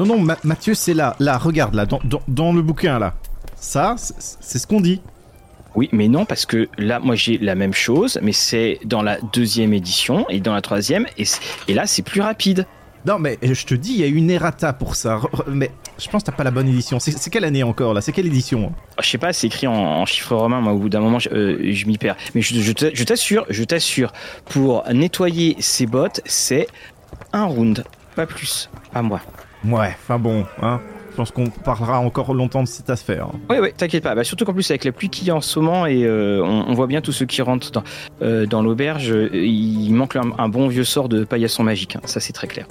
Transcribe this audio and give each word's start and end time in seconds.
Non, 0.00 0.06
non, 0.06 0.34
Mathieu, 0.44 0.72
c'est 0.72 0.94
là. 0.94 1.14
Là, 1.18 1.36
regarde, 1.36 1.74
là, 1.74 1.84
dans, 1.84 2.00
dans 2.26 2.52
le 2.54 2.62
bouquin, 2.62 2.98
là. 2.98 3.12
Ça, 3.56 3.96
c'est 3.98 4.58
ce 4.58 4.66
qu'on 4.66 4.80
dit. 4.80 5.02
Oui, 5.74 5.90
mais 5.92 6.08
non, 6.08 6.24
parce 6.24 6.46
que 6.46 6.70
là, 6.78 7.00
moi, 7.00 7.16
j'ai 7.16 7.36
la 7.36 7.54
même 7.54 7.74
chose, 7.74 8.18
mais 8.22 8.32
c'est 8.32 8.80
dans 8.86 9.02
la 9.02 9.18
deuxième 9.34 9.74
édition 9.74 10.26
et 10.30 10.40
dans 10.40 10.54
la 10.54 10.62
troisième, 10.62 11.04
et, 11.18 11.24
et 11.68 11.74
là, 11.74 11.86
c'est 11.86 12.00
plus 12.00 12.22
rapide. 12.22 12.66
Non, 13.04 13.18
mais 13.18 13.38
je 13.42 13.66
te 13.66 13.74
dis, 13.74 13.92
il 13.92 14.00
y 14.00 14.02
a 14.02 14.06
une 14.06 14.30
errata 14.30 14.72
pour 14.72 14.96
ça. 14.96 15.20
Mais 15.46 15.70
je 15.98 16.08
pense 16.08 16.22
que 16.22 16.30
t'as 16.30 16.36
pas 16.36 16.44
la 16.44 16.50
bonne 16.50 16.68
édition. 16.68 16.98
C'est 16.98 17.28
quelle 17.28 17.44
année 17.44 17.62
encore 17.62 17.92
là? 17.92 18.00
C'est 18.00 18.12
quelle 18.12 18.26
édition? 18.26 18.72
Je 19.02 19.06
sais 19.06 19.18
pas, 19.18 19.34
c'est 19.34 19.48
écrit 19.48 19.66
en, 19.66 20.06
chiffres 20.06 20.34
romains. 20.34 20.62
Moi, 20.62 20.72
au 20.72 20.78
bout 20.78 20.88
d'un 20.88 21.00
moment, 21.00 21.18
je, 21.18 21.28
euh, 21.30 21.86
m'y 21.86 21.98
perds. 21.98 22.16
Mais 22.34 22.40
je, 22.40 23.04
t'assure, 23.04 23.44
je 23.50 23.64
t'assure, 23.64 24.14
pour 24.46 24.84
nettoyer 24.90 25.56
ces 25.60 25.84
bottes, 25.84 26.22
c'est 26.24 26.68
un 27.34 27.44
round, 27.44 27.84
pas 28.16 28.24
plus, 28.24 28.70
pas 28.94 29.02
moi. 29.02 29.20
Ouais, 29.64 29.94
enfin 30.02 30.18
bon, 30.18 30.44
hein. 30.62 30.80
Je 31.10 31.16
pense 31.16 31.32
qu'on 31.32 31.48
parlera 31.48 31.98
encore 31.98 32.32
longtemps 32.34 32.62
de 32.62 32.68
cette 32.68 32.88
affaire. 32.88 33.28
Oui, 33.50 33.56
oui, 33.60 33.70
t'inquiète 33.76 34.04
pas. 34.04 34.14
Bah, 34.14 34.22
surtout 34.24 34.44
qu'en 34.44 34.54
plus, 34.54 34.70
avec 34.70 34.84
la 34.84 34.92
pluie 34.92 35.08
qui 35.10 35.28
est 35.28 35.32
en 35.32 35.40
ce 35.40 35.58
moment, 35.58 35.84
et 35.86 36.04
euh, 36.04 36.40
on, 36.42 36.72
voit 36.72 36.86
bien 36.86 37.00
tous 37.00 37.12
ceux 37.12 37.26
qui 37.26 37.42
rentrent 37.42 37.72
dans, 37.72 37.82
euh, 38.22 38.46
dans 38.46 38.62
l'auberge, 38.62 39.12
il 39.32 39.92
manque 39.92 40.16
un, 40.16 40.48
bon 40.48 40.68
vieux 40.68 40.84
sort 40.84 41.08
de 41.08 41.24
paillasson 41.24 41.64
magique. 41.64 41.96
Hein. 41.96 42.00
Ça, 42.04 42.20
c'est 42.20 42.32
très 42.32 42.46
clair. 42.46 42.66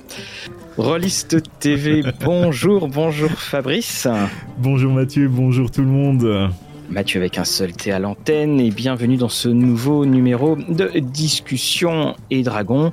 Rolliste 0.78 1.44
TV, 1.60 2.02
bonjour, 2.22 2.88
bonjour 2.88 3.32
Fabrice. 3.32 4.08
Bonjour 4.58 4.94
Mathieu, 4.94 5.28
bonjour 5.28 5.70
tout 5.70 5.82
le 5.82 5.88
monde. 5.88 6.50
Mathieu 6.90 7.20
avec 7.20 7.38
un 7.38 7.44
seul 7.44 7.72
T 7.74 7.92
à 7.92 8.00
l'antenne 8.00 8.60
et 8.60 8.72
bienvenue 8.72 9.18
dans 9.18 9.30
ce 9.30 9.48
nouveau 9.48 10.06
numéro 10.08 10.56
de 10.56 11.00
Discussion 11.00 12.16
et 12.32 12.42
Dragon. 12.42 12.92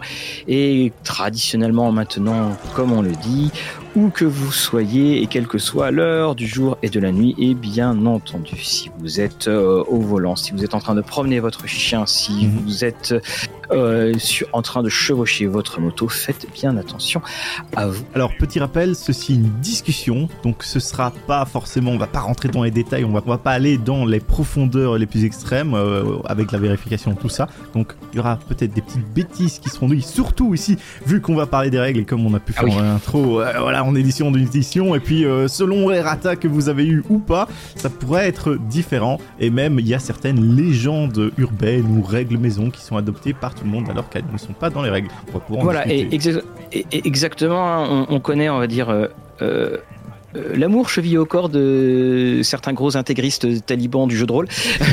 Et 0.48 0.92
traditionnellement 1.03 1.92
maintenant, 1.92 2.56
comme 2.75 2.92
on 2.92 3.00
le 3.00 3.12
dit, 3.12 3.53
où 3.97 4.11
que 4.11 4.27
vous 4.27 4.52
soyez 4.52 5.22
et 5.22 5.27
quelle 5.27 5.48
que 5.48 5.58
soit 5.58 5.91
l'heure 5.91 6.34
du 6.34 6.47
jour 6.47 6.77
et 6.83 6.91
de 6.91 7.00
la 7.00 7.12
nuit. 7.12 7.34
Et 7.39 7.55
bien 7.55 8.05
entendu, 8.05 8.56
si 8.62 8.91
vous 8.98 9.20
êtes 9.20 9.48
euh, 9.48 9.83
au 9.88 10.00
volant, 10.00 10.36
si 10.36 10.53
vous 10.53 10.62
êtes 10.62 10.75
en 10.75 10.80
train 10.80 10.94
de 10.94 11.00
promener 11.00 11.41
votre 11.41 11.66
chien, 11.66 12.05
si 12.05 12.47
mhm. 12.47 12.61
vous 12.64 12.84
êtes 12.84 13.14
euh, 13.72 14.14
en 14.53 14.62
train 14.62 14.83
de 14.83 14.88
chevaucher 14.88 15.47
votre 15.47 15.80
moto, 15.80 16.08
faites 16.08 16.47
bien 16.55 16.77
attention 16.77 17.22
à 17.75 17.86
vous. 17.86 18.05
Alors 18.14 18.33
petit 18.38 18.61
rappel, 18.61 18.94
ceci 18.94 19.33
est 19.33 19.36
une 19.36 19.50
discussion, 19.61 20.28
donc 20.44 20.62
ce 20.62 20.78
sera 20.78 21.10
pas 21.27 21.44
forcément, 21.47 21.91
on 21.91 21.98
va 21.98 22.06
pas 22.06 22.20
rentrer 22.20 22.48
dans 22.48 22.62
les 22.62 22.70
détails, 22.70 23.05
on 23.05 23.12
va, 23.12 23.20
va 23.20 23.38
pas 23.38 23.53
aller 23.53 23.78
dans 23.78 24.05
les 24.05 24.20
profondeurs 24.20 24.98
les 24.98 25.06
plus 25.06 25.25
extrêmes 25.25 25.75
euh, 25.75 26.19
avec 26.27 26.53
la 26.53 26.58
vérification 26.58 27.14
tout 27.14 27.31
ça. 27.31 27.48
Donc 27.75 27.94
il 28.12 28.16
y 28.16 28.20
aura 28.20 28.38
peut-être 28.48 28.75
des 28.75 28.83
petites 28.83 29.08
bêtises 29.12 29.58
qui 29.58 29.70
seront 29.70 29.88
dites, 29.88 30.05
surtout 30.05 30.55
ici 30.55 30.77
vu 31.06 31.22
qu'on 31.22 31.34
va 31.34 31.47
parler 31.47 31.70
des 31.70 31.81
règles 31.81 32.00
et 32.00 32.05
comme 32.05 32.27
on 32.27 32.34
a 32.34 32.41
pu 32.41 32.53
ah 32.56 32.60
faire 32.60 32.78
ah 32.78 32.94
intro, 32.94 33.41
voilà 33.58 33.85
en 33.86 33.94
édition 33.94 34.30
d'une 34.30 34.46
édition. 34.46 34.94
Et 34.94 35.00
puis, 35.00 35.24
euh, 35.24 35.48
selon 35.48 35.88
les 35.88 36.00
ratas 36.00 36.36
que 36.36 36.48
vous 36.48 36.68
avez 36.68 36.86
eu 36.86 37.04
ou 37.08 37.18
pas, 37.18 37.48
ça 37.76 37.90
pourrait 37.90 38.26
être 38.26 38.56
différent. 38.56 39.18
Et 39.40 39.50
même, 39.50 39.78
il 39.78 39.88
y 39.88 39.94
a 39.94 39.98
certaines 39.98 40.56
légendes 40.56 41.32
urbaines 41.38 41.86
ou 41.96 42.02
règles 42.02 42.38
maison 42.38 42.70
qui 42.70 42.82
sont 42.82 42.96
adoptées 42.96 43.32
par 43.32 43.54
tout 43.54 43.64
le 43.64 43.70
monde 43.70 43.88
alors 43.90 44.08
qu'elles 44.08 44.24
ne 44.32 44.38
sont 44.38 44.52
pas 44.52 44.70
dans 44.70 44.82
les 44.82 44.90
règles. 44.90 45.08
voilà, 45.48 45.90
et, 45.90 46.08
exactement, 46.92 48.06
on, 48.08 48.20
connaît, 48.20 48.48
on 48.48 48.58
va 48.58 48.66
dire. 48.66 48.90
Euh, 48.90 49.06
euh, 49.42 49.76
l'amour 50.54 50.88
cheville 50.88 51.18
au 51.18 51.26
corps 51.26 51.48
de 51.48 52.40
certains 52.42 52.72
gros 52.72 52.96
intégristes 52.96 53.64
talibans 53.66 54.06
du 54.06 54.16
jeu 54.16 54.26
de 54.26 54.32
rôle 54.32 54.48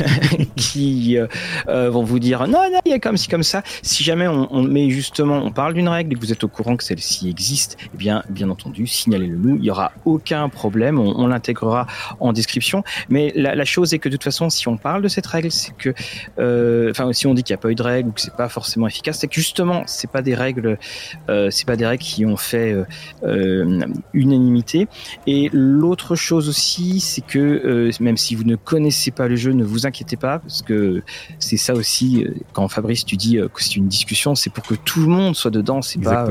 qui 0.56 1.16
euh, 1.16 1.26
euh, 1.68 1.90
vont 1.90 2.04
vous 2.04 2.18
dire 2.18 2.46
non, 2.46 2.70
non, 2.72 2.80
il 2.84 2.90
y 2.90 2.94
a 2.94 2.98
comme 2.98 3.16
ci, 3.16 3.28
comme 3.28 3.42
ça. 3.42 3.62
Si 3.82 4.04
jamais 4.04 4.28
on, 4.28 4.62
met 4.62 4.90
justement, 4.90 5.38
on 5.38 5.50
parle 5.50 5.74
d'une 5.74 5.88
règle 5.88 6.12
et 6.12 6.14
que 6.16 6.20
vous 6.20 6.32
êtes 6.32 6.44
au 6.44 6.48
courant 6.48 6.76
que 6.76 6.84
celle-ci 6.84 7.28
existe, 7.28 7.76
eh 7.94 7.96
bien, 7.96 8.22
bien 8.30 8.50
entendu, 8.50 8.86
signalez-le 8.86 9.36
nous. 9.36 9.56
Il 9.56 9.62
n'y 9.62 9.70
aura 9.70 9.92
aucun 10.04 10.48
problème. 10.48 10.98
On, 10.98 11.24
l'intégrera 11.26 11.86
en 12.20 12.32
description. 12.32 12.84
Mais 13.08 13.32
la, 13.34 13.64
chose 13.64 13.94
est 13.94 13.98
que 13.98 14.08
de 14.08 14.16
toute 14.16 14.24
façon, 14.24 14.50
si 14.50 14.68
on 14.68 14.76
parle 14.76 15.02
de 15.02 15.08
cette 15.08 15.26
règle, 15.26 15.50
c'est 15.50 15.74
que, 15.76 16.90
enfin, 16.90 17.12
si 17.12 17.26
on 17.26 17.34
dit 17.34 17.42
qu'il 17.42 17.54
n'y 17.54 17.58
a 17.58 17.62
pas 17.62 17.70
eu 17.70 17.74
de 17.74 17.82
règle 17.82 18.10
ou 18.10 18.12
que 18.12 18.20
c'est 18.20 18.36
pas 18.36 18.48
forcément 18.48 18.86
efficace, 18.86 19.18
c'est 19.20 19.26
que 19.26 19.34
justement, 19.34 19.82
c'est 19.86 20.10
pas 20.10 20.22
des 20.22 20.34
règles, 20.34 20.78
c'est 21.28 21.66
pas 21.66 21.76
des 21.76 21.86
règles 21.86 22.02
qui 22.02 22.26
ont 22.26 22.36
fait 22.36 22.76
unanimité. 24.12 24.86
Et 25.26 25.33
l'autre 25.52 26.14
chose 26.14 26.48
aussi, 26.48 27.00
c'est 27.00 27.20
que 27.20 27.38
euh, 27.38 27.90
même 28.00 28.16
si 28.16 28.34
vous 28.34 28.44
ne 28.44 28.56
connaissez 28.56 29.10
pas 29.10 29.28
le 29.28 29.36
jeu, 29.36 29.52
ne 29.52 29.64
vous 29.64 29.86
inquiétez 29.86 30.16
pas, 30.16 30.38
parce 30.38 30.62
que 30.62 31.02
c'est 31.38 31.56
ça 31.56 31.74
aussi, 31.74 32.24
euh, 32.24 32.34
quand 32.52 32.68
Fabrice, 32.68 33.04
tu 33.04 33.16
dis 33.16 33.38
euh, 33.38 33.48
que 33.48 33.62
c'est 33.62 33.76
une 33.76 33.88
discussion, 33.88 34.34
c'est 34.34 34.50
pour 34.50 34.64
que 34.64 34.74
tout 34.74 35.00
le 35.00 35.06
monde 35.06 35.36
soit 35.36 35.50
dedans, 35.50 35.82
c'est 35.82 36.00
pas 36.00 36.28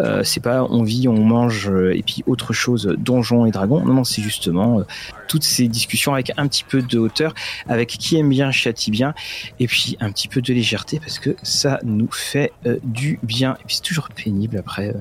euh, 0.00 0.22
c'est 0.22 0.40
pas 0.40 0.64
on 0.64 0.82
vit, 0.82 1.08
on 1.08 1.24
mange 1.24 1.68
euh, 1.68 1.96
et 1.96 2.02
puis 2.02 2.22
autre 2.26 2.52
chose, 2.52 2.94
donjons 2.98 3.46
et 3.46 3.50
dragons. 3.50 3.84
Non, 3.84 3.94
non, 3.94 4.04
c'est 4.04 4.22
justement 4.22 4.80
euh, 4.80 4.82
toutes 5.26 5.44
ces 5.44 5.68
discussions 5.68 6.14
avec 6.14 6.32
un 6.36 6.46
petit 6.46 6.64
peu 6.64 6.82
de 6.82 6.98
hauteur, 6.98 7.34
avec 7.68 7.88
qui 7.88 8.16
aime 8.16 8.28
bien 8.28 8.50
châtie 8.50 8.90
bien, 8.90 9.14
et 9.58 9.66
puis 9.66 9.96
un 10.00 10.10
petit 10.10 10.28
peu 10.28 10.40
de 10.40 10.52
légèreté 10.52 11.00
parce 11.00 11.18
que 11.18 11.36
ça 11.42 11.80
nous 11.82 12.10
fait 12.12 12.52
du 12.84 13.18
bien. 13.22 13.56
Et 13.60 13.64
puis 13.66 13.76
c'est 13.76 13.82
toujours 13.82 14.08
pénible 14.10 14.58
après 14.58 14.94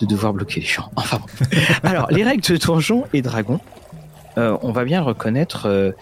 de 0.00 0.06
devoir 0.06 0.32
bloquer 0.32 0.60
les 0.60 0.66
champs. 0.66 0.90
Enfin 0.96 1.18
bon. 1.18 1.58
Alors 1.82 2.10
les 2.10 2.22
règles 2.22 2.42
de 2.42 2.56
donjons 2.56 3.04
et 3.12 3.22
dragons, 3.22 3.60
on 4.36 4.72
va 4.72 4.84
bien 4.84 5.02
reconnaître 5.02 5.94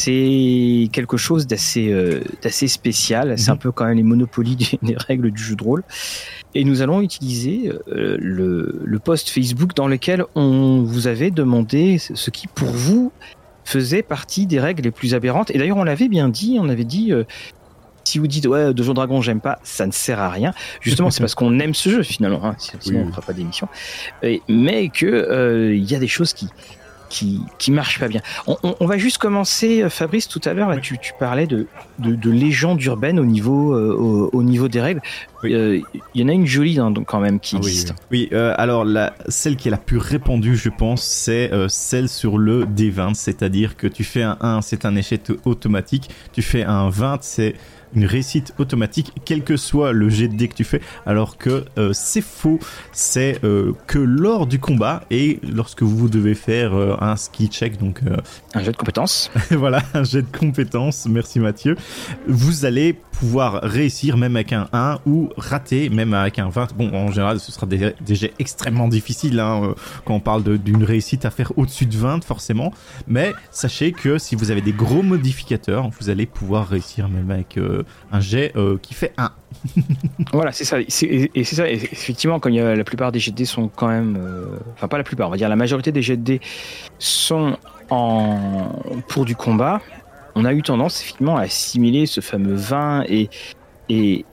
c'est 0.00 0.88
quelque 0.92 1.16
chose 1.16 1.46
d'assez 1.46 1.94
d'assez 2.42 2.68
spécial. 2.68 3.38
C'est 3.38 3.50
mhm. 3.50 3.54
un 3.54 3.56
peu 3.56 3.72
quand 3.72 3.86
même 3.86 3.96
les 3.96 4.02
monopolies 4.02 4.78
des 4.82 4.96
règles 4.96 5.30
du 5.30 5.42
jeu 5.42 5.56
de 5.56 5.62
rôle. 5.62 5.82
Et 6.54 6.64
nous 6.64 6.82
allons 6.82 7.00
utiliser 7.00 7.70
euh, 7.88 8.16
le, 8.18 8.80
le, 8.84 8.98
post 8.98 9.30
Facebook 9.30 9.74
dans 9.74 9.86
lequel 9.86 10.24
on 10.34 10.82
vous 10.82 11.06
avait 11.06 11.30
demandé 11.30 11.98
ce 11.98 12.30
qui, 12.30 12.48
pour 12.48 12.70
vous, 12.70 13.12
faisait 13.64 14.02
partie 14.02 14.46
des 14.46 14.58
règles 14.58 14.82
les 14.82 14.90
plus 14.90 15.14
aberrantes. 15.14 15.50
Et 15.52 15.58
d'ailleurs, 15.58 15.76
on 15.76 15.84
l'avait 15.84 16.08
bien 16.08 16.28
dit, 16.28 16.58
on 16.60 16.68
avait 16.68 16.84
dit, 16.84 17.12
euh, 17.12 17.22
si 18.02 18.18
vous 18.18 18.26
dites, 18.26 18.46
ouais, 18.46 18.74
Donjon 18.74 18.94
Dragon, 18.94 19.20
j'aime 19.20 19.40
pas, 19.40 19.60
ça 19.62 19.86
ne 19.86 19.92
sert 19.92 20.18
à 20.18 20.28
rien. 20.28 20.52
Justement, 20.80 21.10
c'est 21.10 21.20
parce 21.20 21.36
qu'on 21.36 21.60
aime 21.60 21.74
ce 21.74 21.88
jeu, 21.88 22.02
finalement. 22.02 22.44
Hein, 22.44 22.56
sinon, 22.80 23.02
on 23.02 23.06
ne 23.06 23.10
fera 23.12 23.22
pas 23.22 23.32
d'émission. 23.32 23.68
Mais 24.48 24.88
que 24.88 25.06
euh, 25.06 25.74
il 25.74 25.88
y 25.88 25.94
a 25.94 26.00
des 26.00 26.08
choses 26.08 26.32
qui, 26.32 26.48
qui, 27.10 27.42
qui 27.58 27.72
marche 27.72 27.98
pas 27.98 28.08
bien. 28.08 28.22
On, 28.46 28.86
va 28.86 28.96
juste 28.96 29.18
commencer, 29.18 29.82
euh, 29.82 29.90
Fabrice, 29.90 30.28
tout 30.28 30.40
à 30.44 30.54
l'heure, 30.54 30.74
tu, 30.80 30.96
tu 30.98 31.12
parlais 31.18 31.46
de, 31.46 31.66
de, 31.98 32.14
de 32.14 32.30
légendes 32.30 32.82
urbaines 32.82 33.18
au 33.18 33.26
niveau, 33.26 33.74
euh, 33.74 34.30
au, 34.32 34.42
niveau 34.42 34.68
des 34.68 34.80
règles. 34.80 35.02
Euh, 35.44 35.80
il 36.14 36.20
y 36.20 36.24
en 36.24 36.28
a 36.28 36.32
une 36.32 36.46
jolie 36.46 36.78
hein, 36.78 36.92
quand 37.06 37.20
même 37.20 37.40
qui 37.40 37.56
ah 37.56 37.58
existe. 37.58 37.94
Oui, 38.10 38.28
alors 38.32 38.84
la, 38.84 39.14
celle 39.28 39.56
qui 39.56 39.68
est 39.68 39.70
la 39.70 39.76
plus 39.76 39.98
répandue, 39.98 40.56
je 40.56 40.68
pense, 40.68 41.02
c'est 41.02 41.50
celle 41.68 42.08
sur 42.08 42.38
le 42.38 42.64
D20, 42.64 43.14
c'est-à-dire 43.14 43.76
que 43.76 43.86
tu 43.86 44.04
fais 44.04 44.22
un 44.22 44.36
1, 44.40 44.62
c'est 44.62 44.84
un 44.84 44.96
échec 44.96 45.22
automatique, 45.44 46.10
tu 46.32 46.42
fais 46.42 46.62
un 46.62 46.88
20, 46.88 47.18
c'est 47.22 47.54
une 47.94 48.04
réussite 48.04 48.54
automatique, 48.58 49.12
quel 49.24 49.42
que 49.42 49.56
soit 49.56 49.92
le 49.92 50.08
jet 50.08 50.28
de 50.28 50.36
dé 50.36 50.48
que 50.48 50.54
tu 50.54 50.64
fais, 50.64 50.80
alors 51.06 51.38
que 51.38 51.64
euh, 51.78 51.90
c'est 51.92 52.20
faux, 52.20 52.58
c'est 52.92 53.42
euh, 53.44 53.72
que 53.86 53.98
lors 53.98 54.46
du 54.46 54.58
combat 54.58 55.02
et 55.10 55.40
lorsque 55.42 55.82
vous 55.82 56.08
devez 56.08 56.34
faire 56.34 56.74
euh, 56.74 56.96
un 57.00 57.16
ski 57.16 57.48
check, 57.48 57.78
donc 57.78 58.00
un 58.54 58.62
jet 58.62 58.72
de 58.72 58.76
compétences. 58.76 59.30
voilà, 59.50 59.82
un 59.94 60.04
jet 60.04 60.22
de 60.22 60.36
compétences, 60.36 61.06
merci 61.08 61.40
Mathieu, 61.40 61.76
vous 62.28 62.64
allez 62.64 62.96
pouvoir 63.20 63.60
réussir 63.62 64.16
même 64.16 64.36
avec 64.36 64.52
un 64.52 64.68
1 64.72 65.00
ou 65.06 65.29
rater 65.36 65.88
même 65.88 66.14
avec 66.14 66.38
un 66.38 66.48
20. 66.48 66.74
Bon, 66.74 66.92
en 66.94 67.10
général, 67.10 67.40
ce 67.40 67.52
sera 67.52 67.66
des, 67.66 67.94
jets 68.08 68.32
extrêmement 68.38 68.88
difficiles 68.88 69.38
hein, 69.40 69.74
quand 70.04 70.14
on 70.14 70.20
parle 70.20 70.42
d'une 70.58 70.84
réussite 70.84 71.24
à 71.24 71.30
faire 71.30 71.52
au-dessus 71.56 71.86
de 71.86 71.96
20 71.96 72.24
forcément, 72.24 72.72
mais 73.06 73.32
sachez 73.50 73.92
que 73.92 74.18
si 74.18 74.34
vous 74.34 74.50
avez 74.50 74.60
des 74.60 74.72
gros 74.72 75.02
modificateurs, 75.02 75.90
vous 76.00 76.10
allez 76.10 76.26
pouvoir 76.26 76.68
réussir 76.68 77.08
même 77.08 77.30
avec 77.30 77.58
un 78.12 78.20
jet 78.20 78.52
euh, 78.56 78.78
qui 78.80 78.94
fait 78.94 79.12
1. 79.16 79.30
voilà, 80.32 80.52
c'est 80.52 80.64
ça. 80.64 80.78
Et 80.80 80.86
c'est 80.88 81.56
ça, 81.56 81.68
effectivement, 81.68 82.38
quand 82.38 82.48
il 82.48 82.56
y 82.56 82.60
a, 82.60 82.74
la 82.74 82.84
plupart 82.84 83.12
des 83.12 83.18
jets 83.18 83.30
de 83.30 83.36
dés 83.36 83.44
sont 83.44 83.68
quand 83.68 83.88
même. 83.88 84.16
Euh, 84.18 84.58
enfin, 84.74 84.88
pas 84.88 84.98
la 84.98 85.04
plupart, 85.04 85.28
on 85.28 85.30
va 85.30 85.36
dire 85.36 85.48
la 85.48 85.56
majorité 85.56 85.92
des 85.92 86.02
jets 86.02 86.16
de 86.16 86.22
dés 86.22 86.40
sont 86.98 87.56
en, 87.90 88.72
pour 89.08 89.24
du 89.24 89.36
combat. 89.36 89.80
On 90.34 90.44
a 90.44 90.52
eu 90.52 90.62
tendance, 90.62 91.00
effectivement, 91.02 91.36
à 91.36 91.42
assimiler 91.42 92.06
ce 92.06 92.20
fameux 92.20 92.54
20 92.54 93.04
et, 93.08 93.28
et, 93.88 94.24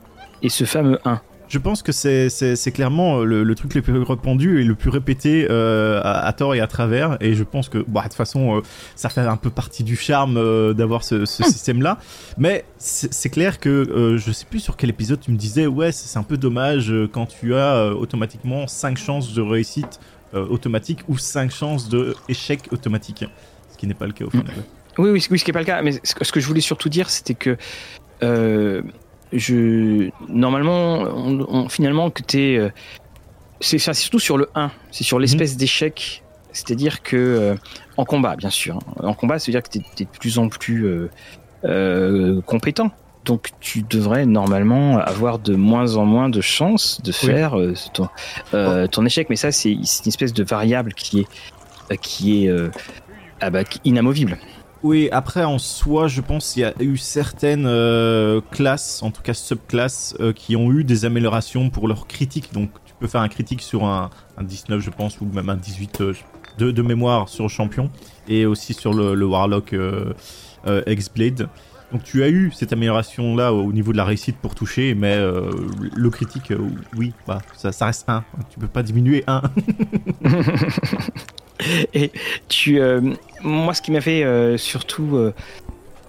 et 0.41 0.49
ce 0.49 0.65
fameux 0.65 0.99
1. 1.05 1.21
Je 1.49 1.59
pense 1.59 1.81
que 1.81 1.91
c'est 1.93 2.71
clairement 2.73 3.19
le, 3.19 3.55
truc 3.55 3.73
le 3.73 3.81
plus 3.81 3.97
répandu 4.01 4.61
et 4.61 4.63
le 4.65 4.75
plus 4.75 4.89
répété 4.89 5.47
euh, 5.49 6.01
à, 6.03 6.31
tort 6.33 6.55
et 6.55 6.59
à 6.59 6.67
travers. 6.67 7.17
Et 7.21 7.35
je 7.35 7.43
pense 7.43 7.69
que, 7.69 7.77
bah, 7.87 8.01
de 8.01 8.07
toute 8.07 8.15
façon, 8.15 8.57
euh, 8.57 8.61
ça 8.95 9.07
fait 9.09 9.21
un 9.21 9.37
peu 9.37 9.49
partie 9.49 9.83
du 9.83 9.95
charme 9.95 10.37
euh, 10.37 10.73
d'avoir 10.73 11.03
ce, 11.03 11.25
ce 11.25 11.43
hmm. 11.43 11.45
système-là. 11.45 11.99
Mais 12.37 12.65
c'est 12.77 13.29
clair 13.29 13.59
que 13.59 14.17
je 14.17 14.31
sais 14.31 14.45
plus 14.45 14.59
sur 14.59 14.75
quel 14.75 14.89
épisode 14.89 15.19
tu 15.21 15.31
me 15.31 15.37
disais, 15.37 15.67
ouais, 15.67 15.91
c'est 15.91 16.19
un 16.19 16.23
peu 16.23 16.37
dommage 16.37 16.93
quand 17.11 17.27
tu 17.27 17.55
as 17.55 17.93
automatiquement 17.93 18.67
5 18.67 18.97
chances 18.97 19.33
de 19.33 19.41
réussite 19.41 19.99
automatique 20.33 20.99
ou 21.07 21.17
5 21.17 21.49
chances 21.51 21.89
d'échec 21.89 22.67
automatique. 22.71 23.25
Ce 23.71 23.77
qui 23.77 23.87
n'est 23.87 23.93
pas 23.93 24.05
le 24.05 24.13
cas 24.13 24.25
au 24.25 24.29
final. 24.29 24.53
Oui, 24.97 25.11
oui, 25.11 25.27
oui, 25.29 25.39
ce 25.39 25.43
qui 25.43 25.49
n'est 25.49 25.53
pas 25.53 25.59
le 25.59 25.65
cas. 25.65 25.81
Mais 25.81 25.93
ce 26.03 26.31
que 26.31 26.39
je 26.39 26.47
voulais 26.47 26.61
surtout 26.61 26.89
dire, 26.89 27.09
c'était 27.09 27.35
que 27.35 27.57
je 29.33 30.09
normalement 30.29 30.99
on, 30.99 31.69
finalement 31.69 32.09
que 32.09 32.23
tu 32.23 32.39
es 32.39 32.57
euh, 32.57 32.69
c'est 33.59 33.79
surtout 33.93 34.19
sur 34.19 34.37
le 34.37 34.49
1, 34.55 34.71
c'est 34.91 35.03
sur 35.03 35.19
l'espèce 35.19 35.53
Mhm. 35.53 35.57
d'échec. 35.57 36.23
C'est-à-dire 36.53 37.03
que, 37.03 37.15
euh, 37.17 37.55
en 37.97 38.05
combat, 38.05 38.35
bien 38.35 38.49
sûr, 38.49 38.77
hein. 38.77 39.07
en 39.07 39.13
combat, 39.13 39.37
ça 39.37 39.47
veut 39.47 39.51
dire 39.51 39.61
que 39.63 39.69
tu 39.69 39.79
es, 39.79 40.05
de 40.05 40.09
plus 40.19 40.39
en 40.39 40.49
plus 40.49 40.85
euh, 40.85 41.09
euh, 41.65 42.41
compétent. 42.41 42.91
Donc 43.25 43.49
tu 43.59 43.83
devrais 43.83 44.25
normalement 44.25 44.99
avoir 44.99 45.37
de 45.37 45.55
moins 45.55 45.97
en 45.97 46.05
moins 46.05 46.29
de 46.29 46.39
chances 46.39 47.01
de 47.01 47.11
faire 47.11 47.55
ton, 47.93 48.07
ton 48.87 49.05
échec. 49.05 49.29
Mais 49.29 49.35
ça, 49.35 49.51
c'est 49.51 49.75
c'est 49.83 50.05
une 50.05 50.09
espèce 50.09 50.31
de 50.33 50.43
variable 50.45 50.93
qui 50.93 51.19
est, 51.91 51.97
qui 51.97 52.45
est 52.45 52.51
ah 53.41 53.49
bah, 53.49 53.63
inamovible. 53.83 54.37
Oui, 54.83 55.09
après 55.11 55.43
en 55.43 55.57
soi, 55.57 56.07
je 56.07 56.21
pense 56.21 56.53
qu'il 56.53 56.61
y 56.61 56.65
a 56.65 56.73
eu 56.79 56.97
certaines 56.97 57.65
euh, 57.65 58.41
classes, 58.51 59.01
en 59.01 59.09
tout 59.09 59.21
cas 59.23 59.33
subclasses, 59.33 60.15
euh, 60.19 60.33
qui 60.33 60.55
ont 60.55 60.71
eu 60.71 60.83
des 60.83 61.05
améliorations 61.05 61.69
pour 61.69 61.87
leur 61.87 62.05
critique. 62.07 62.53
Donc 62.53 62.69
tu 62.85 62.93
peux 62.99 63.07
faire 63.07 63.21
un 63.21 63.27
critique 63.27 63.61
sur 63.61 63.85
un, 63.85 64.11
un 64.37 64.43
19, 64.43 64.79
je 64.79 64.89
pense, 64.91 65.19
ou 65.19 65.25
même 65.25 65.49
un 65.49 65.55
18 65.55 66.01
euh, 66.01 66.13
de, 66.59 66.81
mémoire 66.81 67.27
sur 67.27 67.49
champion, 67.49 67.89
et 68.27 68.45
aussi 68.45 68.73
sur 68.73 68.93
le, 68.93 69.25
Warlock 69.25 69.75
X-Blade. 70.65 71.49
Donc 71.91 72.03
tu 72.03 72.23
as 72.23 72.29
eu 72.29 72.51
cette 72.53 72.73
amélioration 72.73 73.35
là 73.35 73.53
au 73.53 73.71
niveau 73.71 73.93
de 73.93 73.97
la 73.97 74.03
réussite 74.03 74.37
pour 74.37 74.53
toucher, 74.53 74.93
mais 74.93 75.15
le 75.17 76.09
critique, 76.09 76.51
oui, 76.97 77.13
bah, 77.25 77.41
ça, 77.55 77.71
ça 77.71 77.85
reste 77.85 78.09
1. 78.09 78.23
Tu 78.49 78.59
peux 78.59 78.67
pas 78.67 78.83
diminuer 78.83 79.23
1. 79.27 79.41
Et 81.93 82.11
tu, 82.49 82.79
euh, 82.79 83.01
moi, 83.41 83.73
ce 83.73 83.81
qui 83.81 83.91
m'a 83.91 84.01
fait 84.01 84.23
euh, 84.23 84.57
surtout 84.57 85.15
euh, 85.17 85.33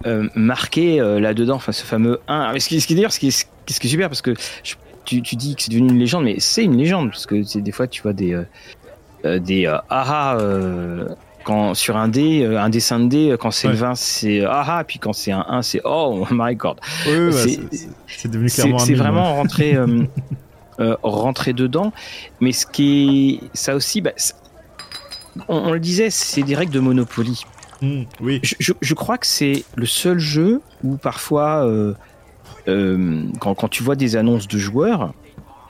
euh, 0.07 0.29
marquer 0.35 1.01
euh, 1.01 1.21
là-dedans, 1.21 1.57
enfin, 1.57 1.73
ce 1.73 1.85
fameux 1.85 2.21
1. 2.29 2.53
Mais 2.53 2.61
ce 2.61 2.69
qui, 2.69 2.81
ce 2.81 2.87
qui 2.87 2.95
d'ailleurs, 2.95 3.13
ce 3.13 3.19
qui, 3.19 3.29
est- 3.29 3.49
ce 3.69 3.81
qui 3.81 3.87
est 3.87 3.91
super, 3.91 4.09
parce 4.09 4.23
que 4.23 4.35
je- 4.63 4.75
tu, 5.05 5.23
tu 5.23 5.37
dis 5.37 5.57
que 5.57 5.63
c'est 5.63 5.71
devenu 5.71 5.89
une 5.91 5.99
légende, 5.99 6.25
mais 6.25 6.37
c'est 6.39 6.65
une 6.65 6.77
légende, 6.77 7.11
parce 7.11 7.25
que 7.27 7.43
c'est 7.43 7.63
des 7.63 7.73
fois, 7.73 7.87
tu 7.87 8.03
vois 8.03 8.13
des 8.13 8.39
des 9.25 9.67
aha 9.91 10.39
euh, 10.39 11.09
quand 11.45 11.75
sur 11.75 11.97
un 11.97 12.09
dé, 12.09 12.45
un 12.45 12.69
dessin 12.69 13.01
de 13.01 13.09
dé, 13.09 13.37
quand 13.41 13.51
c'est 13.51 13.67
Ouais. 13.69 13.73
le 13.73 13.79
20, 13.81 13.95
c'est 13.97 14.45
aha, 14.45 14.85
puis 14.85 14.99
quand 14.99 15.13
c'est 15.13 15.33
un 15.33 15.45
1, 15.49 15.63
c'est 15.63 15.81
oh 15.85 16.27
my 16.31 16.55
god. 16.55 16.77
Oui, 17.07 17.13
oui, 17.19 17.31
bah, 17.31 17.33
C'est- 17.73 17.89
c'est- 18.07 18.29
devenu 18.29 18.49
clairement 18.51 18.77
un 18.77 18.79
c'est 18.85 18.95
vraiment 18.95 19.35
rentrer, 19.35 19.75
euh, 19.75 20.03
euh, 20.81 20.95
rentrer 21.03 21.53
dedans. 21.55 21.93
Mais 22.41 22.53
ce 22.53 22.65
qui 22.67 23.41
est, 23.43 23.57
ça 23.57 23.75
aussi, 23.75 24.01
bah, 24.03 24.13
on, 25.49 25.57
on 25.57 25.73
le 25.73 25.81
disait, 25.81 26.11
c'est 26.11 26.43
des 26.43 26.55
règles 26.55 26.73
de 26.73 26.81
Monopoly. 26.81 27.43
Hmm, 27.83 28.03
oui. 28.21 28.41
Je, 28.43 28.55
je- 28.59 28.73
je 28.81 28.95
crois 28.95 29.19
que 29.19 29.27
c'est 29.27 29.65
le 29.77 29.87
seul 29.87 30.19
jeu 30.19 30.61
où 30.83 30.97
parfois, 30.97 31.65
euh, 31.67 31.95
euh, 32.67 33.23
quand, 33.41 33.55
quand 33.55 33.69
tu 33.69 33.83
vois 33.83 33.97
des 33.97 34.17
annonces 34.17 34.49
de 34.49 34.59
joueurs, 34.59 35.13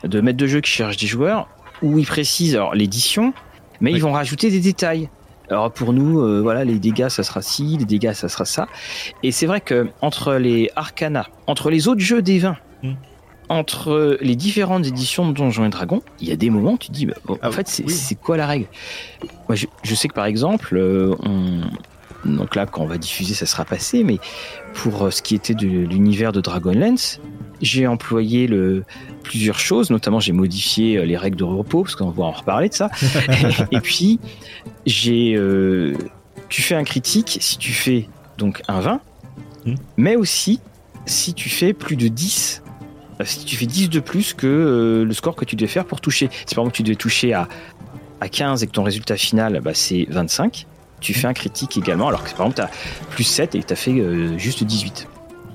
de 0.05 0.20
maîtres 0.20 0.38
de 0.38 0.46
jeu 0.46 0.60
qui 0.60 0.70
cherchent 0.70 0.96
des 0.96 1.06
joueurs, 1.06 1.49
où 1.82 1.99
ils 1.99 2.06
précisent 2.06 2.55
alors 2.55 2.75
l'édition, 2.75 3.32
mais 3.81 3.90
Oui. 3.93 3.99
ils 3.99 4.02
vont 4.02 4.12
rajouter 4.12 4.50
des 4.50 4.60
détails. 4.60 5.08
Alors 5.50 5.70
pour 5.72 5.93
nous, 5.93 6.20
euh, 6.20 6.40
voilà, 6.43 6.64
les 6.64 6.78
dégâts 6.78 7.08
ça 7.08 7.22
sera 7.22 7.40
ci, 7.40 7.76
les 7.78 7.84
dégâts 7.87 8.12
ça 8.12 8.28
sera 8.28 8.44
ça. 8.44 8.69
Et 9.22 9.32
c'est 9.32 9.46
vrai 9.46 9.60
que 9.60 9.88
entre 10.02 10.34
les 10.34 10.70
Arcana, 10.76 11.26
entre 11.46 11.70
les 11.70 11.88
autres 11.88 12.00
jeux 12.00 12.22
des 12.22 12.38
vins, 12.38 12.56
Mm. 12.82 12.93
Entre 13.49 14.19
les 14.21 14.37
différentes 14.37 14.87
éditions 14.87 15.29
de 15.29 15.33
Donjons 15.33 15.65
et 15.65 15.71
Dragons, 15.71 16.03
il 16.21 16.29
y 16.29 16.33
a 16.33 16.37
des 16.37 16.50
moments 16.50 16.73
où 16.73 16.79
tu 16.79 16.89
te 16.89 16.93
dis, 16.93 17.06
bah, 17.06 17.15
bon, 17.25 17.39
Ah 17.43 17.49
en 17.49 17.53
fait, 17.53 17.69
c'est 17.69 17.85
oui. 17.87 18.17
quoi 18.23 18.37
la 18.37 18.47
règle? 18.47 18.67
Moi, 19.49 19.56
je, 19.56 19.67
je 19.83 19.95
sais 19.95 20.09
que 20.09 20.15
par 20.15 20.27
exemple, 20.27 20.77
euh, 20.77 21.15
on, 21.23 21.61
donc 22.25 22.55
là, 22.56 22.67
quand 22.67 22.83
on 22.83 22.87
va 22.87 22.99
diffuser, 22.99 23.35
ça 23.35 23.47
sera 23.47 23.65
passé, 23.65 24.05
mais 24.05 24.19
pour 24.75 25.05
euh, 25.06 25.11
ce 25.11 25.23
qui 25.23 25.35
était 25.35 25.55
de 25.55 25.67
l'univers 25.67 26.33
de 26.33 26.41
Dragonlance, 26.41 27.21
j'ai 27.62 27.87
employé 27.87 28.47
le, 28.47 28.85
plusieurs 29.25 29.59
choses, 29.59 29.91
notamment 29.91 30.21
j'ai 30.21 30.33
modifié 30.33 30.99
euh, 30.99 31.05
les 31.05 31.17
règles 31.17 31.37
de 31.37 31.44
repos, 31.44 31.83
parce 31.85 31.97
qu'on 31.97 32.11
va 32.11 32.25
en 32.25 32.31
reparler 32.33 32.69
de 32.69 32.75
ça. 32.75 32.91
et 33.73 33.81
puis, 33.81 34.21
j'ai, 34.87 35.35
euh, 35.37 35.94
tu 36.49 36.62
fais 36.62 36.75
un 36.75 36.85
critique 36.85 37.39
si 37.41 37.59
tu 37.59 37.73
fais 37.73 38.09
donc 38.37 38.62
un 38.69 38.81
20, 38.81 39.01
Hmm. 39.67 39.75
mais 39.97 40.15
aussi 40.15 40.61
si 41.05 41.35
tu 41.35 41.49
fais 41.49 41.73
plus 41.73 41.97
de 41.97 42.06
10. 42.06 42.62
Euh, 43.20 43.25
Si 43.25 43.44
tu 43.44 43.56
fais 43.56 43.67
10 43.67 43.91
de 43.91 44.00
plus 44.00 44.35
que 44.35 44.47
euh, 44.47 45.05
le 45.05 45.12
score 45.15 45.37
que 45.37 45.44
tu 45.44 45.56
devais 45.56 45.69
faire 45.69 45.85
pour 45.85 46.00
toucher. 46.00 46.29
Si 46.47 46.55
par 46.55 46.62
exemple 46.65 46.76
tu 46.76 46.82
devais 46.82 46.97
toucher 46.97 47.32
à, 47.32 47.49
à 48.20 48.29
15 48.29 48.62
et 48.62 48.67
que 48.67 48.73
ton 48.73 48.82
résultat 48.82 49.17
final 49.17 49.61
bah, 49.62 49.73
c'est 49.75 50.06
25, 50.11 50.67
tu 51.00 51.15
fais 51.15 51.26
un 51.26 51.35
critique 51.35 51.76
également, 51.76 52.09
alors 52.09 52.25
que 52.25 52.31
par 52.31 52.47
exemple 52.47 52.56
tu 52.56 52.62
as 52.62 52.70
plus 53.11 53.25
7 53.25 53.55
et 53.55 53.61
que 53.61 53.67
tu 53.67 53.73
as 53.73 53.76
fait 53.76 53.93
euh, 53.93 54.37
juste 54.38 54.65
18 54.65 55.09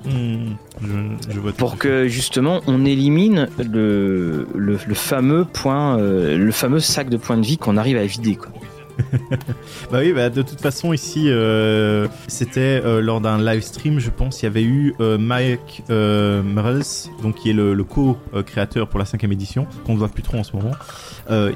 Hmm, 0.06 0.56
je, 0.82 1.32
je 1.32 1.40
vois 1.40 1.52
tout 1.52 1.56
à 1.56 1.58
pour 1.58 1.78
que 1.78 2.08
justement 2.08 2.60
on 2.66 2.84
élimine 2.84 3.48
le, 3.58 4.46
le, 4.54 4.78
le 4.86 4.94
fameux 4.94 5.46
point, 5.46 5.98
euh, 5.98 6.36
le 6.36 6.52
fameux 6.52 6.80
sac 6.80 7.08
de 7.08 7.16
points 7.16 7.38
de 7.38 7.46
vie 7.46 7.56
qu'on 7.56 7.78
arrive 7.78 7.96
à 7.96 8.04
vider. 8.04 8.36
Quoi. 8.36 8.50
Bah 9.90 9.98
oui, 10.00 10.12
bah 10.12 10.30
de 10.30 10.42
toute 10.42 10.60
façon 10.60 10.92
ici, 10.92 11.24
euh, 11.28 12.08
c'était 12.26 12.80
euh, 12.84 13.00
lors 13.00 13.20
d'un 13.20 13.38
live 13.38 13.62
stream, 13.62 13.98
je 13.98 14.10
pense, 14.10 14.42
il 14.42 14.46
y 14.46 14.48
avait 14.48 14.62
eu 14.62 14.94
euh, 15.00 15.18
Mike 15.18 15.82
Merles, 15.88 16.82
donc 17.22 17.36
qui 17.36 17.50
est 17.50 17.52
le, 17.52 17.84
co-créateur 17.84 18.88
pour 18.88 18.98
la 18.98 19.04
cinquième 19.04 19.32
édition, 19.32 19.66
qu'on 19.84 19.92
ne 19.92 19.98
voit 19.98 20.08
plus 20.08 20.22
trop 20.22 20.38
en 20.38 20.44
ce 20.44 20.56
moment. 20.56 20.72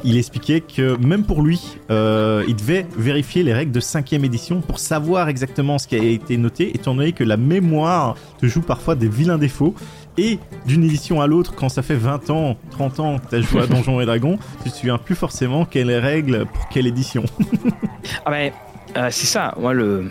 Il 0.04 0.16
expliquait 0.16 0.60
que 0.60 0.96
même 0.96 1.24
pour 1.24 1.42
lui, 1.42 1.76
il 1.88 2.56
devait 2.56 2.86
vérifier 2.96 3.42
les 3.42 3.52
règles 3.52 3.72
de 3.72 3.80
cinquième 3.80 4.24
édition 4.24 4.60
pour 4.60 4.78
savoir 4.78 5.28
exactement 5.28 5.78
ce 5.78 5.88
qui 5.88 5.96
a 5.96 6.02
été 6.02 6.36
noté, 6.36 6.74
étant 6.74 6.94
donné 6.94 7.12
que 7.12 7.24
la 7.24 7.36
mémoire 7.36 8.16
te 8.38 8.46
joue 8.46 8.62
parfois 8.62 8.94
des 8.94 9.08
vilains 9.08 9.38
défauts. 9.38 9.74
Et 10.18 10.38
d'une 10.66 10.82
édition 10.84 11.20
à 11.22 11.26
l'autre, 11.26 11.54
quand 11.54 11.68
ça 11.70 11.80
fait 11.82 11.94
20 11.94 12.28
ans, 12.30 12.56
30 12.72 13.00
ans 13.00 13.18
que 13.18 13.28
tu 13.30 13.34
as 13.36 13.40
joué 13.40 13.62
à 13.62 13.66
Donjons 13.68 14.00
et 14.00 14.04
Dragons, 14.06 14.38
tu 14.64 14.70
te 14.70 14.76
souviens 14.76 14.98
plus 14.98 15.14
forcément 15.14 15.64
quelles 15.64 15.92
règles 15.96 16.44
pour 16.46 16.68
quelle 16.68 16.86
édition. 16.86 17.24
Ah 18.26 18.30
ben, 18.30 18.52
euh, 18.96 19.08
c'est 19.10 19.26
ça. 19.26 19.54
Moi, 19.60 19.74
le... 19.74 20.10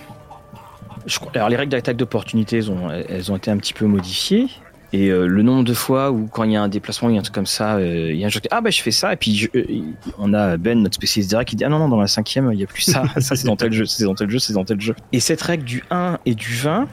je 1.08 1.18
Alors, 1.36 1.50
les 1.50 1.56
règles 1.56 1.72
d'attaque 1.72 1.98
d'opportunité, 1.98 2.58
elles 2.58 2.72
ont, 2.72 2.90
elles 2.92 3.32
ont 3.32 3.36
été 3.36 3.50
un 3.52 3.58
petit 3.58 3.74
peu 3.74 3.86
modifiées. 3.86 4.48
Et 4.94 5.10
euh, 5.10 5.26
le 5.26 5.42
nombre 5.44 5.64
de 5.66 5.74
fois 5.74 6.12
où, 6.12 6.28
quand 6.28 6.44
il 6.44 6.52
y 6.52 6.56
a 6.56 6.62
un 6.62 6.70
déplacement, 6.70 7.10
il 7.10 7.16
y 7.16 7.18
a 7.18 7.20
un 7.20 7.24
truc 7.24 7.36
comme 7.36 7.46
ça, 7.46 7.76
euh, 7.76 8.12
il 8.14 8.18
y 8.18 8.24
a 8.24 8.28
un 8.28 8.30
jeu 8.30 8.40
qui 8.40 8.48
dit 8.48 8.56
Ah, 8.56 8.62
ben, 8.62 8.72
je 8.72 8.82
fais 8.82 8.92
ça. 8.92 9.12
Et 9.14 9.16
puis, 9.18 9.36
je- 9.36 9.48
euh, 9.56 9.66
on 10.18 10.34
a 10.34 10.56
Ben, 10.58 10.82
notre 10.82 10.96
spécialiste 10.96 11.30
direct, 11.30 11.50
qui 11.50 11.56
dit 11.58 11.66
Ah 11.66 11.70
non, 11.70 11.80
non, 11.80 11.90
dans 11.90 12.00
la 12.00 12.08
cinquième, 12.08 12.50
il 12.54 12.58
n'y 12.58 12.64
a 12.64 12.68
plus 12.68 12.84
ça. 12.84 13.04
ça, 13.20 13.36
c'est 13.36 13.48
dans 13.48 13.56
tel 13.58 13.74
jeu, 13.74 13.86
c'est 13.86 14.06
dans 14.06 14.16
tel 14.16 14.30
jeu, 14.30 14.40
c'est 14.40 14.54
dans 14.54 14.64
tel 14.64 14.80
jeu. 14.80 14.96
Et 15.12 15.20
cette 15.20 15.42
règle 15.42 15.64
du 15.66 15.84
1 15.92 16.20
et 16.26 16.36
du 16.36 16.54
20, 16.56 16.88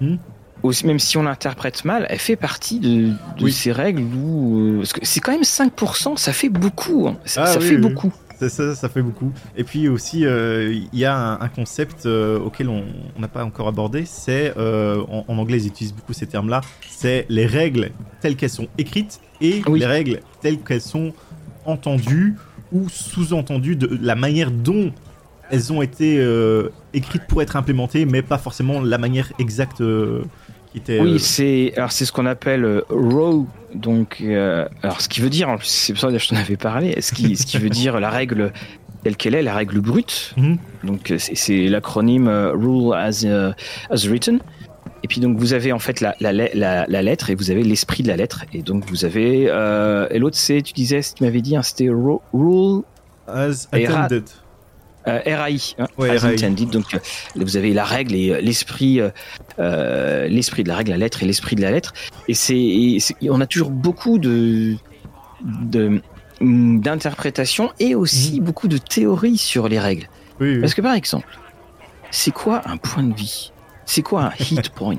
Hmm. 0.00 0.16
Aussi, 0.62 0.86
même 0.86 0.98
si 0.98 1.16
on 1.16 1.22
l'interprète 1.22 1.84
mal, 1.84 2.06
elle 2.08 2.18
fait 2.18 2.36
partie 2.36 2.80
de, 2.80 3.08
de 3.08 3.14
Oui. 3.42 3.52
ces 3.52 3.72
règles 3.72 4.02
où. 4.02 4.58
euh, 4.58 4.76
parce 4.78 4.92
que 4.92 5.00
c'est 5.04 5.20
quand 5.20 5.32
même 5.32 5.42
5%, 5.42 6.16
ça 6.16 6.32
fait 6.32 6.48
beaucoup. 6.48 7.08
hein. 7.08 7.16
Ça, 7.24 7.42
Ah 7.42 7.46
ça 7.46 7.58
oui, 7.58 7.66
fait 7.66 7.74
oui. 7.76 7.80
beaucoup. 7.82 8.12
Ça, 8.38 8.50
ça, 8.50 8.74
ça 8.74 8.88
fait 8.90 9.00
beaucoup. 9.00 9.32
Et 9.56 9.64
puis 9.64 9.88
aussi, 9.88 10.26
euh, 10.26 10.70
il 10.92 10.98
y 10.98 11.06
a 11.06 11.16
un, 11.16 11.40
un 11.40 11.48
concept 11.48 12.04
euh, 12.04 12.38
auquel 12.38 12.68
on 12.68 12.84
n'a 13.18 13.28
pas 13.28 13.42
encore 13.44 13.66
abordé. 13.68 14.04
C'est 14.06 14.52
euh, 14.58 15.00
en, 15.10 15.24
en 15.28 15.38
anglais, 15.38 15.56
ils 15.58 15.68
utilisent 15.68 15.94
beaucoup 15.94 16.12
ces 16.12 16.26
termes-là. 16.26 16.60
C'est 16.86 17.24
les 17.30 17.46
règles 17.46 17.92
telles 18.20 18.36
qu'elles 18.36 18.50
sont 18.50 18.68
écrites 18.76 19.20
et 19.40 19.62
les 19.74 19.86
règles 19.86 20.20
telles 20.42 20.58
qu'elles 20.58 20.82
sont 20.82 21.14
entendues 21.64 22.34
ou 22.72 22.88
sous-entendues 22.90 23.76
de 23.76 23.98
la 24.02 24.14
manière 24.14 24.50
dont 24.50 24.92
elles 25.50 25.72
ont 25.72 25.80
été 25.80 26.22
écrites 26.92 27.22
pour 27.28 27.40
être 27.40 27.56
implémentées, 27.56 28.04
mais 28.04 28.20
pas 28.20 28.36
forcément 28.38 28.80
la 28.82 28.98
manière 28.98 29.32
exacte 29.38 29.80
était. 30.78 31.00
Oui, 31.00 31.14
euh, 31.14 31.18
c'est 31.18 31.72
alors 31.76 31.92
c'est 31.92 32.04
ce 32.04 32.12
qu'on 32.12 32.26
appelle 32.26 32.64
euh, 32.64 32.82
raw. 32.88 33.46
Donc, 33.74 34.18
euh, 34.22 34.66
alors 34.82 35.00
ce 35.00 35.08
qui 35.08 35.20
veut 35.20 35.28
dire, 35.30 35.54
c'est 35.62 35.92
pour 35.92 36.00
ça 36.00 36.08
que 36.10 36.18
je 36.18 36.28
t'en 36.28 36.36
avais 36.36 36.56
parlé. 36.56 37.00
Ce 37.00 37.12
qui, 37.12 37.36
ce 37.36 37.44
qui 37.46 37.58
veut 37.58 37.68
dire 37.68 38.00
la 38.00 38.08
règle 38.10 38.52
telle 39.04 39.16
qu'elle 39.16 39.34
est, 39.34 39.42
la 39.42 39.54
règle 39.54 39.80
brute. 39.80 40.34
Mhm. 40.36 40.58
Donc 40.84 41.10
euh, 41.10 41.18
c'est- 41.18 41.66
l'acronyme 41.68 42.28
rule 42.28 42.94
as 42.94 43.24
as 43.26 44.06
written. 44.08 44.38
Et 45.04 45.08
puis 45.08 45.20
donc 45.20 45.36
vous 45.38 45.52
avez 45.52 45.72
en 45.72 45.78
fait 45.78 46.00
la, 46.00 46.16
la, 46.20 46.32
la, 46.32 46.48
la 46.54 47.02
lettre 47.02 47.30
et 47.30 47.34
vous 47.34 47.50
avez 47.50 47.62
l'esprit 47.62 48.02
de 48.02 48.08
la 48.08 48.16
lettre. 48.16 48.44
Et 48.52 48.62
donc 48.62 48.84
vous 48.88 49.04
avez 49.04 49.42
et 50.10 50.18
l'autre 50.18 50.36
c'est 50.36 50.62
tu 50.62 50.72
disais, 50.72 51.00
tu 51.02 51.22
m'avais 51.22 51.42
dit, 51.42 51.56
hein, 51.56 51.62
c'était 51.62 51.88
rule 51.90 52.82
as 53.28 53.68
attended. 53.72 54.24
Euh, 55.08 55.20
RAI, 55.26 55.58
hein, 55.78 55.86
Ouais, 55.98 56.10
as 56.10 56.22
RAI. 56.22 56.34
intended. 56.34 56.70
Donc 56.70 56.94
euh, 56.94 56.98
vous 57.36 57.56
avez 57.56 57.72
la 57.72 57.84
règle 57.84 58.14
et 58.14 58.30
euh, 58.30 58.40
l'esprit, 58.40 59.00
l'esprit 59.58 60.62
de 60.64 60.68
la 60.68 60.76
règle, 60.76 60.90
la 60.90 60.96
lettre 60.98 61.22
et 61.22 61.26
l'esprit 61.26 61.56
de 61.56 61.62
la 61.62 61.70
lettre. 61.70 61.92
Et 62.28 62.34
c'est, 62.34 62.98
on 63.30 63.40
a 63.40 63.46
toujours 63.46 63.70
beaucoup 63.70 64.18
de, 64.18 64.74
de 65.42 66.00
d'interprétations 66.40 67.72
et 67.80 67.94
aussi 67.94 68.40
beaucoup 68.40 68.68
de 68.68 68.76
théories 68.78 69.38
sur 69.38 69.68
les 69.68 69.78
règles. 69.78 70.08
Oui, 70.40 70.54
oui, 70.56 70.60
Parce 70.60 70.74
que 70.74 70.82
par 70.82 70.94
exemple, 70.94 71.26
c'est 72.10 72.30
quoi 72.30 72.60
un 72.66 72.76
point 72.76 73.02
de 73.02 73.14
vie? 73.14 73.52
C'est 73.86 74.02
quoi 74.02 74.24
un 74.24 74.32
hit 74.38 74.68
point? 74.70 74.98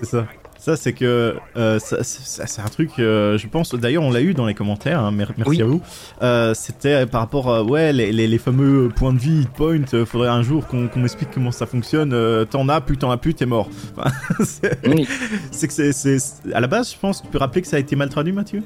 C'est 0.00 0.06
ça. 0.08 0.26
Ça, 0.64 0.76
c'est 0.76 0.94
que 0.94 1.34
euh, 1.58 1.78
c'est 1.78 2.62
un 2.62 2.68
truc, 2.68 2.92
euh, 2.98 3.36
je 3.36 3.46
pense, 3.48 3.74
d'ailleurs, 3.74 4.02
on 4.02 4.10
l'a 4.10 4.22
eu 4.22 4.32
dans 4.32 4.46
les 4.46 4.54
commentaires, 4.54 5.00
hein, 5.00 5.10
mer- 5.10 5.34
merci 5.36 5.50
Oui. 5.56 5.60
à 5.62 5.66
vous. 5.66 5.82
Euh, 6.22 6.54
C'était 6.54 7.04
par 7.04 7.20
rapport, 7.20 7.52
à, 7.52 7.62
ouais, 7.62 7.92
les, 7.92 8.12
les, 8.12 8.26
les 8.26 8.38
fameux 8.38 8.88
points 8.88 9.12
de 9.12 9.18
vie, 9.18 9.42
hit 9.42 9.50
point, 9.50 9.82
euh, 9.92 10.06
faudrait 10.06 10.30
un 10.30 10.42
jour 10.42 10.66
qu'on 10.66 10.88
qu'on 10.88 11.00
m'explique 11.00 11.28
comment 11.34 11.50
ça 11.52 11.66
fonctionne. 11.66 12.16
t'en 12.46 12.66
as, 12.70 12.80
plus 12.80 12.96
t'en 12.96 13.10
as 13.10 13.18
plus, 13.18 13.34
t'es 13.34 13.44
mort. 13.44 13.68
Enfin, 13.94 14.10
c'est 14.44 14.78
Oui. 14.88 15.04
que 15.06 15.72
c'est, 15.72 15.92
c'est- 15.92 16.52
à 16.54 16.60
la 16.60 16.66
base, 16.66 16.92
je 16.94 16.98
pense, 16.98 17.20
tu 17.20 17.28
peux 17.28 17.36
rappeler 17.36 17.60
que 17.60 17.68
ça 17.68 17.76
a 17.76 17.80
été 17.80 17.94
mal 17.94 18.08
traduit, 18.08 18.32
Mathieu? 18.32 18.62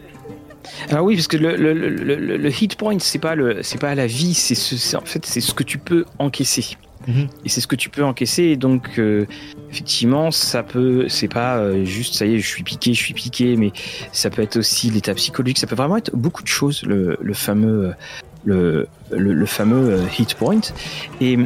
Ah 0.90 1.02
oui, 1.02 1.16
parce 1.16 1.26
que 1.26 1.36
le, 1.36 1.56
le, 1.56 1.72
le, 1.72 2.36
le 2.36 2.48
hit 2.62 2.76
point, 2.76 2.96
c'est 3.00 3.18
pas 3.18 3.34
le, 3.34 3.64
c'est 3.64 3.80
pas 3.80 3.96
la 3.96 4.06
vie, 4.06 4.34
c'est 4.34 4.54
ce, 4.54 4.96
en 4.96 5.00
fait 5.04 5.26
c'est 5.26 5.40
ce 5.40 5.52
que 5.52 5.64
tu 5.64 5.78
peux 5.78 6.04
encaisser. 6.20 6.76
Mhm. 7.08 7.26
Et 7.44 7.48
c'est 7.48 7.60
ce 7.60 7.66
que 7.66 7.74
tu 7.74 7.88
peux 7.88 8.04
encaisser. 8.04 8.42
Et 8.44 8.56
donc, 8.56 8.98
euh, 8.98 9.26
effectivement, 9.70 10.30
ça 10.30 10.62
peut, 10.62 11.06
c'est 11.08 11.26
pas 11.28 11.56
euh, 11.56 11.84
juste, 11.84 12.14
ça 12.14 12.26
y 12.26 12.34
est, 12.34 12.38
je 12.38 12.46
suis 12.46 12.62
piqué, 12.62 12.92
je 12.94 13.02
suis 13.02 13.14
piqué, 13.14 13.56
mais 13.56 13.72
ça 14.12 14.30
peut 14.30 14.42
être 14.42 14.58
aussi 14.58 14.90
l'état 14.90 15.14
psychologique. 15.14 15.58
Ça 15.58 15.66
peut 15.66 15.74
vraiment 15.74 15.96
être 15.96 16.14
beaucoup 16.14 16.42
de 16.42 16.48
choses, 16.48 16.82
le, 16.84 17.16
le 17.20 17.34
fameux, 17.34 17.94
le, 18.44 18.86
le, 19.10 19.32
le 19.32 19.46
fameux 19.46 19.94
euh, 19.94 20.04
hit 20.18 20.34
point. 20.34 20.60
Et 21.20 21.38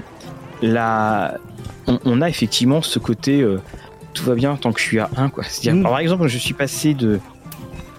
là, 0.62 1.38
on, 1.86 1.98
on 2.04 2.20
a 2.22 2.28
effectivement 2.28 2.82
ce 2.82 2.98
côté, 2.98 3.40
euh, 3.40 3.58
tout 4.14 4.24
va 4.24 4.34
bien 4.34 4.56
tant 4.56 4.72
que 4.72 4.80
je 4.80 4.84
suis 4.84 4.98
à 4.98 5.10
1, 5.16 5.28
quoi. 5.30 5.44
C'est-à-dire, 5.44 5.80
Mm. 5.80 5.84
par 5.84 5.98
exemple, 5.98 6.26
je 6.28 6.38
suis 6.38 6.54
passé 6.54 6.94
de, 6.94 7.18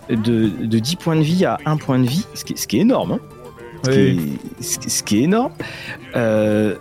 de, 0.09 0.49
de 0.49 0.79
10 0.79 0.95
points 0.97 1.15
de 1.15 1.21
vie 1.23 1.45
à 1.45 1.57
1 1.65 1.77
point 1.77 1.97
de 1.99 2.07
vie, 2.07 2.25
ce 2.33 2.43
qui, 2.43 2.53
est- 2.53 2.57
ce 2.57 2.67
qui 2.67 2.77
est 2.77 2.81
énorme. 2.81 3.13
hein. 3.13 3.19
Ce, 3.85 3.89
qui 3.89 3.99
est, 3.99 4.63
ce 4.63 4.79
qui- 4.79 4.89
ce 4.89 5.03
qui 5.03 5.17
est 5.19 5.23
énorme. 5.23 5.51
Euh, 6.15 6.75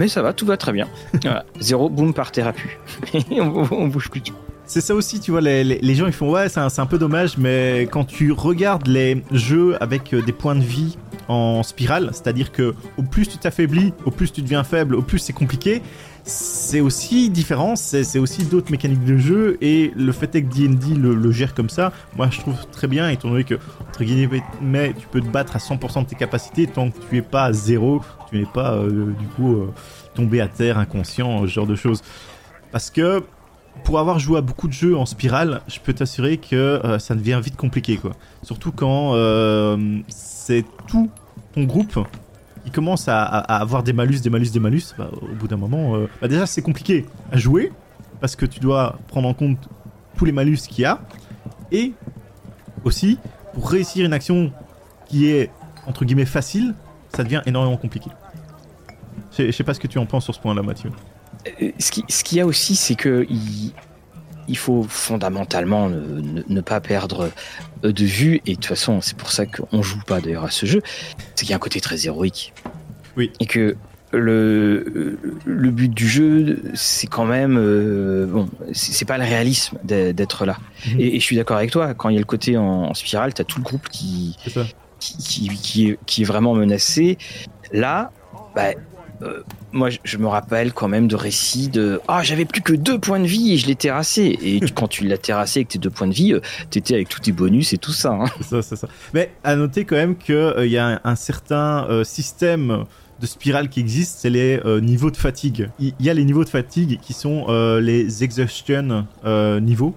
mais 0.00 0.08
ça 0.08 0.22
va, 0.22 0.32
tout 0.32 0.46
va 0.46 0.56
très 0.56 0.72
bien. 0.72 0.88
Voilà. 1.22 1.44
Zéro, 1.60 1.88
boum, 1.90 2.12
par 2.14 2.32
thérapie. 2.32 2.62
on, 3.30 3.66
on 3.70 3.86
bouge 3.88 4.08
plus. 4.10 4.22
C'est 4.64 4.80
ça 4.80 4.94
aussi, 4.94 5.20
tu 5.20 5.30
vois, 5.32 5.40
les, 5.40 5.62
les- 5.64 5.78
les 5.80 5.94
gens 5.94 6.06
ils 6.06 6.12
font 6.12 6.30
ouais, 6.30 6.48
c'est 6.48 6.60
un, 6.60 6.68
un 6.76 6.86
peu 6.86 6.96
dommage, 6.98 7.36
mais 7.38 7.88
quand 7.90 8.04
tu 8.04 8.32
regardes 8.32 8.86
les 8.86 9.22
jeux 9.32 9.76
avec 9.82 10.14
euh, 10.14 10.22
des 10.22 10.32
points 10.32 10.54
de 10.54 10.62
vie 10.62 10.96
en 11.28 11.62
spirale, 11.62 12.10
c'est-à-dire 12.12 12.50
que 12.52 12.74
au 12.96 13.02
plus 13.02 13.26
tu 13.28 13.36
t'affaiblis, 13.38 13.92
au 14.04 14.10
plus 14.10 14.32
tu 14.32 14.42
deviens 14.42 14.62
faible, 14.64 14.94
au 14.94 15.02
plus 15.02 15.18
c'est 15.18 15.32
compliqué, 15.32 15.82
c'est 16.24 16.80
aussi 16.80 17.30
différent, 17.30 17.76
c'est 17.76 18.18
aussi 18.18 18.44
d'autres 18.44 18.70
mécaniques 18.70 19.04
de 19.04 19.16
jeu, 19.16 19.58
et 19.60 19.92
le 19.96 20.12
fait 20.12 20.34
est 20.34 20.42
que 20.42 20.48
D&D 20.48 20.94
le, 20.94 21.32
gère 21.32 21.54
comme 21.54 21.70
ça, 21.70 21.92
moi 22.16 22.28
je 22.30 22.40
trouve 22.40 22.66
très 22.72 22.86
bien, 22.86 23.08
étant 23.08 23.30
donné 23.30 23.44
que, 23.44 23.56
entre 23.88 24.04
guillemets, 24.04 24.94
tu 24.98 25.06
peux 25.08 25.20
te 25.20 25.28
battre 25.28 25.56
à 25.56 25.58
100% 25.58 26.02
de 26.02 26.08
tes 26.08 26.16
capacités 26.16 26.66
tant 26.66 26.90
que 26.90 26.98
tu 27.08 27.16
es 27.16 27.22
pas 27.22 27.44
à 27.44 27.52
zéro, 27.52 28.02
tu 28.30 28.38
n'es 28.38 28.46
pas, 28.46 28.74
euh, 28.74 29.12
du 29.18 29.26
coup, 29.28 29.54
euh, 29.54 29.72
tombé 30.14 30.40
à 30.40 30.48
terre, 30.48 30.78
inconscient, 30.78 31.42
ce 31.42 31.46
genre 31.46 31.66
de 31.66 31.76
choses. 31.76 32.02
Parce 32.72 32.90
que 32.90 33.22
pour 33.84 33.98
avoir 33.98 34.18
joué 34.18 34.38
à 34.38 34.40
beaucoup 34.40 34.68
de 34.68 34.72
jeux 34.72 34.96
en 34.96 35.06
spirale, 35.06 35.62
je 35.68 35.78
peux 35.80 35.92
t'assurer 35.92 36.36
que 36.38 36.56
euh, 36.56 36.98
ça 36.98 37.14
devient 37.14 37.40
vite 37.42 37.56
compliqué, 37.56 37.96
quoi. 37.96 38.12
Surtout 38.42 38.72
quand 38.72 39.14
c'est 40.08 40.64
tout 40.86 41.10
ton 41.54 41.64
groupe 41.64 41.98
qui 42.64 42.70
commence 42.70 43.08
à, 43.08 43.22
avoir 43.22 43.82
des 43.82 43.92
malus, 43.92 44.20
des 44.20 44.30
malus, 44.30 44.50
des 44.50 44.60
malus. 44.60 44.94
Bah, 44.98 45.10
au 45.20 45.34
bout 45.34 45.48
d'un 45.48 45.56
moment, 45.56 45.96
euh, 45.96 46.08
bah, 46.20 46.28
déjà 46.28 46.46
c'est 46.46 46.62
compliqué 46.62 47.06
à 47.32 47.38
jouer 47.38 47.72
parce 48.20 48.36
que 48.36 48.46
tu 48.46 48.60
dois 48.60 48.98
prendre 49.08 49.28
en 49.28 49.34
compte 49.34 49.68
tous 50.16 50.24
les 50.24 50.32
malus 50.32 50.58
qu'il 50.68 50.82
y 50.82 50.84
a 50.84 51.00
et 51.72 51.92
aussi 52.84 53.18
pour 53.54 53.70
réussir 53.70 54.04
une 54.04 54.12
action 54.12 54.52
qui 55.06 55.28
est 55.28 55.50
entre 55.86 56.04
guillemets 56.04 56.26
facile, 56.26 56.74
ça 57.14 57.24
devient 57.24 57.42
énormément 57.46 57.76
compliqué. 57.76 58.10
Je 59.38 59.50
sais- 59.50 59.64
pas 59.64 59.74
ce 59.74 59.80
que 59.80 59.86
tu 59.86 59.98
en 59.98 60.06
penses 60.06 60.24
sur 60.24 60.34
ce 60.34 60.40
point-là, 60.40 60.62
Mathieu. 60.62 60.90
Euh, 61.62 61.70
Ce 61.78 61.90
qui- 61.90 62.04
ce 62.08 62.22
qu'il 62.22 62.38
y 62.38 62.40
a 62.40 62.46
aussi, 62.46 62.76
c'est 62.76 62.94
que 62.96 63.24
il, 63.30 63.72
il 64.50 64.58
faut 64.58 64.82
fondamentalement 64.88 65.88
ne, 65.88 66.00
ne- 66.20 66.42
ne 66.46 66.60
pas 66.60 66.80
perdre 66.80 67.30
de 67.82 68.04
vue, 68.04 68.42
et 68.46 68.50
de 68.50 68.54
toute 68.56 68.66
façon, 68.66 69.00
c'est 69.00 69.16
pour 69.16 69.30
ça 69.32 69.46
qu'on 69.46 69.82
joue 69.82 70.02
pas 70.06 70.20
d'ailleurs 70.20 70.44
à 70.44 70.50
ce 70.50 70.66
jeu, 70.66 70.82
c'est 71.34 71.44
qu'il 71.46 71.50
y 71.50 71.52
a 71.54 71.56
un 71.56 71.60
côté 71.68 71.80
très 71.80 72.06
héroïque. 72.06 72.52
Oui. 73.16 73.30
Et 73.40 73.46
que 73.46 73.76
le, 74.12 75.18
le 75.44 75.70
but 75.70 75.92
du 75.92 76.08
jeu, 76.08 76.62
c'est 76.74 77.06
quand 77.06 77.24
même. 77.26 77.56
euh, 77.58 78.26
bon, 78.26 78.48
c'est 78.72 79.04
pas 79.04 79.18
le 79.18 79.24
réalisme 79.24 79.78
d'être 79.84 80.44
là. 80.46 80.56
Mhm. 80.86 81.00
Et, 81.00 81.16
et 81.16 81.20
je 81.20 81.24
suis 81.24 81.36
d'accord 81.36 81.56
avec 81.56 81.70
toi, 81.70 81.94
quand 81.94 82.08
il 82.08 82.14
y 82.14 82.18
a 82.18 82.20
le 82.20 82.24
côté 82.26 82.56
en, 82.56 82.64
en 82.90 82.94
spirale, 82.94 83.32
t'as 83.34 83.44
tout 83.44 83.58
le 83.58 83.64
groupe 83.64 83.88
qui, 83.88 84.36
qui, 84.98 85.16
qui, 85.16 85.48
qui 85.48 85.88
est, 85.90 85.98
qui 86.06 86.22
est 86.22 86.24
vraiment 86.24 86.54
menacé. 86.54 87.18
Là, 87.72 88.10
bah, 88.56 88.70
euh, 89.22 89.42
moi, 89.72 89.88
je, 90.02 90.16
me 90.18 90.26
rappelle 90.26 90.72
quand 90.72 90.88
même 90.88 91.06
de 91.06 91.16
récits 91.16 91.68
de 91.68 92.00
Ah, 92.08 92.22
j'avais 92.22 92.44
plus 92.44 92.62
que 92.62 92.72
deux 92.72 92.98
points 92.98 93.20
de 93.20 93.26
vie 93.26 93.52
et 93.54 93.56
je 93.56 93.66
l'ai 93.66 93.74
terrassé. 93.74 94.38
Et 94.42 94.60
quand 94.74 94.88
tu 94.88 95.06
l'as 95.06 95.18
terrassé 95.18 95.60
avec 95.60 95.68
tes 95.68 95.78
deux 95.78 95.90
points 95.90 96.08
de 96.08 96.14
vie, 96.14 96.32
euh, 96.32 96.40
t'étais 96.70 96.94
avec 96.94 97.08
tous 97.08 97.20
tes 97.20 97.32
bonus 97.32 97.72
et 97.72 97.78
tout 97.78 97.92
ça. 97.92 98.12
hein. 98.12 98.24
C'est 98.38 98.48
ça, 98.48 98.62
c'est 98.62 98.76
ça. 98.76 98.88
Mais 99.14 99.30
à 99.44 99.56
noter 99.56 99.84
quand 99.84 99.96
même 99.96 100.16
qu'il 100.16 100.66
y 100.66 100.78
a 100.78 100.86
un, 100.86 101.00
un 101.04 101.16
certain 101.16 101.86
euh, 101.88 102.04
système 102.04 102.86
de 103.20 103.26
spirale 103.26 103.68
qui 103.68 103.80
existe, 103.80 104.18
c'est 104.20 104.30
les 104.30 104.60
euh, 104.64 104.80
niveaux 104.80 105.10
de 105.10 105.16
fatigue. 105.16 105.70
Il 105.78 105.94
y 106.00 106.08
a 106.08 106.14
les 106.14 106.24
niveaux 106.24 106.44
de 106.44 106.48
fatigue 106.48 106.98
qui 107.00 107.12
sont 107.12 107.46
euh, 107.48 107.80
les 107.80 108.24
exhaustion 108.24 109.06
euh, 109.24 109.60
niveaux. 109.60 109.94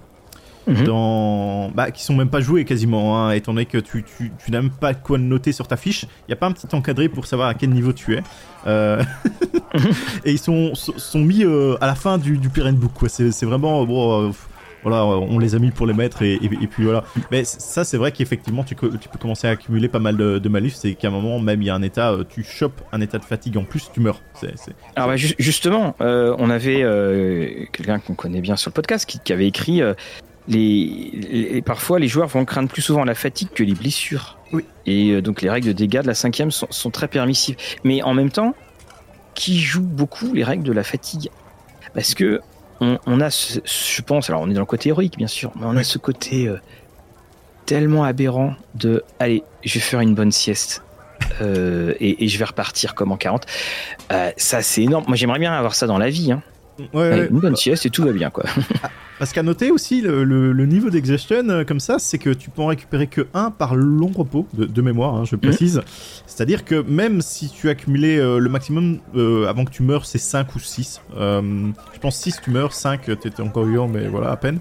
Mhm. 0.67 0.83
Dans... 0.85 1.71
Bah, 1.71 1.91
qui 1.91 2.03
sont 2.03 2.15
même 2.15 2.29
pas 2.29 2.39
joués 2.39 2.63
quasiment, 2.63 3.17
hein, 3.19 3.31
étant 3.31 3.53
donné 3.53 3.65
que 3.65 3.77
tu, 3.77 4.03
tu, 4.03 4.31
tu 4.43 4.51
n'as 4.51 4.61
même 4.61 4.71
pas 4.71 4.93
quoi 4.93 5.17
noter 5.17 5.51
sur 5.51 5.67
ta 5.67 5.75
fiche. 5.75 6.03
Il 6.03 6.29
n'y 6.29 6.33
a 6.33 6.37
pas 6.37 6.47
un 6.47 6.53
petit 6.53 6.73
encadré 6.73 7.09
pour 7.09 7.25
savoir 7.25 7.49
à 7.49 7.53
quel 7.53 7.71
niveau 7.71 7.91
tu 7.91 8.15
es. 8.15 8.23
Euh, 8.67 9.03
et 10.25 10.31
ils 10.31 10.39
sont, 10.39 10.73
sont 10.75 11.19
mis 11.19 11.43
euh, 11.43 11.75
à 11.81 11.87
la 11.87 11.95
fin 11.95 12.17
du, 12.17 12.37
du 12.37 12.49
book. 12.49 12.91
C'est 13.07 13.45
vraiment 13.45 13.83
bon. 13.85 14.27
euh, 14.27 14.31
voilà, 14.83 15.05
on 15.05 15.39
les 15.39 15.55
a 15.55 15.59
mis 15.59 15.71
pour 15.71 15.87
les 15.87 15.93
mettre 15.93 16.23
et, 16.23 16.33
et- 16.33 16.45
et 16.61 16.67
puis 16.67 16.83
voilà. 16.83 17.05
Mais 17.31 17.45
ça, 17.45 17.85
c'est 17.85 17.95
vrai 17.95 18.11
qu'effectivement, 18.11 18.65
tu, 18.65 18.75
tu 18.75 19.07
peux 19.09 19.17
commencer 19.17 19.47
à 19.47 19.51
accumuler 19.51 19.87
pas 19.87 19.99
mal 19.99 20.17
de, 20.17 20.39
de 20.39 20.49
malus. 20.49 20.71
C'est 20.71 20.93
qu'à 20.95 21.07
un 21.07 21.11
moment, 21.11 21.39
même 21.39 21.61
il 21.61 21.65
y 21.65 21.69
a 21.69 21.75
un 21.75 21.81
état, 21.81 22.13
tu 22.27 22.43
chopes 22.43 22.81
un 22.91 22.99
état 22.99 23.17
de 23.17 23.23
fatigue 23.23 23.55
en 23.57 23.63
plus, 23.63 23.89
tu 23.93 24.01
meurs. 24.01 24.21
Alors, 24.97 25.07
bah, 25.07 25.15
ju- 25.15 25.35
justement, 25.39 25.95
on 26.01 26.49
avait 26.49 27.69
quelqu'un 27.71 27.99
qu'on 27.99 28.15
connaît 28.15 28.41
bien 28.41 28.57
sur 28.57 28.71
le 28.71 28.73
podcast 28.73 29.05
qui, 29.09 29.31
avait 29.31 29.47
écrit 29.47 29.81
les, 30.47 31.09
les- 31.13 31.61
Parfois, 31.61 31.99
les 31.99 32.07
joueurs 32.07 32.27
vont 32.27 32.45
craindre 32.45 32.69
plus 32.69 32.81
souvent 32.81 33.03
la 33.03 33.15
fatigue 33.15 33.49
que 33.53 33.63
les 33.63 33.73
blessures. 33.73 34.37
Oui. 34.51 34.65
Et 34.85 35.11
euh, 35.11 35.21
donc, 35.21 35.41
les 35.41 35.49
règles 35.49 35.67
de 35.67 35.73
dégâts 35.73 36.01
de 36.01 36.07
la 36.07 36.13
cinquième 36.13 36.51
sont, 36.51 36.67
sont 36.69 36.89
très 36.91 37.07
permissives. 37.07 37.55
Mais 37.83 38.01
en 38.03 38.13
même 38.13 38.29
temps, 38.29 38.53
qui 39.35 39.59
joue 39.59 39.81
beaucoup 39.81 40.33
les 40.33 40.43
règles 40.43 40.63
de 40.63 40.71
la 40.73 40.83
fatigue? 40.83 41.29
Parce 41.93 42.13
que 42.13 42.41
on, 42.81 42.97
on 43.05 43.21
a, 43.21 43.29
ce- 43.29 43.59
je 43.65 44.01
pense, 44.01 44.29
alors 44.29 44.41
on 44.41 44.49
est 44.49 44.53
dans 44.53 44.59
le 44.59 44.65
côté 44.65 44.89
héroïque, 44.89 45.17
bien 45.17 45.27
sûr, 45.27 45.51
mais 45.55 45.65
on 45.65 45.75
a 45.77 45.83
ce 45.83 45.97
côté 45.97 46.47
euh, 46.47 46.57
tellement 47.65 48.03
aberrant 48.03 48.55
de 48.75 49.03
allez, 49.19 49.43
je 49.63 49.75
vais 49.75 49.79
faire 49.79 50.01
une 50.01 50.15
bonne 50.15 50.31
sieste. 50.31 50.83
euh, 51.41 51.93
et, 51.99 52.25
et 52.25 52.27
je 52.27 52.37
vais 52.37 52.45
repartir 52.45 52.95
comme 52.95 53.11
en 53.11 53.17
40. 53.17 53.45
Euh, 54.11 54.31
ça, 54.37 54.61
c'est 54.61 54.83
énorme. 54.83 55.05
Moi, 55.07 55.15
j'aimerais 55.15 55.39
bien 55.39 55.53
avoir 55.53 55.73
ça 55.75 55.87
dans 55.87 55.97
la 55.97 56.09
vie. 56.09 56.31
Hein. 56.33 56.41
Ouais, 56.93 57.05
Allez, 57.11 57.21
ouais. 57.21 57.27
une 57.29 57.39
bonne 57.39 57.55
sieste 57.55 57.85
et 57.85 57.89
tout 57.89 58.03
va 58.03 58.11
bien, 58.11 58.29
quoi. 58.29 58.43
Parce 59.23 59.31
qu'à 59.31 59.41
noter 59.41 59.71
aussi, 59.71 60.01
le, 60.01 60.25
le- 60.25 60.51
le 60.51 60.65
niveau 60.65 60.89
d'exhaustion 60.89 61.47
euh, 61.47 61.63
comme 61.63 61.79
ça, 61.79 61.95
c'est 61.97 62.17
que 62.17 62.29
tu 62.31 62.49
peux 62.49 62.61
en 62.61 62.65
récupérer 62.65 63.07
que 63.07 63.25
un 63.33 63.51
par 63.51 63.73
long 63.73 64.11
repos, 64.13 64.45
de, 64.53 64.65
de 64.65 64.81
mémoire, 64.81 65.15
hein, 65.15 65.23
je 65.23 65.37
précise. 65.37 65.79
C'est-à-dire 66.27 66.65
que 66.65 66.81
même 66.81 67.21
si 67.21 67.49
tu 67.49 67.69
as 67.69 67.71
accumulé 67.71 68.17
euh, 68.17 68.37
le 68.39 68.49
maximum 68.49 68.99
euh, 69.15 69.47
avant 69.47 69.63
que 69.63 69.71
tu 69.71 69.81
meurs, 69.81 70.05
c'est 70.05 70.17
5 70.17 70.53
ou 70.57 70.59
6. 70.59 70.99
Euh, 71.15 71.41
je 71.93 71.99
pense 71.99 72.17
6 72.17 72.41
tu 72.43 72.51
meurs, 72.51 72.73
5 72.73 73.17
t'étais 73.21 73.41
encore 73.41 73.63
vivant, 73.63 73.87
mais 73.87 74.09
voilà, 74.09 74.29
à 74.29 74.35
peine. 74.35 74.59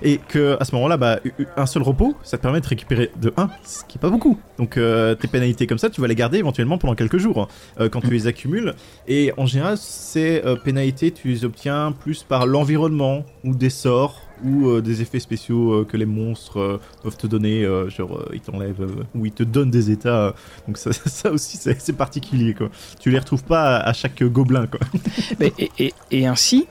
Et 0.00 0.20
que 0.28 0.56
à 0.58 0.64
ce 0.64 0.74
moment-là, 0.76 0.96
bah, 0.96 1.18
un 1.58 1.66
seul 1.66 1.82
repos, 1.82 2.14
ça 2.22 2.38
te 2.38 2.42
permet 2.42 2.60
de 2.62 2.66
récupérer 2.68 3.10
de 3.20 3.34
1, 3.36 3.50
ce 3.66 3.84
qui 3.84 3.98
est 3.98 4.00
pas 4.00 4.08
beaucoup. 4.10 4.38
Donc 4.56 4.74
tes 5.20 5.28
pénalités 5.28 5.66
comme 5.66 5.76
ça, 5.78 5.90
tu 5.90 6.00
vas 6.00 6.06
les 6.06 6.14
garder 6.14 6.38
éventuellement 6.38 6.78
pendant 6.78 6.94
quelques 6.94 7.18
jours, 7.18 7.48
hein, 7.78 7.88
quand 7.88 8.00
tu 8.00 8.10
les 8.10 8.28
accumules. 8.28 8.74
Et 9.08 9.32
en 9.36 9.44
général, 9.46 9.76
ces 9.76 10.40
pénalités, 10.64 11.10
tu 11.10 11.26
les 11.28 11.44
obtiens 11.44 11.90
plus 11.92 12.22
par 12.22 12.46
l'environnement 12.46 13.26
ou 13.42 13.56
des 13.56 13.70
sorts 13.70 13.97
ou 14.44 14.68
euh, 14.68 14.80
des 14.80 15.02
effets 15.02 15.18
spéciaux 15.20 15.72
euh, 15.72 15.84
que 15.84 15.96
les 15.96 16.06
monstres 16.06 16.58
euh, 16.60 16.80
peuvent 17.02 17.16
te 17.16 17.26
donner, 17.26 17.64
euh, 17.64 17.88
genre 17.90 18.22
ils 18.32 18.40
t'enlèvent 18.40 18.86
ou 19.14 19.26
ils 19.26 19.32
te 19.32 19.42
donnent 19.42 19.70
des 19.70 19.90
états. 19.90 20.34
donc 20.66 20.78
ça, 20.78 20.92
ça 21.06 21.30
aussi, 21.32 21.58
c'est 21.58 21.92
particulier 21.96 22.54
quoi. 22.54 22.68
Tu 23.00 23.10
les 23.10 23.18
retrouves 23.18 23.44
pas 23.44 23.76
à, 23.78 23.88
à 23.88 23.92
chaque 23.92 24.22
gobelin 24.22 24.66
quoi. 24.66 24.80
Mais- 25.40 25.52
et, 25.58 25.70
et- 25.78 25.94
et 26.10 26.26
ainsi, 26.26 26.66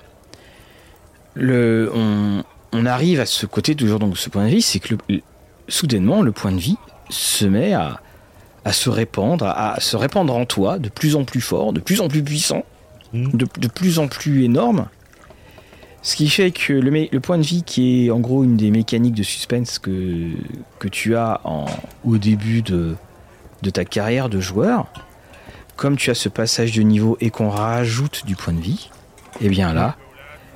le, 1.36 1.91
on, 1.93 2.43
on 2.74 2.86
arrive 2.86 3.19
à 3.19 3.25
ce 3.25 3.46
côté, 3.46 3.75
toujours 3.75 4.00
donc 4.00 4.17
ce 4.17 4.29
point 4.29 4.46
de 4.46 4.50
vie, 4.50 4.62
c'est 4.62 4.79
que 4.79 4.93
le- 4.96 5.15
le- 5.15 5.22
soudainement, 5.67 6.22
le 6.22 6.31
point 6.31 6.51
de 6.51 6.60
vie 6.60 6.77
se 7.10 7.46
met 7.46 7.74
à, 7.74 8.01
à 8.65 8.74
se 8.74 8.89
répandre, 8.89 9.46
à, 9.46 9.74
à 9.74 9.79
se 9.79 9.96
répandre 9.98 10.36
en 10.36 10.46
toi 10.46 10.79
de 10.79 10.89
plus 10.89 11.15
en 11.15 11.25
plus 11.25 11.41
fort, 11.41 11.74
de 11.74 11.79
plus 11.79 12.01
en 12.01 12.07
plus 12.07 12.24
puissant, 12.24 12.63
de, 13.13 13.46
de 13.60 13.67
plus 13.67 14.00
en 14.00 14.07
plus 14.07 14.43
énorme. 14.43 14.88
Ce 16.07 16.15
qui 16.15 16.29
fait 16.29 16.51
que 16.51 16.71
le, 16.71 17.19
point 17.19 17.37
de 17.37 17.43
vie, 17.43 17.63
qui 17.63 18.05
est 18.05 18.11
en 18.11 18.21
gros 18.21 18.45
une 18.45 18.55
des 18.55 18.71
mécaniques 18.71 19.13
de 19.15 19.23
suspense 19.23 19.77
que, 19.77 20.29
que 20.79 20.87
tu 20.87 21.17
as 21.17 21.41
en, 21.43 21.65
au 22.05 22.17
début 22.17 22.61
de, 22.61 22.95
de 23.61 23.69
ta 23.69 23.83
carrière 23.83 24.29
de 24.29 24.39
joueur, 24.39 24.85
comme 25.75 25.97
tu 25.97 26.09
as 26.09 26.13
ce 26.15 26.29
passage 26.29 26.71
de 26.71 26.81
niveau 26.81 27.17
et 27.19 27.29
qu'on 27.29 27.49
rajoute 27.49 28.25
du 28.25 28.37
point 28.37 28.53
de 28.53 28.61
vie, 28.61 28.89
et 29.41 29.49
bien 29.49 29.73
là, 29.73 29.97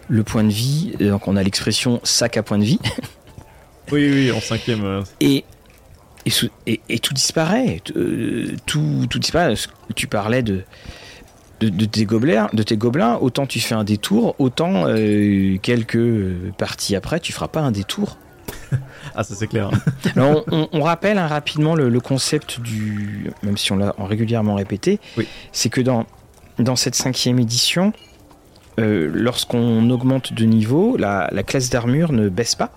le 0.07 0.23
point 0.23 0.45
de 0.45 0.53
vie, 0.53 0.93
euh, 1.01 1.09
donc 1.09 1.27
on 1.27 1.35
a 1.35 1.43
l'expression 1.43 1.99
sac 2.05 2.37
à 2.37 2.43
point 2.43 2.57
de 2.57 2.63
vie, 2.63 2.79
Oui, 3.91 4.09
oui, 4.09 4.31
en 4.31 4.39
cinquième. 4.39 4.85
euh, 4.85 5.01
et, 5.19 5.43
et, 6.25 6.29
sous- 6.29 6.47
et- 6.65 6.79
et 6.87 6.99
tout 6.99 7.13
disparaît. 7.13 7.81
Euh, 7.97 8.55
tout, 8.65 9.05
tout 9.09 9.19
disparaît. 9.19 9.55
Tu 9.97 10.07
parlais 10.07 10.43
de, 10.43 10.63
de, 11.61 11.69
de 11.69 11.85
tes 11.85 12.05
gobelins, 12.05 12.49
de 12.53 12.63
tes 12.63 12.75
gobelins, 12.77 13.17
autant 13.21 13.45
tu 13.45 13.59
fais 13.59 13.75
un 13.75 13.83
détour, 13.83 14.35
autant 14.39 14.85
euh, 14.87 15.57
quelques 15.61 16.01
parties 16.57 16.95
après, 16.95 17.19
tu 17.19 17.31
feras 17.31 17.47
pas 17.47 17.61
un 17.61 17.71
détour. 17.71 18.17
ah, 19.15 19.23
ça 19.23 19.35
c'est 19.35 19.47
clair. 19.47 19.69
Alors, 20.15 20.43
on, 20.51 20.67
on 20.73 20.81
rappelle 20.81 21.17
hein, 21.17 21.27
rapidement 21.27 21.75
le, 21.75 21.87
le 21.89 21.99
concept 21.99 22.59
du, 22.59 23.31
même 23.43 23.57
si 23.57 23.71
on 23.71 23.77
l'a 23.77 23.95
régulièrement 23.99 24.55
répété, 24.55 24.99
Oui. 25.17 25.27
c'est 25.51 25.69
que 25.69 25.81
dans, 25.81 26.05
dans 26.59 26.75
cette 26.75 26.95
cinquième 26.95 27.39
édition, 27.39 27.93
euh, 28.79 29.09
lorsqu'on 29.13 29.89
augmente 29.89 30.33
de 30.33 30.45
niveau, 30.45 30.97
la, 30.97 31.29
la 31.31 31.43
classe 31.43 31.69
d'armure 31.69 32.11
ne 32.11 32.29
baisse 32.29 32.55
pas. 32.55 32.71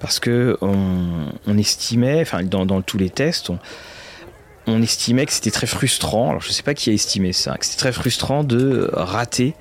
Parce 0.00 0.20
que 0.20 0.56
on, 0.60 1.26
on 1.46 1.58
estimait, 1.58 2.20
enfin 2.20 2.44
dans, 2.44 2.64
dans 2.64 2.82
tous 2.82 2.98
les 2.98 3.10
tests, 3.10 3.50
on, 3.50 3.58
on 4.68 4.82
estimait 4.82 5.26
que 5.26 5.32
c'était 5.32 5.50
très 5.50 5.66
frustrant. 5.66 6.30
Alors 6.30 6.42
je 6.42 6.50
sais 6.52 6.62
pas 6.62 6.74
qui 6.74 6.90
a 6.90 6.92
estimé 6.92 7.32
ça, 7.32 7.56
que 7.56 7.64
c'était 7.66 7.78
très 7.78 7.92
frustrant 7.92 8.44
de 8.44 8.90
rater 8.92 9.54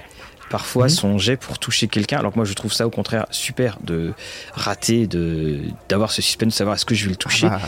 parfois 0.49 0.85
Mhm. 0.85 0.89
son 0.89 1.17
jet 1.17 1.37
pour 1.37 1.59
toucher 1.59 1.87
quelqu'un. 1.87 2.19
Alors 2.19 2.31
que 2.31 2.37
moi 2.37 2.45
je 2.45 2.53
trouve 2.53 2.71
ça 2.73 2.85
au 2.87 2.89
contraire 2.89 3.25
super 3.31 3.77
de 3.83 4.13
rater, 4.53 5.07
de 5.07 5.59
d'avoir 5.89 6.11
ce 6.11 6.21
suspense 6.21 6.53
de 6.53 6.57
savoir 6.57 6.75
est-ce 6.75 6.85
que 6.85 6.95
je 6.95 7.05
vais 7.05 7.11
le 7.11 7.15
toucher. 7.17 7.47
Ah, 7.49 7.59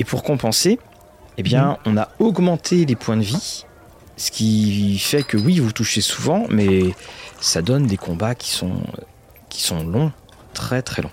Et 0.00 0.04
pour 0.04 0.22
compenser, 0.22 0.78
eh 1.38 1.42
bien, 1.42 1.78
on 1.84 1.96
a 1.96 2.08
augmenté 2.18 2.84
les 2.84 2.96
points 2.96 3.16
de 3.16 3.22
vie, 3.22 3.64
ce 4.16 4.30
qui 4.30 4.98
fait 4.98 5.22
que 5.24 5.36
oui, 5.36 5.58
vous 5.60 5.72
touchez 5.72 6.00
souvent, 6.00 6.46
mais 6.50 6.82
ça 7.40 7.62
donne 7.62 7.86
des 7.86 7.96
combats 7.96 8.34
qui 8.34 8.50
sont, 8.50 8.82
qui 9.48 9.62
sont 9.62 9.84
longs, 9.84 10.12
très 10.52 10.82
très 10.82 11.02
longs. 11.02 11.10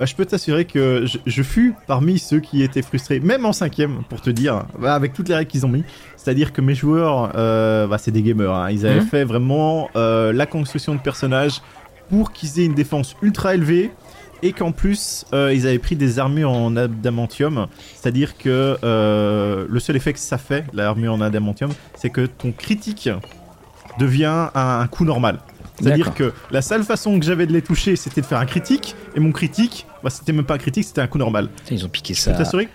Bah, 0.00 0.06
je 0.06 0.14
peux 0.16 0.24
t'assurer 0.24 0.64
que 0.64 1.04
je, 1.06 1.18
je 1.26 1.42
fus 1.42 1.74
parmi 1.86 2.18
ceux 2.18 2.40
qui 2.40 2.62
étaient 2.62 2.82
frustrés, 2.82 3.20
même 3.20 3.44
en 3.44 3.52
cinquième, 3.52 4.02
pour 4.08 4.20
te 4.22 4.30
dire, 4.30 4.64
bah, 4.80 4.94
avec 4.94 5.12
toutes 5.12 5.28
les 5.28 5.34
règles 5.36 5.50
qu'ils 5.50 5.64
ont 5.66 5.68
mis. 5.68 5.84
C'est-à-dire 6.16 6.52
que 6.52 6.60
mes 6.62 6.74
joueurs, 6.74 7.32
euh, 7.36 7.86
bah, 7.86 7.98
c'est 7.98 8.10
des 8.10 8.22
gamers, 8.22 8.52
hein, 8.52 8.70
ils 8.70 8.86
avaient 8.86 9.00
Mhm. 9.00 9.06
fait 9.06 9.24
vraiment 9.24 9.90
euh, 9.96 10.32
la 10.32 10.46
construction 10.46 10.94
de 10.94 11.00
personnages 11.00 11.60
pour 12.08 12.32
qu'ils 12.32 12.58
aient 12.58 12.64
une 12.64 12.74
défense 12.74 13.14
ultra 13.22 13.54
élevée 13.54 13.92
et 14.42 14.52
qu'en 14.52 14.72
plus 14.72 15.26
euh, 15.34 15.52
ils 15.54 15.66
avaient 15.66 15.78
pris 15.78 15.96
des 15.96 16.18
armures 16.18 16.50
en 16.50 16.74
adamantium. 16.76 17.66
C'est-à-dire 17.94 18.38
que 18.38 18.78
euh, 18.82 19.66
le 19.68 19.80
seul 19.80 19.96
effet 19.96 20.14
que 20.14 20.18
ça 20.18 20.38
fait, 20.38 20.64
l'armure 20.72 21.12
en 21.12 21.20
adamantium, 21.20 21.70
c'est 21.94 22.08
que 22.10 22.24
ton 22.24 22.50
critique 22.52 23.10
devient 23.98 24.48
un, 24.54 24.80
un 24.80 24.86
coup 24.86 25.04
normal. 25.04 25.40
C'est-à-dire 25.80 26.14
que 26.14 26.32
la 26.50 26.62
seule 26.62 26.82
façon 26.84 27.18
que 27.18 27.24
j'avais 27.24 27.46
de 27.46 27.52
les 27.52 27.62
toucher, 27.62 27.96
c'était 27.96 28.20
de 28.20 28.26
faire 28.26 28.38
un 28.38 28.46
critique, 28.46 28.94
et 29.14 29.20
mon 29.20 29.32
critique, 29.32 29.86
bah, 30.02 30.10
c'était 30.10 30.32
même 30.32 30.44
pas 30.44 30.54
un 30.54 30.58
critique, 30.58 30.84
c'était 30.84 31.00
un 31.00 31.06
coup 31.06 31.18
normal. 31.18 31.48
Ils 31.70 31.84
ont 31.84 31.88
piqué 31.88 32.14
ça. 32.14 32.32
t'assurer 32.32 32.68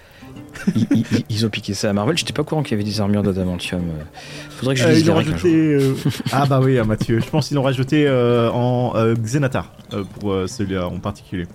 ils, 0.75 0.88
ils- 0.91 1.05
ils 1.29 1.45
ont 1.45 1.50
piqué 1.50 1.74
ça 1.74 1.89
à 1.89 1.93
Marvel. 1.93 2.17
J'étais 2.17 2.33
pas 2.33 2.43
courant 2.43 2.62
qu'il 2.63 2.77
y 2.77 2.81
avait 2.81 2.89
des 2.89 3.00
armures 3.01 3.24
d'adamantium. 3.24 3.81
Euh, 3.81 4.03
Faudrait 4.50 4.75
que 4.75 4.81
je 4.81 4.88
Euh, 4.88 4.93
ils 5.00 5.12
rajouté. 5.12 5.53
euh, 5.53 5.93
ah 6.31 6.45
bah 6.45 6.59
oui, 6.63 6.77
ah, 6.79 6.83
Mathieu. 6.83 7.19
Je 7.19 7.29
pense 7.29 7.47
qu'ils 7.47 7.55
l'ont 7.55 7.63
rajouté 7.63 8.05
euh, 8.07 8.50
en 8.51 8.93
Xenatar 9.15 9.71
pour 10.19 10.33
celui-là 10.47 10.88
en 10.88 11.00
particulier. 11.00 11.45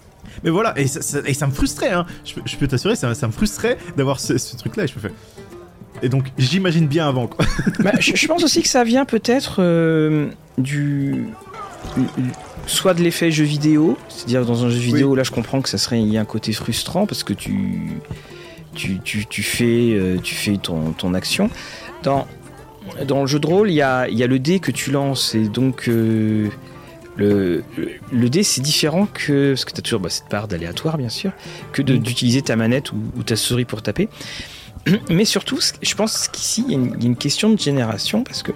Mais 0.45 0.50
voilà, 0.50 0.78
et 0.78 0.87
ça, 0.87 1.02
ça- 1.02 1.21
et 1.26 1.35
ça 1.35 1.47
me 1.47 1.52
frustrait. 1.52 1.90
Hein. 1.92 2.07
Je, 2.25 2.35
peux- 2.35 2.42
je 2.45 2.57
peux 2.57 2.66
t'assurer, 2.69 2.95
ça, 2.97 3.14
ça 3.14 3.26
me 3.26 3.33
frustrait 3.33 3.76
d'avoir 3.97 4.21
ce, 4.21 4.38
ce 4.38 4.57
truc-là. 4.57 4.85
Et 4.85 4.87
je 4.87 4.95
me 4.95 5.00
fais. 5.00 5.12
Et 6.02 6.09
donc 6.09 6.25
j'imagine 6.38 6.87
bien 6.87 7.09
avant. 7.09 7.26
Quoi. 7.26 7.45
Bah, 7.80 7.92
je, 7.99 8.14
je 8.14 8.26
pense 8.26 8.45
aussi 8.45 8.62
que 8.62 8.69
ça 8.69 8.85
vient 8.85 9.04
peut-être 9.04 9.57
euh, 9.61 10.28
du. 10.59 11.25
Soit 12.66 12.95
de 12.95 13.02
l'effet 13.02 13.30
jeu 13.30 13.45
vidéo, 13.45 13.97
c'est-à-dire 14.09 14.45
dans 14.45 14.64
un 14.64 14.71
jeu 14.71 14.78
vidéo, 14.78 15.14
là 15.14 15.23
je 15.23 15.30
comprends 15.30 15.61
que 15.61 15.69
ça 15.69 15.78
serait 15.78 16.00
il 16.00 16.12
y 16.12 16.19
a 16.19 16.21
un 16.21 16.26
côté 16.26 16.52
frustrant 16.52 17.07
parce 17.07 17.25
que 17.25 17.33
tu 17.33 17.54
tu, 18.75 19.00
tu, 19.02 19.26
tu 19.26 19.42
fais 19.42 19.92
euh, 19.92 20.19
tu 20.23 20.35
fais 20.35 20.57
ton, 20.57 20.92
ton 20.92 21.14
action. 21.14 21.50
Dans 22.02 22.26
dans 23.07 23.21
le 23.21 23.26
jeu 23.26 23.38
de 23.38 23.47
rôle, 23.47 23.71
il 23.71 23.75
y 23.75 23.83
a, 23.83 24.09
y 24.09 24.23
a 24.23 24.26
le 24.26 24.38
dé 24.38 24.59
que 24.61 24.71
tu 24.71 24.90
lances 24.90 25.35
et 25.35 25.49
donc 25.49 25.88
euh, 25.88 26.49
le, 27.16 27.62
le, 28.12 28.30
dé 28.30 28.42
c'est 28.42 28.61
différent 28.61 29.06
que 29.13 29.50
parce 29.52 29.65
que 29.65 29.73
tu 29.73 29.78
as 29.78 29.82
toujours 29.82 30.00
bah, 30.00 30.10
cette 30.10 30.28
part 30.28 30.49
d'aléatoire 30.49 30.97
bien 30.97 31.08
sûr 31.08 31.32
que 31.73 31.82
d'utiliser 31.82 32.43
ta 32.43 32.56
manette 32.56 32.93
ou, 32.93 32.99
ou 33.17 33.23
ta 33.23 33.36
souris 33.36 33.65
pour 33.65 33.82
taper. 33.82 34.08
Mais 35.10 35.25
surtout, 35.25 35.58
je 35.82 35.95
pense 35.95 36.28
qu'ici 36.28 36.64
il 36.66 36.73
y, 36.73 36.75
a 36.75 36.78
une- 36.78 36.95
il 36.99 37.02
y 37.02 37.06
a 37.06 37.08
une 37.08 37.16
question 37.16 37.50
de 37.50 37.58
génération 37.58 38.23
parce 38.25 38.43
que 38.43 38.52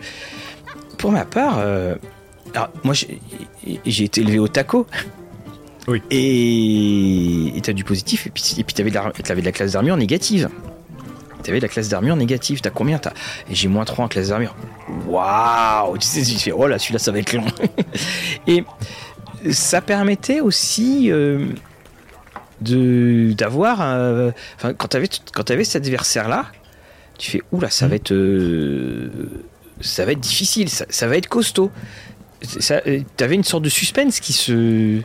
pour 0.98 1.12
ma 1.12 1.24
part, 1.24 1.56
euh, 1.58 1.94
alors, 2.54 2.70
moi 2.82 2.94
j'ai 2.94 4.04
été 4.04 4.20
élevé 4.20 4.38
au 4.38 4.48
taco. 4.48 4.86
Oui. 5.86 6.00
Et 6.10 7.60
tu 7.60 7.68
as 7.68 7.74
du 7.74 7.84
positif 7.84 8.26
et 8.26 8.30
puis 8.30 8.42
t'avais 8.74 8.90
de, 8.90 8.96
de 9.40 9.44
la 9.44 9.52
classe 9.52 9.72
d'armure 9.72 9.98
négative. 9.98 10.48
T'avais 11.42 11.58
de 11.58 11.62
la 11.62 11.68
classe 11.68 11.90
d'armure 11.90 12.16
négative. 12.16 12.62
T'as 12.62 12.70
combien 12.70 12.96
t'as? 12.98 13.10
Et 13.50 13.54
j'ai 13.54 13.68
moins 13.68 13.84
3 13.84 14.06
en 14.06 14.08
classe 14.08 14.28
d'armure. 14.28 14.56
Waouh 15.06 15.98
Tu 15.98 16.06
sais, 16.06 16.22
tu 16.22 16.38
fais, 16.38 16.52
oh 16.52 16.66
là, 16.66 16.78
celui-là, 16.78 16.98
ça 16.98 17.12
va 17.12 17.18
être 17.18 17.34
long. 17.34 17.44
et 18.46 18.64
ça 19.52 19.82
permettait 19.82 20.40
aussi 20.40 21.10
euh, 21.12 21.48
d'avoir. 22.64 23.78
euh, 23.82 24.30
Enfin, 24.56 24.72
quand 24.74 24.88
t'avais 24.88 25.08
quand 25.32 25.44
t'avais 25.44 25.64
cet 25.64 25.76
adversaire-là, 25.84 26.46
tu 27.18 27.30
fais, 27.30 27.42
oula, 27.52 27.70
ça 27.70 27.86
va 27.88 27.96
être. 27.96 28.12
euh, 28.12 29.08
ça 29.80 30.04
va 30.04 30.12
être 30.12 30.20
difficile, 30.20 30.68
ça, 30.68 30.84
ça 30.88 31.06
va 31.06 31.16
être 31.16 31.28
costaud. 31.28 31.70
Ça, 32.42 32.80
euh, 32.86 33.00
T'avais 33.16 33.34
une 33.34 33.44
sorte 33.44 33.62
de 33.64 33.68
suspense 33.68 34.20
qui 34.20 34.32
se 34.32 35.00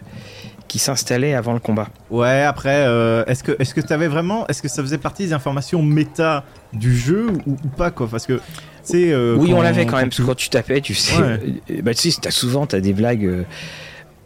qui 0.68 0.78
s'installait 0.78 1.34
avant 1.34 1.54
le 1.54 1.60
combat. 1.60 1.88
Ouais, 2.12 2.44
après, 2.44 2.84
euh, 2.86 3.24
est-ce 3.26 3.44
que 3.44 3.56
est-ce 3.60 3.74
que 3.74 3.82
t'avais 3.82 4.08
vraiment, 4.08 4.46
est-ce 4.48 4.62
que 4.62 4.68
ça 4.68 4.84
faisait 4.84 5.00
partie 5.00 5.24
des 5.26 5.34
informations 5.34 5.82
méta 5.82 6.44
du 6.74 6.96
jeu 6.96 7.28
ou, 7.48 7.54
ou 7.64 7.68
pas 7.70 7.90
quoi? 7.90 8.08
Parce 8.08 8.28
que 8.28 8.40
c'est. 8.84 9.12
euh, 9.12 9.36
oui, 9.36 9.52
on 9.54 9.62
l'avait 9.64 9.86
quand 9.88 9.96
même, 9.98 10.06
parce 10.10 10.18
tu- 10.18 10.22
que 10.22 10.28
quand 10.28 10.36
tu 10.36 10.50
tapais, 10.50 10.82
tu 10.82 10.94
sais, 10.94 11.18
Ouais. 11.20 11.82
bah, 11.82 11.94
tu 11.96 12.12
sais, 12.12 12.20
t'as 12.22 12.30
souvent 12.32 12.68
t'as 12.68 12.82
des 12.82 12.94
blagues. 12.94 13.26
euh, 13.26 13.44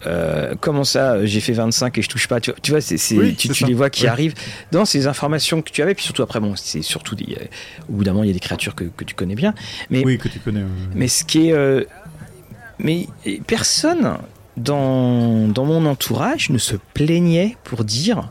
euh, 0.05 0.53
comment 0.59 0.83
ça, 0.83 1.25
j'ai 1.25 1.39
fait 1.39 1.53
25 1.53 1.97
et 1.97 2.01
je 2.01 2.09
touche 2.09 2.27
pas 2.27 2.39
Tu 2.39 2.51
vois, 2.51 2.59
tu 2.61 2.71
vois 2.71 2.81
c'est, 2.81 2.97
c'est- 2.97 3.17
Oui, 3.17 3.35
tu, 3.35 3.47
c'est 3.47 3.53
tu 3.53 3.63
ça. 3.63 3.67
les 3.67 3.73
vois 3.73 3.89
qui 3.89 4.07
arrivent 4.07 4.33
dans 4.71 4.85
ces 4.85 5.07
informations 5.07 5.61
que 5.61 5.69
tu 5.71 5.81
avais. 5.81 5.93
Puis 5.95 6.05
surtout 6.05 6.21
après, 6.23 6.39
bon, 6.39 6.55
c'est 6.55 6.81
surtout 6.81 7.15
des, 7.15 7.37
euh, 7.39 7.45
au 7.89 7.93
bout 7.93 8.03
d'un 8.03 8.11
moment, 8.13 8.23
il 8.23 8.27
y 8.27 8.31
a 8.31 8.33
des 8.33 8.39
créatures 8.39 8.75
que, 8.75 8.85
que 8.85 9.03
tu 9.03 9.15
connais 9.15 9.35
bien. 9.35 9.53
Mais, 9.89 10.03
Oui, 10.05 10.17
que 10.17 10.27
tu 10.27 10.39
connais. 10.39 10.63
mais 10.95 11.07
ce 11.07 11.23
qui 11.23 11.49
est, 11.49 11.53
euh, 11.53 11.83
mais 12.79 13.07
personne 13.47 14.17
dans 14.57 15.47
dans 15.47 15.65
mon 15.65 15.85
entourage 15.85 16.49
ne 16.49 16.57
se 16.57 16.75
plaignait 16.93 17.57
pour 17.63 17.83
dire 17.83 18.29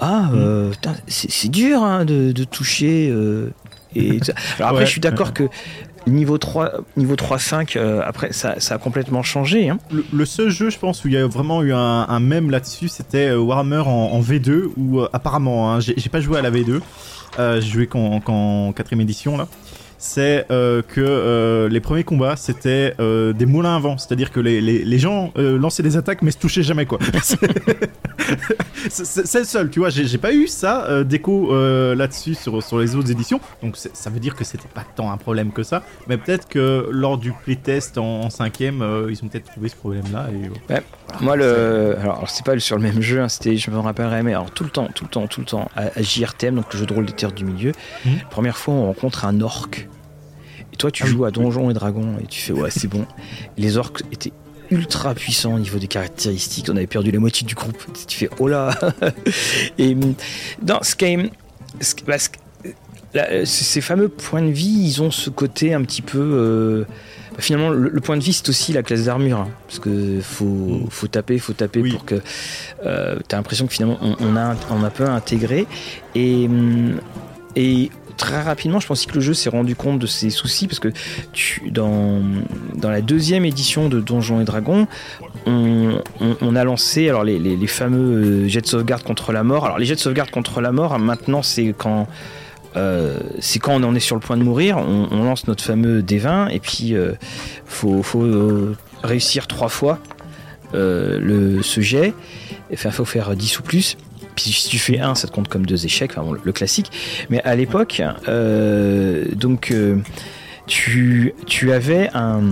ah 0.00 0.30
putain, 0.70 0.94
c'est, 1.08 1.48
dur 1.50 1.82
hein, 1.82 2.04
de, 2.04 2.32
de 2.32 2.44
toucher. 2.44 3.12
et 3.94 4.18
tout 4.18 4.24
ça. 4.26 4.32
Alors 4.58 4.68
après, 4.70 4.80
Ouais. 4.80 4.86
je 4.86 4.90
suis 4.92 5.00
d'accord 5.00 5.32
que 5.34 5.44
niveau 6.06 6.38
3, 6.38 6.72
niveau 6.96 7.14
3-5, 7.14 7.76
euh, 7.76 8.00
après, 8.04 8.32
ça, 8.32 8.60
ça 8.60 8.74
a 8.74 8.78
complètement 8.78 9.22
changé. 9.22 9.68
Hein. 9.68 9.78
Le, 10.12 10.24
seul 10.24 10.50
jeu, 10.50 10.70
je 10.70 10.78
pense, 10.78 11.04
où 11.04 11.08
il 11.08 11.14
y 11.14 11.16
a 11.16 11.26
vraiment 11.26 11.62
eu 11.62 11.72
un, 11.72 12.06
un 12.08 12.40
là-dessus, 12.50 12.88
c'était 12.88 13.28
euh, 13.28 13.38
Warhammer 13.38 13.82
en, 13.86 13.90
en 13.90 14.20
V2, 14.20 14.70
où 14.76 15.00
euh, 15.00 15.08
apparemment, 15.12 15.72
hein, 15.72 15.80
j'ai 15.80 16.08
pas 16.10 16.20
joué 16.20 16.38
à 16.38 16.42
la 16.42 16.50
V2, 16.50 16.80
euh, 17.38 17.60
j'ai 17.60 17.70
joué 17.70 17.86
qu'en 17.86 18.20
qu'en 18.20 18.72
quatrième 18.72 19.00
édition 19.00 19.36
là. 19.36 19.48
C'est 20.00 20.46
euh, 20.52 20.80
que 20.82 21.00
euh, 21.00 21.68
les 21.68 21.80
premiers 21.80 22.04
combats 22.04 22.36
c'était 22.36 22.94
euh, 23.00 23.32
des 23.32 23.46
moulins 23.46 23.74
à 23.74 23.78
vent, 23.80 23.98
c'est-à-dire 23.98 24.30
que 24.30 24.38
les, 24.38 24.60
les, 24.60 24.98
gens 24.98 25.32
lançaient 25.36 25.82
des 25.82 25.96
attaques 25.96 26.22
mais 26.22 26.30
se 26.30 26.38
touchaient 26.38 26.62
jamais 26.62 26.86
quoi. 26.86 26.98
C'est- 28.88 29.38
le 29.38 29.44
seul, 29.44 29.70
tu 29.70 29.80
vois. 29.80 29.90
J'ai 29.90 30.18
pas 30.18 30.32
eu 30.32 30.46
ça 30.46 31.02
d'écho 31.04 31.52
là-dessus 31.94 32.34
sur, 32.34 32.62
sur 32.62 32.78
les 32.78 32.94
autres 32.94 33.10
éditions, 33.10 33.40
donc 33.62 33.76
ça 33.76 34.10
veut 34.10 34.20
dire 34.20 34.34
que 34.36 34.44
c'était 34.44 34.68
pas 34.68 34.84
tant 34.94 35.10
un 35.10 35.16
problème 35.16 35.52
que 35.52 35.62
ça. 35.62 35.82
Mais 36.06 36.16
peut-être 36.16 36.48
que 36.48 36.88
lors 36.90 37.18
du 37.18 37.32
playtest 37.32 37.98
en, 37.98 38.20
en 38.22 38.30
cinquième, 38.30 38.84
ils 39.10 39.24
ont 39.24 39.28
peut-être 39.28 39.50
trouvé 39.50 39.68
ce 39.68 39.76
problème-là. 39.76 40.28
Et, 40.32 40.48
Ouais. 40.72 40.82
Voilà. 41.08 41.24
Moi, 41.24 41.36
le, 41.36 41.96
alors, 42.00 42.16
alors, 42.16 42.30
c'est 42.30 42.44
pas 42.44 42.58
sur 42.58 42.76
le 42.76 42.82
même 42.82 43.00
jeu, 43.00 43.20
hein, 43.20 43.28
c'était, 43.28 43.56
je 43.56 43.70
me 43.70 43.78
rappellerai, 43.78 44.22
mais 44.22 44.32
alors 44.34 44.50
tout 44.50 44.64
le 44.64 44.70
temps, 44.70 44.88
tout 44.94 45.04
le 45.04 45.10
temps, 45.10 45.26
tout 45.26 45.40
le 45.40 45.46
temps, 45.46 45.70
à, 45.76 45.84
à 45.96 46.02
JRTM, 46.02 46.54
donc 46.56 46.72
le 46.72 46.78
jeu 46.80 46.86
de 46.86 46.92
rôle 46.94 47.06
des 47.06 47.12
terres 47.12 47.32
du 47.32 47.44
milieu, 47.44 47.72
Mhm. 48.04 48.16
la 48.18 48.24
première 48.28 48.56
fois, 48.56 48.74
on 48.74 48.86
rencontre 48.86 49.24
un 49.24 49.40
orc. 49.40 49.88
Et 50.72 50.76
toi, 50.76 50.90
tu 50.90 51.02
Ah 51.04 51.06
joues 51.06 51.24
à. 51.24 51.30
Donjons 51.30 51.70
et 51.70 51.74
Dragons, 51.74 52.16
et 52.22 52.26
tu 52.26 52.40
fais, 52.40 52.52
ouais, 52.52 52.70
c'est 52.70 52.88
bon. 52.88 53.06
Les 53.56 53.76
orcs 53.78 54.02
étaient 54.12 54.32
ultra 54.70 55.14
puissants 55.14 55.54
au 55.54 55.58
niveau 55.58 55.78
des 55.78 55.88
caractéristiques. 55.88 56.66
On 56.70 56.76
avait 56.76 56.86
perdu 56.86 57.10
la 57.10 57.18
moitié 57.18 57.46
du 57.46 57.54
groupe. 57.54 57.78
Tu 58.06 58.18
fais, 58.18 58.30
oh 58.38 58.48
là 58.48 58.70
Et 59.78 59.96
dans 60.60 60.82
ce 60.82 60.94
game, 60.94 61.30
bah, 62.06 62.16
euh, 63.16 63.44
c- 63.46 63.64
ces 63.64 63.80
fameux 63.80 64.08
points 64.10 64.42
de 64.42 64.50
vie, 64.50 64.68
ils 64.84 65.02
ont 65.02 65.10
ce 65.10 65.30
côté 65.30 65.72
un 65.72 65.82
petit 65.82 66.02
peu. 66.02 66.18
euh, 66.20 66.84
finalement, 67.38 67.70
le, 67.70 67.88
le 67.88 68.00
point 68.00 68.16
de 68.16 68.22
vie, 68.22 68.32
c'est 68.32 68.48
aussi 68.48 68.72
la 68.72 68.82
classe 68.82 69.04
d'armure. 69.04 69.38
hein, 69.38 69.48
parce 69.66 69.78
que 69.78 70.20
faut, 70.22 70.44
Mm. 70.44 70.86
faut 70.90 71.06
taper, 71.08 71.38
faut 71.38 71.52
taper 71.52 71.80
Oui. 71.80 71.92
pour 71.92 72.04
que. 72.04 72.20
Euh, 72.86 73.18
T'as 73.28 73.36
l'impression 73.36 73.66
que 73.66 73.72
finalement, 73.72 73.98
on, 74.02 74.16
on 74.20 74.36
a, 74.36 74.54
on 74.70 74.82
a 74.82 74.86
un 74.86 74.90
peu 74.90 75.04
intégré. 75.08 75.66
Et. 76.14 76.46
hum, 76.46 77.00
et 77.56 77.90
très 78.16 78.42
rapidement, 78.42 78.78
je 78.80 78.86
pense 78.86 78.98
aussi 78.98 79.06
que 79.06 79.14
le 79.14 79.20
jeu 79.20 79.32
s'est 79.32 79.48
rendu 79.48 79.74
compte 79.76 79.98
de 80.00 80.06
ses 80.06 80.30
soucis 80.30 80.66
parce 80.66 80.80
que 80.80 80.88
tu, 81.32 81.70
dans, 81.70 82.20
dans 82.74 82.90
la 82.90 83.00
deuxième 83.00 83.44
édition 83.44 83.88
de 83.88 84.00
Donjons 84.00 84.40
et 84.40 84.44
Dragons, 84.44 84.86
on, 85.46 86.00
on- 86.20 86.36
on 86.40 86.56
a 86.56 86.64
lancé 86.64 87.08
alors 87.08 87.22
les, 87.24 87.38
les- 87.38 87.56
les 87.56 87.66
fameux 87.66 88.44
euh, 88.44 88.48
jets 88.48 88.60
de 88.60 88.66
sauvegarde 88.66 89.02
contre 89.04 89.32
la 89.32 89.44
mort. 89.44 89.64
Alors 89.64 89.78
les 89.78 89.86
jets 89.86 89.94
de 89.94 90.00
sauvegarde 90.00 90.30
contre 90.30 90.60
la 90.60 90.72
mort, 90.72 90.92
hein, 90.94 90.98
maintenant 90.98 91.42
c'est 91.42 91.72
quand 91.76 92.06
euh, 92.76 93.18
c'est 93.40 93.58
quand 93.58 93.72
on 93.72 93.84
en 93.84 93.94
est 93.94 94.00
sur 94.00 94.16
le 94.16 94.20
point 94.20 94.36
de 94.36 94.42
mourir, 94.42 94.78
on, 94.78 95.24
lance 95.24 95.46
notre 95.46 95.64
fameux 95.64 96.02
D20 96.02 96.50
et 96.50 96.60
puis 96.60 96.94
euh, 96.94 97.12
faut, 97.64 98.02
euh, 98.16 98.76
réussir 99.02 99.46
trois 99.46 99.68
fois 99.68 99.98
euh, 100.74 101.18
le, 101.20 101.62
ce 101.62 101.80
jet. 101.80 102.14
Enfin, 102.72 102.90
faut 102.90 103.04
faire 103.04 103.34
10 103.34 103.60
ou 103.60 103.62
plus. 103.62 103.96
Puis 104.36 104.52
si 104.52 104.68
tu 104.68 104.78
fais 104.78 104.98
1, 104.98 105.14
ça 105.14 105.26
te 105.26 105.32
compte 105.32 105.48
comme 105.48 105.66
deux 105.66 105.84
échecs, 105.84 106.12
le 106.44 106.52
classique. 106.52 106.92
Mais 107.30 107.42
à 107.42 107.56
l'époque, 107.56 108.02
donc, 109.34 109.74
tu, 110.66 111.72
avais 111.72 112.10
un. 112.14 112.42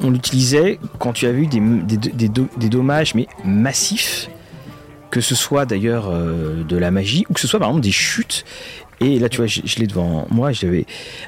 On 0.00 0.10
l'utilisait 0.10 0.78
quand 0.98 1.14
tu 1.14 1.26
avais 1.26 1.40
eu 1.40 1.46
des 1.48 2.68
dommages, 2.68 3.14
mais 3.14 3.26
massifs 3.44 4.28
que 5.14 5.20
ce 5.20 5.36
soit 5.36 5.64
d'ailleurs 5.64 6.08
euh, 6.08 6.64
de 6.64 6.76
la 6.76 6.90
magie 6.90 7.24
ou 7.30 7.34
que 7.34 7.40
ce 7.40 7.46
soit 7.46 7.60
par 7.60 7.68
exemple 7.68 7.84
des 7.84 7.92
chutes. 7.92 8.44
Et 8.98 9.20
là, 9.20 9.28
tu 9.28 9.36
vois, 9.36 9.46
je, 9.46 9.78
l'ai 9.78 9.86
devant 9.86 10.26
moi, 10.28 10.50
j'avais 10.50 10.86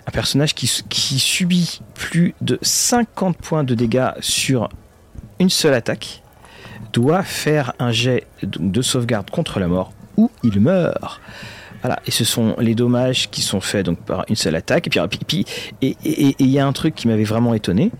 un 0.08 0.10
personnage 0.10 0.56
qui, 0.56 0.68
qui 0.88 1.20
subit 1.20 1.80
plus 1.94 2.34
de 2.40 2.58
50 2.62 3.36
points 3.36 3.62
de 3.62 3.76
dégâts 3.76 4.10
sur 4.18 4.70
une 5.38 5.50
seule 5.50 5.74
attaque, 5.74 6.24
doit 6.92 7.22
faire 7.22 7.74
un 7.78 7.92
jet 7.92 8.26
de 8.42 8.82
sauvegarde 8.82 9.30
contre 9.30 9.60
la 9.60 9.68
mort 9.68 9.92
ou 10.16 10.32
il 10.42 10.60
meurt. 10.60 11.20
Voilà, 11.80 12.00
et 12.06 12.10
ce 12.10 12.24
sont 12.24 12.56
les 12.58 12.74
dommages 12.74 13.30
qui 13.30 13.40
sont 13.40 13.60
faits 13.60 13.86
donc 13.86 14.00
par 14.00 14.24
une 14.28 14.34
seule 14.34 14.56
attaque. 14.56 14.88
Et 14.88 15.24
puis, 15.24 15.46
et 15.80 15.96
il 16.02 16.34
et, 16.40 16.44
y 16.44 16.58
a 16.58 16.66
un 16.66 16.72
truc 16.72 16.96
qui 16.96 17.06
m'avait 17.06 17.22
vraiment 17.22 17.54
étonné, 17.54 17.92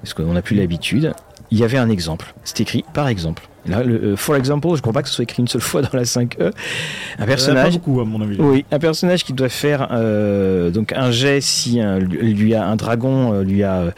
parce 0.00 0.14
qu'on 0.14 0.34
n'a 0.34 0.42
plus 0.42 0.54
l'habitude. 0.54 1.14
Il 1.50 1.58
y 1.58 1.64
avait 1.64 1.78
un 1.78 1.90
exemple. 1.90 2.32
C'est 2.44 2.60
écrit 2.60 2.84
par 2.94 3.08
exemple. 3.08 3.48
Là, 3.68 3.82
le, 3.82 3.94
euh, 3.94 4.16
for 4.16 4.36
example, 4.36 4.68
je 4.74 4.80
crois 4.80 4.92
pas 4.92 5.02
que 5.02 5.08
ce 5.08 5.14
soit 5.14 5.24
écrit 5.24 5.40
une 5.40 5.48
seule 5.48 5.60
fois 5.60 5.82
dans 5.82 5.90
la 5.92 6.04
5e. 6.04 6.52
Un 7.18 7.26
personnage. 7.26 7.64
Pas 7.64 7.78
beaucoup, 7.78 8.00
à 8.00 8.04
mon 8.04 8.20
avis. 8.20 8.36
Oui, 8.38 8.64
un 8.70 8.78
personnage 8.78 9.24
qui 9.24 9.32
doit 9.32 9.48
faire 9.48 9.88
euh, 9.92 10.70
donc 10.70 10.92
un 10.92 11.10
jet 11.10 11.40
si 11.40 11.80
un, 11.80 11.98
lui 11.98 12.54
a 12.54 12.66
un 12.66 12.76
dragon 12.76 13.32
euh, 13.32 13.42
lui 13.42 13.62
a 13.62 13.92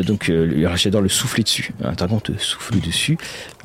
donc 0.00 0.30
euh, 0.30 0.68
j'adore 0.76 1.02
le 1.02 1.08
souffler 1.08 1.42
dessus. 1.42 1.72
Un 1.82 1.92
dragon 1.92 2.20
te 2.20 2.32
souffle 2.38 2.80
dessus. 2.80 3.18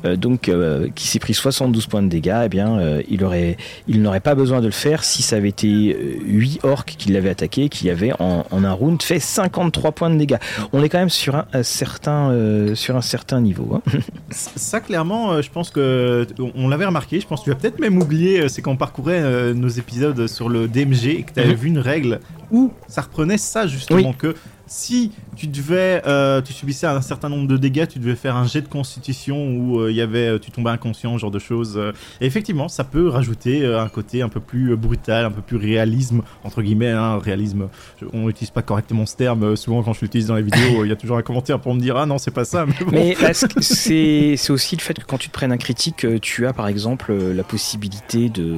Euh, 0.04 0.16
donc 0.16 0.48
euh, 0.48 0.88
qui 0.94 1.08
s'est 1.08 1.18
pris 1.18 1.34
72 1.34 1.86
points 1.86 2.02
de 2.02 2.08
dégâts, 2.08 2.42
eh 2.44 2.48
bien 2.48 2.78
euh, 2.78 3.02
il 3.08 3.24
aurait, 3.24 3.56
il 3.88 4.00
n'aurait 4.02 4.20
pas 4.20 4.34
besoin 4.34 4.60
de 4.60 4.66
le 4.66 4.72
faire 4.72 5.02
si 5.02 5.22
ça 5.22 5.36
avait 5.36 5.48
été 5.48 5.96
8 6.24 6.60
orques 6.62 6.94
qui 6.98 7.10
l'avaient 7.10 7.30
attaqué, 7.30 7.68
qui 7.68 7.90
avait 7.90 8.12
en, 8.20 8.46
en, 8.50 8.64
un 8.64 8.72
round 8.72 9.02
fait 9.02 9.18
53 9.18 9.92
points 9.92 10.10
de 10.10 10.16
dégâts. 10.16 10.38
On 10.72 10.82
est 10.82 10.88
quand 10.88 10.98
même 10.98 11.08
sur 11.08 11.34
un, 11.34 11.46
un 11.52 11.62
certain, 11.62 12.34
sur 12.74 12.96
un 12.96 13.00
certain 13.02 13.40
niveau. 13.40 13.74
Hein. 13.74 14.00
Ça 14.30 14.80
clairement, 14.80 15.40
je 15.42 15.50
pense 15.50 15.70
que 15.70 16.26
on 16.54 16.68
l'avait 16.68 16.86
remarqué. 16.86 17.20
Je 17.20 17.26
pense 17.26 17.40
que 17.40 17.46
tu 17.46 17.50
as 17.50 17.54
peut-être 17.56 17.80
même 17.80 18.00
oublié, 18.00 18.48
c'est 18.48 18.62
quand 18.62 18.72
on 18.72 18.76
parcourait 18.76 19.54
nos 19.54 19.68
épisodes 19.68 20.26
sur 20.26 20.48
le 20.48 20.68
DMG 20.68 21.06
et 21.06 21.22
que 21.22 21.32
tu 21.32 21.40
avais 21.40 21.52
-hmm. 21.52 21.56
vu 21.56 21.68
une 21.68 21.78
règle 21.78 22.20
où 22.50 22.72
ça 22.88 23.02
reprenait 23.02 23.38
ça 23.38 23.66
justement 23.66 24.10
oui. 24.10 24.16
que 24.18 24.34
si 24.68 25.12
tu 25.36 25.46
devais, 25.46 26.02
euh, 26.06 26.42
subissais 26.44 26.86
un 26.86 27.00
certain 27.00 27.28
nombre 27.28 27.48
de 27.48 27.56
dégâts, 27.56 27.86
tu 27.86 27.98
devais 27.98 28.16
faire 28.16 28.36
un 28.36 28.46
jet 28.46 28.62
de 28.62 28.68
constitution 28.68 29.56
où 29.56 29.80
euh, 29.80 29.92
y 29.92 30.00
avait, 30.00 30.38
tu 30.38 30.50
tombais 30.50 30.70
inconscient, 30.70 31.14
ce 31.14 31.20
genre 31.20 31.30
de 31.30 31.38
choses. 31.38 31.80
Effectivement, 32.20 32.68
ça 32.68 32.84
peut 32.84 33.08
rajouter 33.08 33.62
euh, 33.62 33.80
un 33.80 33.88
côté 33.88 34.22
un 34.22 34.28
peu 34.28 34.40
plus 34.40 34.76
brutal, 34.76 35.24
un 35.24 35.30
peu 35.30 35.42
plus 35.42 35.56
réalisme 35.56 36.22
entre 36.44 36.62
guillemets. 36.62 36.90
Hein, 36.90 37.18
réalisme, 37.18 37.68
on 38.12 38.26
n'utilise 38.26 38.50
pas 38.50 38.62
correctement 38.62 39.06
ce 39.06 39.16
terme. 39.16 39.56
Souvent, 39.56 39.82
quand 39.82 39.92
je 39.92 40.00
l'utilise 40.02 40.26
dans 40.26 40.36
les 40.36 40.42
vidéos, 40.42 40.84
il 40.84 40.88
y 40.88 40.92
a 40.92 40.96
toujours 40.96 41.16
un 41.16 41.22
commentaire 41.22 41.60
pour 41.60 41.74
me 41.74 41.80
dire 41.80 41.96
ah 41.96 42.06
non, 42.06 42.18
c'est 42.18 42.30
pas 42.30 42.44
ça. 42.44 42.66
Mais, 42.92 43.16
mais 43.20 43.32
c'est 43.32 44.50
aussi 44.50 44.76
le 44.76 44.80
fait 44.80 44.94
que 44.94 45.04
quand 45.04 45.18
tu 45.18 45.28
te 45.28 45.34
prennes 45.34 45.52
un 45.52 45.56
critique, 45.56 46.06
tu 46.20 46.46
as 46.46 46.52
par 46.52 46.68
exemple 46.68 47.12
la 47.12 47.44
possibilité 47.44 48.28
de 48.28 48.56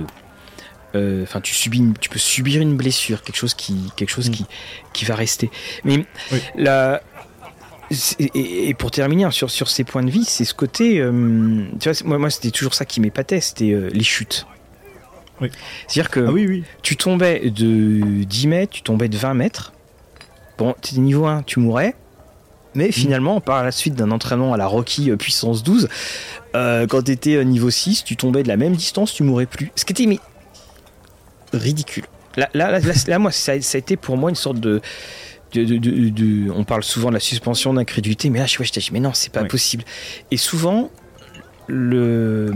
enfin 0.94 1.38
euh, 1.38 1.42
tu 1.42 1.54
subis 1.54 1.78
une, 1.78 1.94
tu 1.96 2.08
peux 2.08 2.18
subir 2.18 2.60
une 2.60 2.76
blessure 2.76 3.22
quelque 3.22 3.36
chose 3.36 3.54
qui 3.54 3.92
quelque 3.96 4.10
chose 4.10 4.28
mmh. 4.28 4.32
qui 4.32 4.46
qui 4.92 5.04
va 5.04 5.14
rester 5.14 5.50
mais 5.84 6.04
oui. 6.32 6.40
la 6.56 7.02
et, 7.90 8.68
et, 8.68 8.74
pour 8.74 8.90
terminer 8.90 9.24
hein, 9.24 9.30
sur 9.30 9.50
sur 9.50 9.68
ces 9.68 9.84
points 9.84 10.02
de 10.02 10.10
vie 10.10 10.24
c'est 10.24 10.44
ce 10.44 10.54
côté 10.54 11.00
euh, 11.00 11.64
tu 11.80 11.88
vois 11.90 11.98
moi 12.04 12.18
moi 12.18 12.30
c'était 12.30 12.50
toujours 12.50 12.74
ça 12.74 12.84
qui 12.84 13.00
m'épatait 13.00 13.40
c'était 13.40 13.72
euh, 13.72 13.88
les 13.92 14.04
chutes 14.04 14.46
oui. 15.40 15.50
c'est 15.88 16.00
à 16.00 16.02
dire 16.02 16.10
que 16.10 16.20
ah, 16.20 16.32
oui, 16.32 16.46
oui. 16.46 16.64
tu 16.82 16.96
tombais 16.96 17.50
de 17.50 18.24
10 18.24 18.46
mètres 18.48 18.72
tu 18.72 18.82
tombais 18.82 19.08
de 19.08 19.16
20 19.16 19.34
mètres 19.34 19.72
bon 20.58 20.74
tu 20.82 20.92
étais 20.92 21.00
niveau 21.00 21.26
1 21.26 21.42
tu 21.42 21.60
mourrais 21.60 21.94
mais 22.74 22.92
finalement, 22.92 23.38
mmh. 23.38 23.42
par 23.42 23.64
la 23.64 23.72
suite 23.72 23.94
d'un 23.94 24.12
entraînement 24.12 24.54
à 24.54 24.56
la 24.56 24.68
Rocky 24.68 25.10
puissance 25.16 25.64
12, 25.64 25.88
euh, 26.54 26.86
quand 26.86 27.02
tu 27.02 27.10
étais 27.10 27.44
niveau 27.44 27.68
6, 27.70 28.04
tu 28.04 28.16
tombais 28.16 28.44
de 28.44 28.48
la 28.48 28.56
même 28.56 28.76
distance, 28.76 29.12
tu 29.12 29.24
mourrais 29.24 29.46
plus. 29.46 29.72
Ce 29.74 29.84
qui 29.84 29.92
était 29.92 30.06
mais, 30.06 30.20
ridicule. 31.52 32.04
Là, 32.36 32.48
là, 32.54 32.78
là, 32.78 33.18
moi, 33.18 33.32
ça, 33.32 33.60
ça, 33.60 33.76
a 33.76 33.78
été 33.78 33.96
pour 33.96 34.16
moi 34.16 34.30
une 34.30 34.36
sorte 34.36 34.60
de. 34.60 34.80
De, 35.52 35.64
de, 35.64 35.78
de, 35.78 36.10
de 36.10 36.50
on 36.52 36.62
parle 36.62 36.84
souvent 36.84 37.08
de 37.08 37.14
la 37.14 37.20
suspension 37.20 37.74
d'incrédulité, 37.74 38.30
mais 38.30 38.38
là, 38.38 38.46
je 38.46 38.56
vois, 38.56 38.64
je 38.64 38.70
dis, 38.70 38.88
mais 38.92 39.00
non, 39.00 39.12
c'est 39.12 39.32
pas 39.32 39.42
oui. 39.42 39.48
possible. 39.48 39.82
Et 40.30 40.36
souvent, 40.36 40.92
le, 41.66 42.54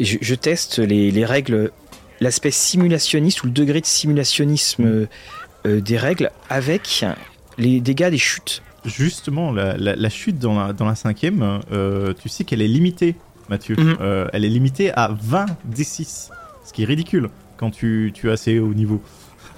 je, 0.00 0.16
je 0.22 0.34
teste 0.34 0.78
les, 0.78 1.10
les 1.10 1.24
règles, 1.26 1.72
l'aspect 2.20 2.50
simulationniste 2.50 3.42
ou 3.42 3.46
le 3.48 3.52
degré 3.52 3.82
de 3.82 3.86
simulationnisme 3.86 4.84
mmh. 4.84 5.06
euh, 5.66 5.80
des 5.82 5.98
règles 5.98 6.30
avec 6.48 7.04
les 7.58 7.80
dégâts 7.80 8.08
des 8.08 8.16
chutes. 8.16 8.62
Justement, 8.86 9.52
la, 9.52 9.76
la, 9.76 9.94
la 9.94 10.08
chute 10.08 10.38
dans 10.38 10.58
la, 10.58 10.72
dans 10.72 10.86
la 10.86 10.94
cinquième, 10.94 11.60
euh, 11.70 12.14
tu 12.18 12.30
sais 12.30 12.44
qu'elle 12.44 12.62
est 12.62 12.68
limitée, 12.68 13.14
Mathieu. 13.50 13.76
Euh, 14.00 14.26
elle 14.32 14.46
est 14.46 14.48
limitée 14.48 14.90
à 14.94 15.10
20 15.20 15.44
D6, 15.70 16.30
ce 16.64 16.72
qui 16.72 16.82
est 16.82 16.86
ridicule 16.86 17.28
quand 17.56 17.70
tu, 17.70 18.12
tu 18.14 18.28
es 18.28 18.32
assez 18.32 18.58
haut 18.58 18.74
niveau. 18.74 19.00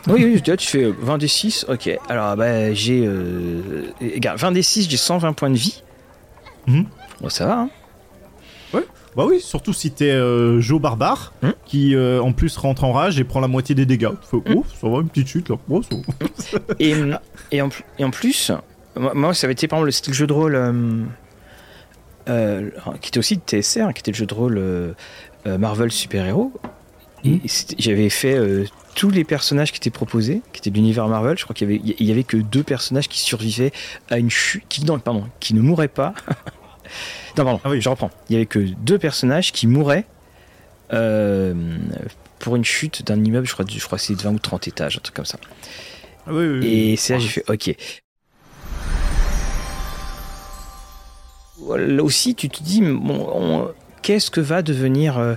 Oui, 0.06 0.24
oui, 0.24 0.56
tu 0.56 0.66
fais 0.66 0.90
20 0.90 1.18
des 1.18 1.28
6, 1.28 1.66
ok. 1.68 1.90
Alors, 2.08 2.36
bah, 2.36 2.72
j'ai. 2.72 3.04
Euh, 3.04 3.90
20 4.00 4.52
des 4.52 4.62
6, 4.62 4.88
j'ai 4.88 4.96
120 4.96 5.32
points 5.32 5.50
de 5.50 5.56
vie. 5.56 5.82
Mmh. 6.66 6.82
Bon, 7.20 7.28
ça 7.28 7.46
va, 7.46 7.58
hein. 7.60 7.70
Ouais. 8.72 8.84
Bah 9.16 9.24
oui, 9.26 9.40
surtout 9.40 9.72
si 9.72 9.90
t'es 9.90 10.10
euh, 10.10 10.60
Joe 10.60 10.80
Barbare, 10.80 11.32
mmh. 11.42 11.48
qui 11.66 11.94
euh, 11.94 12.22
en 12.22 12.32
plus 12.32 12.56
rentre 12.56 12.84
en 12.84 12.92
rage 12.92 13.18
et 13.18 13.24
prend 13.24 13.40
la 13.40 13.48
moitié 13.48 13.74
des 13.74 13.86
dégâts. 13.86 14.10
Tu 14.22 14.28
fais, 14.30 14.54
oh, 14.54 14.64
ça 14.80 14.88
va, 14.88 14.98
une 14.98 15.08
petite 15.08 15.28
chute 15.28 15.48
là. 15.48 15.56
Oh, 15.68 15.82
ça... 15.82 15.96
et, 16.78 16.94
et, 17.50 17.62
en, 17.62 17.68
et 17.98 18.04
en 18.04 18.10
plus, 18.10 18.52
moi, 18.96 19.34
ça 19.34 19.46
avait 19.46 19.52
été 19.52 19.68
par 19.68 19.78
exemple 19.78 19.86
le 19.86 19.92
style 19.92 20.14
jeu 20.14 20.26
de 20.26 20.32
rôle. 20.32 21.04
Euh, 22.28 22.70
qui 23.00 23.08
était 23.08 23.18
aussi 23.18 23.38
de 23.38 23.42
TSR, 23.42 23.94
qui 23.94 24.00
était 24.00 24.10
le 24.10 24.16
jeu 24.16 24.26
de 24.26 24.34
rôle 24.34 24.94
Marvel 25.46 25.90
Super 25.90 26.26
Héros. 26.26 26.52
Mmh. 27.24 27.38
J'avais 27.78 28.10
fait 28.10 28.34
euh, 28.34 28.64
tous 28.94 29.10
les 29.10 29.24
personnages 29.24 29.72
qui 29.72 29.78
étaient 29.78 29.90
proposés, 29.90 30.42
qui 30.52 30.60
étaient 30.60 30.70
de 30.70 30.76
l'univers 30.76 31.08
Marvel. 31.08 31.36
Je 31.36 31.44
crois 31.44 31.54
qu'il 31.54 31.70
y 31.70 31.74
avait, 31.74 31.94
il 31.98 32.06
y 32.06 32.12
avait 32.12 32.24
que 32.24 32.36
deux 32.36 32.62
personnages 32.62 33.08
qui 33.08 33.18
survivaient 33.18 33.72
à 34.10 34.18
une 34.18 34.30
chute, 34.30 34.64
qui, 34.68 34.84
non, 34.84 34.98
pardon, 34.98 35.24
qui 35.40 35.54
ne 35.54 35.60
mouraient 35.60 35.88
pas. 35.88 36.14
non, 37.36 37.44
pardon, 37.44 37.60
ah 37.64 37.70
oui. 37.70 37.80
je 37.80 37.88
reprends. 37.88 38.10
Il 38.28 38.34
y 38.34 38.36
avait 38.36 38.46
que 38.46 38.58
deux 38.58 38.98
personnages 38.98 39.52
qui 39.52 39.66
mouraient 39.66 40.06
euh, 40.92 41.54
pour 42.38 42.56
une 42.56 42.64
chute 42.64 43.04
d'un 43.04 43.22
immeuble. 43.22 43.46
Je 43.46 43.52
crois, 43.52 43.64
je 43.68 43.84
crois 43.84 43.98
que 43.98 44.04
c'est 44.04 44.14
de 44.14 44.22
20 44.22 44.32
ou 44.32 44.38
30 44.38 44.68
étages, 44.68 44.96
un 44.96 45.00
truc 45.00 45.16
comme 45.16 45.24
ça. 45.24 45.38
Ah 46.26 46.30
oui, 46.32 46.46
oui, 46.46 46.66
Et 46.66 46.96
c'est 46.96 47.14
là 47.14 47.18
j'ai 47.18 47.28
fait, 47.28 47.44
ok. 47.48 47.74
Là 51.76 52.02
aussi, 52.02 52.34
tu 52.34 52.48
te 52.48 52.62
dis, 52.62 52.80
bon, 52.82 53.68
qu'est-ce 54.02 54.30
que 54.30 54.40
va 54.40 54.62
devenir 54.62 55.18
euh, 55.18 55.34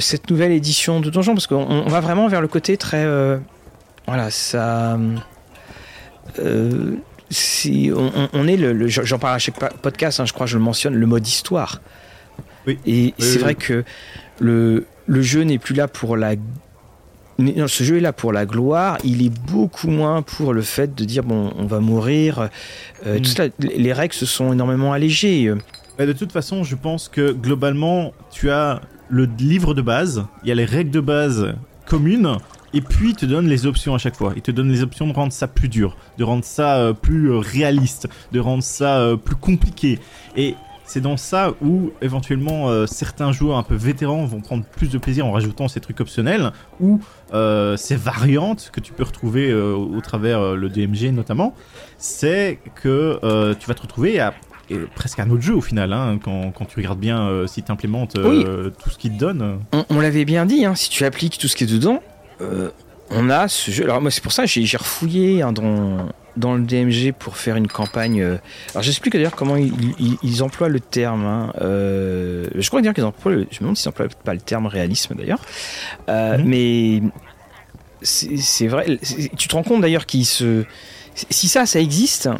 cette 0.00 0.30
nouvelle 0.30 0.52
édition 0.52 1.00
de 1.00 1.10
Donjon 1.10 1.34
parce 1.34 1.46
qu'on 1.46 1.88
va 1.88 2.00
vraiment 2.00 2.28
vers 2.28 2.40
le 2.40 2.48
côté 2.48 2.76
très 2.76 3.04
euh, 3.04 3.38
voilà 4.06 4.30
ça 4.30 4.98
euh, 6.38 6.96
si 7.30 7.90
on, 7.94 8.28
on, 8.32 8.46
est 8.46 8.56
le, 8.56 8.72
le 8.72 8.88
j'en 8.88 9.18
parle 9.18 9.34
à 9.34 9.38
chaque 9.38 9.58
podcast 9.78 10.20
hein, 10.20 10.24
je 10.24 10.32
crois 10.32 10.46
que 10.46 10.52
je 10.52 10.58
le 10.58 10.64
mentionne 10.64 10.94
le 10.94 11.06
mode 11.06 11.26
histoire 11.26 11.80
oui. 12.66 12.78
et 12.86 12.90
oui, 12.90 13.14
c'est 13.18 13.36
oui, 13.36 13.38
vrai 13.38 13.54
que 13.54 13.84
le, 14.40 14.86
le 15.06 15.22
jeu 15.22 15.42
n'est 15.42 15.58
plus 15.58 15.74
là 15.74 15.88
pour 15.88 16.16
la 16.16 16.34
non, 17.38 17.66
ce 17.66 17.82
jeu 17.82 17.96
est 17.96 18.00
là 18.00 18.12
pour 18.12 18.32
la 18.32 18.46
gloire, 18.46 18.98
il 19.04 19.24
est 19.24 19.32
beaucoup 19.50 19.88
moins 19.88 20.22
pour 20.22 20.52
le 20.52 20.62
fait 20.62 20.94
de 20.94 21.04
dire 21.04 21.24
bon, 21.24 21.52
on 21.58 21.66
va 21.66 21.80
mourir. 21.80 22.50
Euh, 23.06 23.18
mm. 23.18 23.22
tout 23.22 23.30
ça, 23.30 23.44
les 23.58 23.92
règles 23.92 24.14
se 24.14 24.26
sont 24.26 24.52
énormément 24.52 24.92
allégées. 24.92 25.52
Mais 25.98 26.06
de 26.06 26.12
toute 26.12 26.30
façon, 26.30 26.62
je 26.62 26.76
pense 26.76 27.08
que 27.08 27.32
globalement, 27.32 28.12
tu 28.30 28.50
as 28.50 28.80
le 29.12 29.28
livre 29.38 29.74
de 29.74 29.82
base, 29.82 30.24
il 30.42 30.48
y 30.48 30.52
a 30.52 30.54
les 30.54 30.64
règles 30.64 30.90
de 30.90 31.00
base 31.00 31.54
communes, 31.84 32.38
et 32.72 32.80
puis 32.80 33.10
il 33.10 33.14
te 33.14 33.26
donne 33.26 33.46
les 33.46 33.66
options 33.66 33.94
à 33.94 33.98
chaque 33.98 34.16
fois. 34.16 34.32
Il 34.36 34.40
te 34.40 34.50
donne 34.50 34.70
les 34.70 34.82
options 34.82 35.06
de 35.06 35.12
rendre 35.12 35.34
ça 35.34 35.46
plus 35.46 35.68
dur, 35.68 35.98
de 36.16 36.24
rendre 36.24 36.44
ça 36.44 36.78
euh, 36.78 36.94
plus 36.94 37.30
euh, 37.30 37.38
réaliste, 37.38 38.08
de 38.32 38.40
rendre 38.40 38.62
ça 38.62 39.00
euh, 39.00 39.16
plus 39.16 39.36
compliqué. 39.36 39.98
Et 40.34 40.54
c'est 40.86 41.02
dans 41.02 41.18
ça 41.18 41.52
où 41.60 41.92
éventuellement 42.00 42.86
certains 42.86 43.32
joueurs 43.32 43.56
un 43.56 43.62
peu 43.62 43.76
vétérans 43.76 44.26
vont 44.26 44.40
prendre 44.40 44.64
plus 44.64 44.90
de 44.90 44.98
plaisir 44.98 45.24
en 45.26 45.32
rajoutant 45.32 45.66
ces 45.68 45.80
trucs 45.80 46.00
optionnels 46.00 46.52
ou 46.80 47.00
ces 47.76 47.96
variantes 47.96 48.68
que 48.74 48.80
tu 48.80 48.92
peux 48.92 49.04
retrouver 49.04 49.54
au 49.54 50.00
travers 50.02 50.54
le 50.54 50.68
DMG 50.68 51.14
notamment. 51.14 51.54
C'est 51.96 52.58
que 52.74 53.54
tu 53.54 53.68
vas 53.68 53.74
te 53.74 53.80
retrouver 53.80 54.20
à 54.20 54.34
et 54.72 54.78
presque 54.94 55.18
un 55.20 55.28
autre 55.30 55.42
jeu 55.42 55.54
au 55.54 55.60
final, 55.60 55.92
hein, 55.92 56.18
quand, 56.22 56.50
quand, 56.52 56.64
tu 56.64 56.76
regardes 56.78 56.98
bien 56.98 57.20
euh, 57.28 57.46
si 57.46 57.62
tu 57.62 57.70
implémentes 57.72 58.16
euh, 58.16 58.64
oui. 58.66 58.72
tout 58.82 58.90
ce 58.90 58.98
qu'il 58.98 59.12
te 59.12 59.18
donne. 59.18 59.60
On, 59.72 59.84
on 59.90 60.00
l'avait 60.00 60.24
bien 60.24 60.46
dit, 60.46 60.64
hein, 60.64 60.74
si 60.74 60.88
tu 60.90 61.04
appliques 61.04 61.38
tout 61.38 61.48
ce 61.48 61.56
qui 61.56 61.64
est 61.64 61.66
dedans, 61.72 62.02
euh, 62.40 62.70
on 63.10 63.28
a 63.30 63.48
ce 63.48 63.70
jeu. 63.70 63.84
Alors 63.84 64.00
moi 64.00 64.10
c'est 64.10 64.22
pour 64.22 64.32
ça 64.32 64.46
j'ai 64.46 64.64
j'ai 64.64 64.76
refouillé 64.78 65.42
hein, 65.42 65.52
dans 65.52 66.08
dans 66.36 66.54
le 66.54 66.62
DMG 66.62 67.12
pour 67.12 67.36
faire 67.36 67.56
une 67.56 67.68
campagne. 67.68 68.22
alors 68.22 68.82
j'explique 68.82 69.12
d'ailleurs 69.12 69.36
comment 69.36 69.56
ils, 69.56 69.72
ils- 69.98 70.16
ils 70.22 70.42
emploient 70.42 70.70
le 70.70 70.80
terme. 70.80 71.52
je 71.60 72.68
crois 72.68 72.80
dire 72.80 72.94
qu'ils 72.94 73.04
emploient. 73.04 73.32
le- 73.32 73.46
je 73.50 73.56
me 73.56 73.60
demande 73.60 73.76
s'ils 73.76 73.88
emploient 73.90 74.06
pas 74.24 74.32
le 74.32 74.40
terme 74.40 74.66
réalisme 74.66 75.14
d'ailleurs. 75.14 75.40
Mhm. 76.08 76.42
Mais 76.46 77.02
c'est 78.02 78.66
vrai. 78.66 78.98
Tu 79.36 79.48
te 79.48 79.54
rends 79.54 79.62
compte 79.62 79.82
d'ailleurs 79.82 80.06
qu'ils 80.06 80.26
se. 80.26 80.64
Si 81.30 81.48
ça, 81.48 81.66
ça 81.66 81.78
existe, 81.80 82.30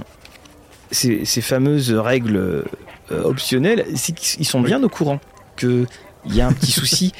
ces, 0.92 1.24
ces 1.24 1.40
fameuses 1.40 1.90
règles 1.92 2.36
euh, 2.36 2.64
optionnelles, 3.24 3.84
c'est 3.96 4.14
qu'ils 4.14 4.46
sont 4.46 4.60
bien 4.60 4.82
au 4.82 4.88
courant 4.88 5.20
que 5.56 5.86
il 6.24 6.34
y 6.36 6.40
a 6.40 6.46
un 6.46 6.52
petit 6.52 6.70
souci. 6.80 7.12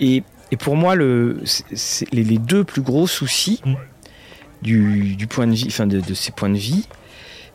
Et, 0.00 0.22
pour 0.58 0.76
moi, 0.76 0.94
le, 0.94 1.40
les, 2.12 2.22
les 2.24 2.38
deux 2.38 2.64
plus 2.64 2.82
gros 2.82 3.06
soucis 3.06 3.60
Mm. 3.64 3.74
du, 4.62 5.16
du 5.16 5.26
point 5.26 5.46
de 5.46 5.52
vie, 5.54 5.66
enfin 5.68 5.86
de, 5.86 6.00
de 6.00 6.14
ces 6.14 6.32
points 6.32 6.48
de 6.50 6.56
vie, 6.58 6.86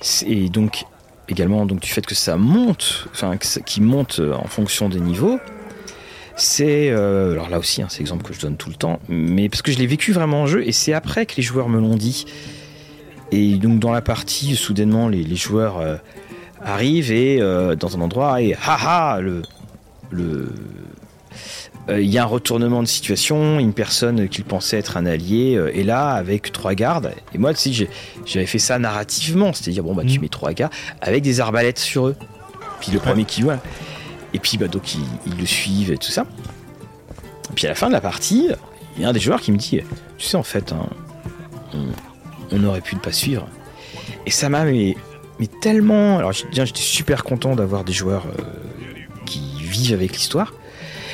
c'est- 0.02 0.28
et 0.28 0.50
donc 0.50 0.84
également 1.30 1.66
donc 1.66 1.80
du 1.80 1.90
fait 1.90 2.06
que 2.06 2.16
ça 2.16 2.36
monte, 2.38 3.08
enfin 3.12 3.38
qui 3.38 3.80
monte 3.82 4.20
euh, 4.20 4.34
en 4.34 4.48
fonction 4.48 4.90
des 4.90 5.00
niveaux. 5.00 5.40
C'est 6.36 6.90
euh, 6.90 7.34
alors 7.34 7.50
là 7.50 7.60
aussi, 7.60 7.82
hein, 7.82 7.88
c'est 7.90 8.00
l'exemple 8.00 8.24
que 8.24 8.34
je 8.34 8.40
donne 8.40 8.58
tout 8.58 8.70
le 8.70 8.76
temps, 8.76 9.00
mais 9.10 9.50
parce 9.50 9.62
que 9.62 9.72
je 9.72 9.78
l'ai 9.78 9.88
vécu 9.88 10.12
vraiment 10.12 10.42
en 10.44 10.48
jeu 10.48 10.66
et 10.68 10.72
c'est 10.72 10.94
après 10.94 11.26
que 11.26 11.36
les 11.38 11.44
joueurs 11.44 11.70
me 11.70 11.80
l'ont 11.80 11.96
dit. 11.96 12.26
Et 13.32 13.56
donc 13.56 13.80
dans 13.80 13.92
la 13.92 14.02
partie, 14.02 14.56
soudainement, 14.56 15.08
les, 15.08 15.24
les 15.24 15.36
joueurs 15.36 15.78
euh, 15.80 15.96
arrivent 16.64 17.12
et 17.12 17.42
euh, 17.42 17.76
dans 17.76 17.96
un 17.98 18.02
endroit 18.02 18.42
et 18.42 18.56
haha 18.66 19.20
le 19.22 19.42
le 20.10 20.52
euh, 21.90 22.02
il 22.02 22.10
y 22.10 22.18
a 22.18 22.24
un 22.24 22.28
retournement 22.28 22.84
de 22.84 22.88
situation, 22.88 23.58
une 23.60 23.74
personne 23.74 24.28
qu'ils 24.28 24.44
pensaient 24.44 24.78
être 24.78 24.98
un 24.98 25.06
allié 25.06 25.60
est 25.74 25.84
là 25.84 26.10
avec 26.12 26.52
trois 26.52 26.76
gardes. 26.76 27.14
Et 27.34 27.38
moi, 27.40 27.54
tu 27.54 27.74
sais, 27.74 27.88
j'avais 28.26 28.46
fait 28.46 28.60
ça 28.60 28.78
narrativement, 28.78 29.52
c'est-à-dire 29.54 29.82
bon 29.84 29.96
bah 29.96 30.04
tu 30.06 30.16
Mhm. 30.18 30.22
mets 30.22 30.30
trois 30.30 30.54
gars 30.54 30.70
avec 31.02 31.24
des 31.24 31.40
arbalètes 31.40 31.80
sur 31.80 32.08
eux. 32.08 32.16
Puis 32.82 32.92
le 32.92 32.98
Ouais. 33.00 33.04
premier 33.06 33.26
qui 33.26 33.42
voit. 33.42 33.58
Et 34.34 34.40
puis 34.40 34.58
bah 34.58 34.68
donc 34.68 34.94
ils, 34.94 35.04
ils 35.26 35.38
le 35.40 35.46
suivent 35.46 35.92
et 35.92 35.98
tout 35.98 36.12
ça. 36.12 36.26
Et 37.50 37.54
puis 37.56 37.66
à 37.66 37.70
la 37.70 37.76
fin 37.76 37.88
de 37.88 37.94
la 37.94 38.02
partie, 38.02 38.50
il 38.98 39.02
y 39.02 39.06
a 39.06 39.10
un 39.10 39.14
des 39.14 39.20
joueurs 39.20 39.42
qui 39.42 39.52
me 39.52 39.58
dit, 39.58 39.80
tu 40.18 40.26
sais 40.28 40.38
en 40.38 40.44
fait, 40.44 40.74
hein, 40.74 40.88
on, 41.74 41.80
on 42.52 42.64
aurait 42.64 42.82
pu 42.82 42.96
ne 42.96 43.00
pas 43.00 43.12
suivre. 43.12 43.48
Et 44.26 44.32
ça 44.32 44.50
m'a 44.50 44.64
mais, 44.64 44.96
mais 45.40 45.48
tellement. 45.48 46.18
Alors 46.18 46.32
j'étais 46.32 46.66
super 46.76 47.24
content 47.24 47.56
d'avoir 47.56 47.84
des 47.84 47.94
joueurs 47.94 48.26
euh, 48.28 48.44
qui 49.26 49.62
vivent 49.62 49.94
avec 49.94 50.14
l'histoire. 50.14 50.54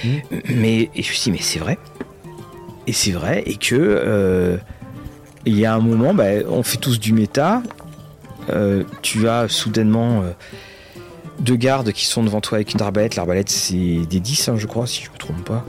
Mhm. 0.04 0.22
Mais 0.56 0.90
et 0.96 1.04
je 1.04 1.10
me 1.10 1.14
suis 1.14 1.24
dit 1.24 1.32
mais 1.32 1.44
c'est 1.44 1.60
vrai. 1.60 1.78
Et 2.86 2.94
c'est 2.94 3.12
vrai 3.12 3.44
et 3.46 3.56
que 3.56 3.76
euh, 3.76 4.58
il 5.46 5.58
y 5.58 5.66
a 5.66 5.74
un 5.74 5.80
moment, 5.80 6.14
bah, 6.14 6.26
on 6.50 6.64
fait 6.64 6.78
tous 6.78 7.00
du 7.00 7.14
méta. 7.14 7.62
Euh, 8.50 8.84
tu 9.02 9.28
as 9.28 9.50
soudainement 9.50 10.24
deux 11.40 11.56
gardes 11.56 11.92
qui 11.92 12.06
sont 12.06 12.24
devant 12.24 12.42
toi 12.42 12.58
avec 12.58 12.74
une 12.74 12.82
arbalète. 12.82 13.16
L'arbalète 13.16 13.50
c'est 13.50 14.06
des 14.10 14.20
10 14.20 14.50
hein, 14.50 14.56
je 14.58 14.68
crois 14.68 14.88
si 14.88 15.04
je 15.04 15.12
me 15.12 15.18
trompe 15.18 15.44
pas. 15.44 15.66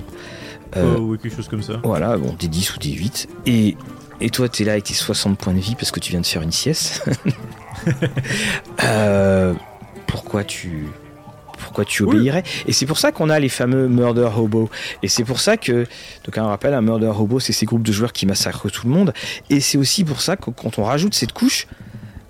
Euh, 0.76 0.96
Euh, 0.96 0.98
oui, 0.98 1.18
quelque 1.18 1.36
chose 1.36 1.48
comme 1.48 1.62
ça. 1.62 1.80
voilà, 1.82 2.16
bon, 2.16 2.34
des 2.38 2.48
10 2.48 2.76
ou 2.76 2.78
des 2.78 2.92
8. 2.92 3.28
Et, 3.46 3.76
et 4.20 4.30
toi, 4.30 4.48
t'es 4.48 4.64
là 4.64 4.72
avec 4.72 4.84
tes 4.84 4.94
60 4.94 5.38
points 5.38 5.54
de 5.54 5.58
vie 5.60 5.74
parce 5.74 5.90
que 5.90 6.00
tu 6.00 6.10
viens 6.10 6.20
de 6.20 6.26
faire 6.26 6.42
une 6.42 6.52
sieste. 6.52 7.08
Euh, 8.84 9.54
pourquoi 10.06 10.44
tu. 10.44 10.86
Pourquoi 11.58 11.84
tu 11.84 12.02
Oui. 12.04 12.16
obéirais? 12.16 12.42
Et 12.66 12.72
c'est 12.72 12.86
pour 12.86 12.98
ça 12.98 13.12
qu'on 13.12 13.30
a 13.30 13.38
les 13.38 13.48
fameux 13.48 13.88
murder 13.88 14.28
hobos. 14.36 14.70
Et 15.02 15.08
c'est 15.08 15.24
pour 15.24 15.40
ça 15.40 15.56
que, 15.56 15.86
donc 16.24 16.38
un 16.38 16.46
rappel, 16.46 16.74
un 16.74 16.82
murder 16.82 17.12
hobo, 17.16 17.40
c'est 17.40 17.52
ces 17.52 17.66
groupes 17.66 17.82
de 17.82 17.92
joueurs 17.92 18.12
qui 18.12 18.26
massacrent 18.26 18.70
tout 18.70 18.86
le 18.86 18.92
monde. 18.92 19.12
Et 19.50 19.60
c'est 19.60 19.78
aussi 19.78 20.04
pour 20.04 20.20
ça 20.20 20.36
que 20.36 20.50
quand 20.50 20.78
on 20.78 20.84
rajoute 20.84 21.14
cette 21.14 21.32
couche, 21.32 21.66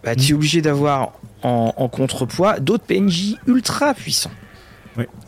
bah, 0.05 0.15
tu 0.17 0.33
es 0.33 0.35
obligé 0.35 0.63
d'avoir 0.63 1.13
en, 1.43 1.73
en 1.77 1.89
contrepoids 1.89 2.59
d'autres 2.61 2.85
PNJ 2.85 3.37
ultra 3.47 3.95
puissants. 3.95 4.31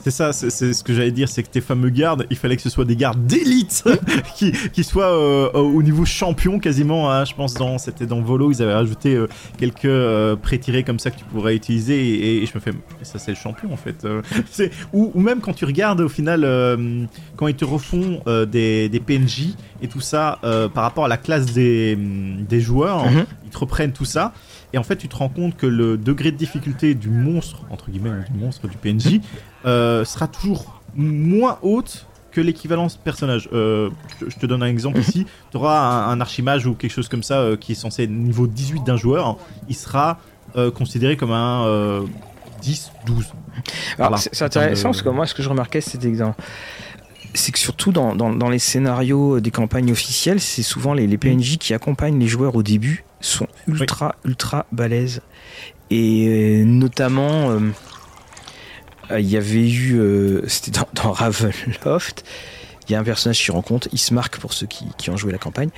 C'est 0.00 0.10
ça, 0.10 0.32
c'est 0.32 0.50
ce 0.50 0.82
que 0.82 0.92
j'allais 0.94 1.10
dire, 1.10 1.28
c'est 1.28 1.42
que 1.42 1.48
tes 1.50 1.60
fameux 1.60 1.90
gardes, 1.90 2.26
il 2.30 2.36
fallait 2.36 2.56
que 2.56 2.62
ce 2.62 2.70
soit 2.70 2.84
des 2.84 2.96
gardes 2.96 3.24
d'élite 3.26 3.84
qui, 4.36 4.52
qui 4.72 4.82
soient 4.84 5.12
euh, 5.12 5.50
au 5.52 5.82
niveau 5.82 6.04
champion 6.04 6.58
quasiment. 6.58 7.10
hein. 7.12 7.24
je 7.24 7.34
pense 7.34 7.54
dans 7.54 7.78
c'était 7.78 8.06
dans 8.06 8.20
Volo, 8.20 8.50
ils 8.50 8.62
avaient 8.62 8.74
rajouté 8.74 9.14
euh, 9.14 9.26
quelques 9.58 9.84
euh, 9.84 10.36
pré-tirés 10.36 10.82
comme 10.82 10.98
ça 10.98 11.10
que 11.10 11.18
tu 11.18 11.24
pourrais 11.24 11.54
utiliser 11.54 11.98
et, 12.38 12.42
et 12.42 12.46
je 12.46 12.52
me 12.54 12.60
fais, 12.60 12.72
ça 13.02 13.18
c'est 13.18 13.30
le 13.32 13.36
champion 13.36 13.72
en 13.72 13.76
fait. 13.76 14.04
euh. 14.04 14.22
Ou, 14.92 15.12
ou 15.14 15.20
même 15.20 15.40
quand 15.40 15.52
tu 15.52 15.64
regardes 15.64 16.00
au 16.00 16.08
final 16.08 16.40
quand 17.36 17.46
ils 17.46 17.54
te 17.54 17.64
refont 17.64 18.22
des, 18.50 18.88
des 18.88 19.00
PNJ 19.00 19.54
et 19.82 19.88
tout 19.88 20.00
ça 20.00 20.38
par 20.74 20.82
rapport 20.84 21.04
à 21.04 21.08
la 21.08 21.16
classe 21.16 21.46
des, 21.52 21.96
des 21.96 22.60
joueurs, 22.60 23.04
Mhm. 23.10 23.24
ils 23.44 23.50
te 23.50 23.58
reprennent 23.58 23.92
tout 23.92 24.04
ça. 24.04 24.32
Et 24.72 24.78
en 24.78 24.82
fait, 24.84 24.96
tu 24.96 25.08
te 25.08 25.16
rends 25.16 25.28
compte 25.28 25.56
que 25.56 25.66
le 25.66 25.96
degré 25.96 26.30
de 26.30 26.36
difficulté 26.36 26.94
du 26.94 27.08
monstre, 27.08 27.62
entre 27.70 27.90
guillemets, 27.90 28.10
du 28.32 28.38
monstre 28.38 28.68
du 28.68 28.76
PNJ, 28.76 29.20
euh, 29.66 30.04
sera 30.04 30.26
toujours 30.28 30.80
moins 30.94 31.58
haute 31.62 32.06
que 32.32 32.40
l'équivalence 32.40 32.96
personnage. 32.96 33.48
Euh, 33.52 33.90
je 34.26 34.36
te 34.36 34.46
donne 34.46 34.62
un 34.62 34.66
exemple 34.68 34.98
Mhm. 34.98 35.04
ici. 35.08 35.26
Tu 35.50 35.56
auras 35.56 35.78
un, 35.80 36.10
un 36.10 36.20
archimage 36.20 36.66
ou 36.66 36.74
quelque 36.74 36.92
chose 36.92 37.08
comme 37.08 37.22
ça 37.24 37.38
euh, 37.40 37.56
qui 37.56 37.72
est 37.72 37.74
censé 37.74 38.04
être 38.04 38.10
niveau 38.10 38.46
18 38.46 38.84
d'un 38.84 38.96
joueur. 38.96 39.36
Il 39.68 39.74
sera 39.74 40.18
euh, 40.56 40.70
considéré 40.70 41.16
comme 41.16 41.32
un 41.32 41.64
euh, 41.66 42.02
10, 42.62 42.90
12. 43.06 43.24
Alors, 43.98 44.10
Voilà. 44.10 44.16
c'est 44.18 44.42
intéressant 44.42 44.88
de- 44.90 44.92
parce 44.94 45.02
que 45.02 45.08
moi, 45.08 45.26
ce 45.26 45.34
que 45.34 45.42
je 45.42 45.48
remarquais, 45.48 45.80
c'était 45.80 46.10
que 46.10 46.16
dans- 46.18 46.34
c'est 47.34 47.52
que 47.52 47.58
surtout 47.58 47.92
dans, 47.92 48.14
dans- 48.16 48.30
dans 48.32 48.48
les 48.48 48.58
scénarios 48.58 49.38
des 49.40 49.50
campagnes 49.52 49.90
officielles, 49.92 50.40
c'est 50.40 50.62
souvent 50.64 50.92
les, 50.94 51.06
les 51.06 51.18
PNJ 51.18 51.56
qui 51.58 51.74
accompagnent 51.74 52.18
les 52.18 52.26
joueurs 52.28 52.54
au 52.56 52.62
début 52.64 53.04
sont 53.20 53.46
ultra, 53.68 54.14
ultra 54.24 54.66
balèzes. 54.72 55.20
Et 55.90 56.62
notamment, 56.64 57.50
il 59.18 59.28
y 59.28 59.36
avait 59.36 59.68
eu, 59.68 59.98
euh, 59.98 60.42
c'était 60.46 60.80
dans, 60.94 61.12
Ravenloft, 61.12 62.24
il 62.88 62.92
y 62.92 62.94
a 62.94 63.00
un 63.00 63.04
personnage 63.04 63.42
qui 63.42 63.50
rencontre, 63.50 63.88
marque 64.12 64.38
pour 64.38 64.52
ceux 64.52 64.66
qui, 64.66 65.10
ont 65.10 65.16
joué 65.16 65.32
la 65.32 65.38
campagne. 65.38 65.70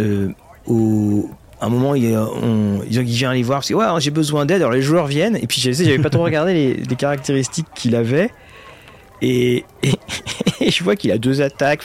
Euh, 0.00 0.30
au, 0.66 1.28
à 1.60 1.66
un 1.66 1.68
moment, 1.68 1.94
il, 1.94 2.16
on, 2.16 2.82
il 2.88 3.02
vient 3.02 3.32
les 3.32 3.42
voir 3.42 3.58
parce 3.58 3.68
que 3.68 3.74
ouais, 3.74 3.86
j'ai 3.98 4.10
besoin 4.10 4.44
d'aide. 4.44 4.60
Alors 4.60 4.72
les 4.72 4.82
joueurs 4.82 5.06
viennent 5.06 5.36
et 5.36 5.46
puis 5.46 5.60
j'avais 5.60 5.98
pas 5.98 6.10
trop 6.10 6.22
regardé 6.22 6.74
les 6.74 6.96
caractéristiques 6.96 7.66
qu'il 7.74 7.96
avait. 7.96 8.30
Et, 9.22 9.64
et, 9.82 9.92
et 10.60 10.70
je 10.70 10.84
vois 10.84 10.96
qu'il 10.96 11.10
a 11.12 11.18
deux 11.18 11.40
attaques, 11.40 11.82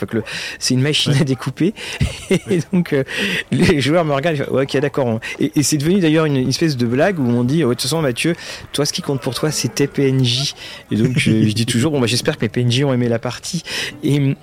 c'est 0.58 0.74
une 0.74 0.82
machine 0.82 1.12
à 1.14 1.24
découper. 1.24 1.74
Et 2.50 2.60
donc 2.72 2.92
euh, 2.92 3.04
les 3.50 3.80
joueurs 3.80 4.04
me 4.04 4.12
regardent, 4.12 4.46
ouais, 4.50 4.62
ok 4.64 4.76
d'accord. 4.78 5.06
on- 5.06 5.20
Et, 5.38 5.52
et 5.56 5.62
c'est 5.62 5.76
devenu 5.78 6.00
d'ailleurs 6.00 6.26
une, 6.26 6.36
une 6.36 6.48
espèce 6.48 6.76
de 6.76 6.86
blague 6.86 7.18
où 7.18 7.26
on 7.28 7.44
dit, 7.44 7.58
de 7.60 7.64
toute 7.68 7.82
façon 7.82 8.02
Mathieu, 8.02 8.34
toi 8.72 8.84
ce 8.84 8.92
qui 8.92 9.02
compte 9.02 9.20
pour 9.20 9.34
toi 9.34 9.50
c'est 9.50 9.74
tes 9.74 9.86
PNJ. 9.86 10.54
Et 10.90 10.96
donc 10.96 11.18
je, 11.18 11.42
je 11.48 11.52
dis 11.52 11.66
toujours, 11.66 11.92
bon 11.92 12.00
bah 12.00 12.06
j'espère 12.06 12.36
que 12.36 12.44
mes 12.44 12.48
PNJ 12.48 12.84
ont 12.84 12.92
aimé 12.92 13.08
la 13.08 13.18
partie. 13.18 13.62
Et, 14.04 14.36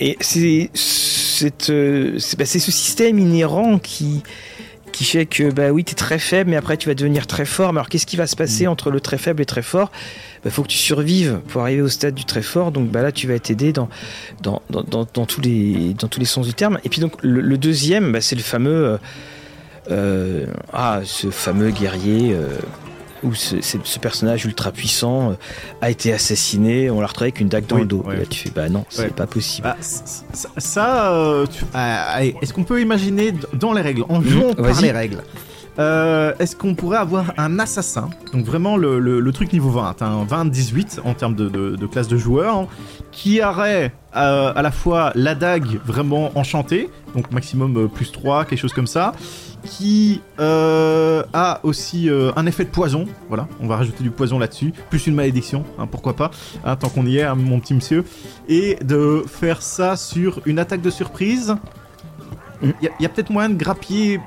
et 0.00 0.16
c'est 0.20 0.70
c'est 0.74 1.70
euh, 1.70 2.18
bah, 2.38 2.44
c'est 2.46 2.58
ce 2.58 2.72
système 2.72 3.18
inhérent 3.18 3.78
qui 3.78 4.22
qui 4.98 5.04
fait 5.04 5.26
que 5.26 5.52
bah 5.52 5.70
oui 5.70 5.84
t'es 5.84 5.94
très 5.94 6.18
faible 6.18 6.50
mais 6.50 6.56
après 6.56 6.76
tu 6.76 6.88
vas 6.88 6.94
devenir 6.96 7.28
très 7.28 7.44
fort. 7.44 7.72
Mais 7.72 7.78
alors 7.78 7.88
qu'est-ce 7.88 8.06
qui 8.06 8.16
va 8.16 8.26
se 8.26 8.34
passer 8.34 8.66
entre 8.66 8.90
le 8.90 8.98
très 9.00 9.16
faible 9.16 9.40
et 9.40 9.46
très 9.46 9.62
fort? 9.62 9.92
Bah, 10.42 10.50
faut 10.50 10.62
que 10.64 10.68
tu 10.68 10.76
survives 10.76 11.38
pour 11.46 11.62
arriver 11.62 11.82
au 11.82 11.88
stade 11.88 12.14
du 12.14 12.24
très 12.24 12.42
fort. 12.42 12.72
Donc 12.72 12.90
bah 12.90 13.02
là 13.02 13.12
tu 13.12 13.28
vas 13.28 13.34
être 13.34 13.48
aidé 13.48 13.72
dans 13.72 13.88
dans, 14.42 14.60
dans, 14.70 14.82
dans, 14.82 15.06
dans 15.14 15.24
tous 15.24 15.40
les 15.40 15.94
dans 15.94 16.08
tous 16.08 16.18
les 16.18 16.26
sens 16.26 16.48
du 16.48 16.54
terme. 16.54 16.80
Et 16.82 16.88
puis 16.88 17.00
donc 17.00 17.12
le, 17.22 17.40
le 17.40 17.58
deuxième 17.58 18.10
bah, 18.10 18.20
c'est 18.20 18.34
le 18.34 18.42
fameux 18.42 18.86
euh, 18.86 18.98
euh, 19.92 20.46
ah 20.72 21.02
ce 21.04 21.30
fameux 21.30 21.70
guerrier 21.70 22.32
euh, 22.32 22.58
où 23.22 23.34
ce, 23.34 23.56
personnage 23.98 24.44
ultra 24.44 24.70
puissant 24.72 25.30
euh, 25.30 25.34
a 25.80 25.90
été 25.90 26.12
assassiné 26.12 26.90
on 26.90 27.00
l'a 27.00 27.06
retrouvé 27.06 27.26
avec 27.26 27.40
une 27.40 27.48
dague 27.48 27.66
dans 27.66 27.76
Oui, 27.76 27.82
le 27.82 27.88
dos 27.88 28.02
ouais. 28.06 28.14
et 28.16 28.18
là 28.20 28.26
tu 28.26 28.38
fais 28.40 28.50
bah 28.50 28.68
non 28.68 28.84
c'est 28.88 29.02
Ouais. 29.02 29.08
pas 29.10 29.26
possible 29.26 29.64
Bah, 29.68 29.76
ça, 30.58 31.12
euh, 31.12 31.46
tu- 31.46 31.64
ah, 31.74 32.10
allez, 32.12 32.34
est-ce 32.42 32.52
qu'on 32.52 32.64
peut 32.64 32.80
imaginer 32.80 33.32
dans 33.54 33.72
les 33.72 33.82
règles, 33.82 34.04
en 34.08 34.20
jouant 34.22 34.54
par 34.54 34.80
les 34.80 34.90
règles, 34.92 35.22
euh, 35.78 36.32
est-ce 36.40 36.56
qu'on 36.56 36.74
pourrait 36.74 36.98
avoir 36.98 37.32
un 37.36 37.58
assassin, 37.60 38.10
donc 38.32 38.44
vraiment 38.44 38.76
le, 38.76 39.30
truc 39.32 39.52
niveau 39.52 39.70
20, 39.70 40.02
un 40.02 40.24
20-18 40.24 41.00
en 41.04 41.14
termes 41.14 41.36
de, 41.36 41.86
classe 41.86 42.08
de 42.08 42.16
joueur, 42.16 42.56
hein, 42.56 42.66
qui 43.12 43.42
aurait 43.42 43.92
euh, 44.16 44.52
à 44.54 44.62
la 44.62 44.72
fois 44.72 45.12
la 45.14 45.34
dague 45.34 45.80
vraiment 45.84 46.32
enchantée, 46.36 46.90
donc 47.14 47.30
maximum 47.30 47.76
euh, 47.76 47.86
plus 47.86 48.10
3, 48.10 48.44
quelque 48.44 48.58
chose 48.58 48.72
comme 48.72 48.88
ça, 48.88 49.12
qui 49.64 50.20
a 50.38 51.60
aussi 51.62 52.08
un 52.36 52.46
effet 52.46 52.64
de 52.64 52.70
poison, 52.70 53.06
voilà, 53.28 53.46
on 53.60 53.66
va 53.66 53.76
rajouter 53.76 54.02
du 54.02 54.10
poison 54.10 54.38
là-dessus, 54.38 54.72
plus 54.90 55.06
une 55.06 55.14
malédiction, 55.14 55.64
hein, 55.78 55.86
pourquoi 55.86 56.14
pas, 56.16 56.30
hein, 56.64 56.76
tant 56.76 56.88
qu'on 56.88 57.06
y 57.06 57.18
est, 57.18 57.22
hein, 57.22 57.34
mon 57.34 57.60
petit 57.60 57.74
monsieur, 57.74 58.04
et 58.48 58.78
de 58.82 59.22
faire 59.26 59.62
ça 59.62 59.96
sur 59.96 60.40
une 60.46 60.58
attaque 60.58 60.80
de 60.80 60.90
surprise. 60.90 61.54
Il 62.62 62.90
y 62.98 63.06
a, 63.06 63.08
peut-être 63.08 63.30
moyen 63.30 63.50
de 63.50 63.54
grappiller 63.54 64.20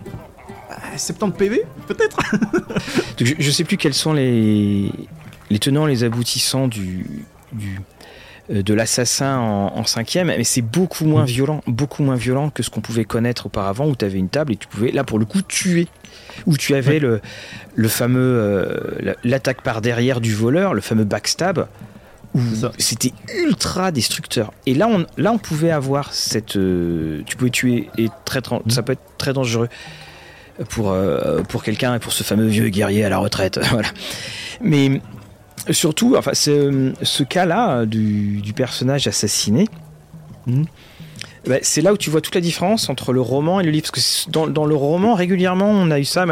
70 0.97 1.37
PV, 1.37 1.63
peut-être 1.87 2.17
je, 3.19 3.33
je 3.37 3.51
sais 3.51 3.63
plus 3.63 3.77
quels 3.77 3.93
sont 3.93 4.13
les, 4.13 4.91
les 5.49 5.59
tenants, 5.59 5.85
les 5.85 6.03
aboutissants 6.03 6.67
du, 6.67 7.25
du, 7.53 7.79
de 8.49 8.73
l'assassin 8.73 9.37
en, 9.37 9.83
cinquième, 9.85 10.27
mais 10.27 10.43
c'est 10.43 10.61
beaucoup 10.61 11.05
moins 11.05 11.25
violent, 11.25 11.61
beaucoup 11.67 12.03
moins 12.03 12.15
violent 12.15 12.49
que 12.49 12.63
ce 12.63 12.69
qu'on 12.69 12.81
pouvait 12.81 13.05
connaître 13.05 13.45
auparavant, 13.45 13.87
où 13.87 13.95
tu 13.95 14.05
avais 14.05 14.19
une 14.19 14.29
table 14.29 14.53
et 14.53 14.55
tu 14.55 14.67
pouvais, 14.67 14.91
là 14.91 15.03
pour 15.03 15.19
le 15.19 15.25
coup, 15.25 15.41
tuer. 15.41 15.87
Où 16.45 16.55
tu 16.55 16.75
avais 16.75 16.99
le, 16.99 17.21
le 17.75 17.87
fameux 17.87 19.15
l'attaque 19.23 19.61
par 19.61 19.81
derrière 19.81 20.21
du 20.21 20.33
voleur, 20.33 20.73
le 20.73 20.81
fameux 20.81 21.03
backstab, 21.03 21.67
c'était 22.77 23.11
ultra 23.35 23.91
destructeur. 23.91 24.53
Et 24.65 24.73
là, 24.73 24.87
on, 24.87 25.05
là, 25.17 25.31
on 25.31 25.37
pouvait 25.37 25.71
avoir 25.71 26.13
cette. 26.13 26.55
Euh, 26.55 27.21
tu 27.25 27.35
pouvais 27.35 27.49
tuer 27.49 27.89
et 27.97 28.07
très, 28.25 28.39
mm. 28.39 28.69
ça 28.69 28.83
peut 28.83 28.93
être 28.93 29.03
très 29.17 29.33
dangereux 29.33 29.69
pour 30.69 30.91
euh, 30.91 31.41
pour 31.43 31.63
quelqu'un 31.63 31.95
et 31.95 31.99
pour 31.99 32.13
ce 32.13 32.23
fameux 32.23 32.47
vieux 32.47 32.69
guerrier 32.69 33.03
à 33.05 33.09
la 33.09 33.17
retraite. 33.17 33.59
voilà. 33.71 33.89
Mais 34.61 35.01
surtout, 35.69 36.15
enfin, 36.17 36.33
ce, 36.33 36.93
ce 37.01 37.23
cas-là 37.23 37.85
du, 37.85 38.41
du, 38.41 38.53
personnage 38.53 39.07
assassiné. 39.07 39.67
Mm. 40.47 40.63
Bah, 41.47 41.55
c'est 41.63 41.81
là 41.81 41.91
où 41.91 41.97
tu 41.97 42.11
vois 42.11 42.21
toute 42.21 42.35
la 42.35 42.41
différence 42.41 42.87
entre 42.89 43.13
le 43.13 43.21
roman 43.21 43.59
et 43.59 43.63
le 43.63 43.71
livre. 43.71 43.87
Parce 43.91 44.25
que 44.25 44.31
dans, 44.31 44.65
le 44.65 44.75
roman, 44.75 45.15
régulièrement, 45.15 45.69
on 45.69 45.89
a 45.89 45.99
eu 45.99 46.05
ça. 46.05 46.25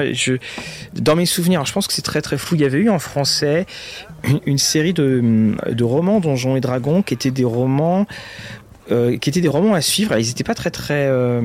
Dans 0.93 1.15
mes 1.15 1.25
souvenirs, 1.25 1.65
je 1.65 1.73
pense 1.73 1.87
que 1.87 1.93
c'est 1.93 2.03
très 2.03 2.21
très 2.21 2.37
flou. 2.37 2.55
Il 2.55 2.61
y 2.61 2.65
avait 2.65 2.77
eu 2.77 2.89
en 2.89 2.99
français 2.99 3.65
une, 4.45 4.59
série 4.59 4.93
de, 4.93 5.55
de, 5.67 5.83
romans 5.83 6.19
Donjons 6.19 6.55
et 6.55 6.61
Dragons 6.61 7.01
qui 7.01 7.15
étaient 7.15 7.31
des 7.31 7.43
romans, 7.43 8.05
euh, 8.91 9.17
qui 9.17 9.29
étaient 9.29 9.41
des 9.41 9.47
romans 9.47 9.73
à 9.73 9.81
suivre. 9.81 10.15
ils 10.17 10.27
n'étaient 10.27 10.43
pas 10.43 10.55
très 10.55 10.71
très, 10.71 11.07
euh, 11.07 11.41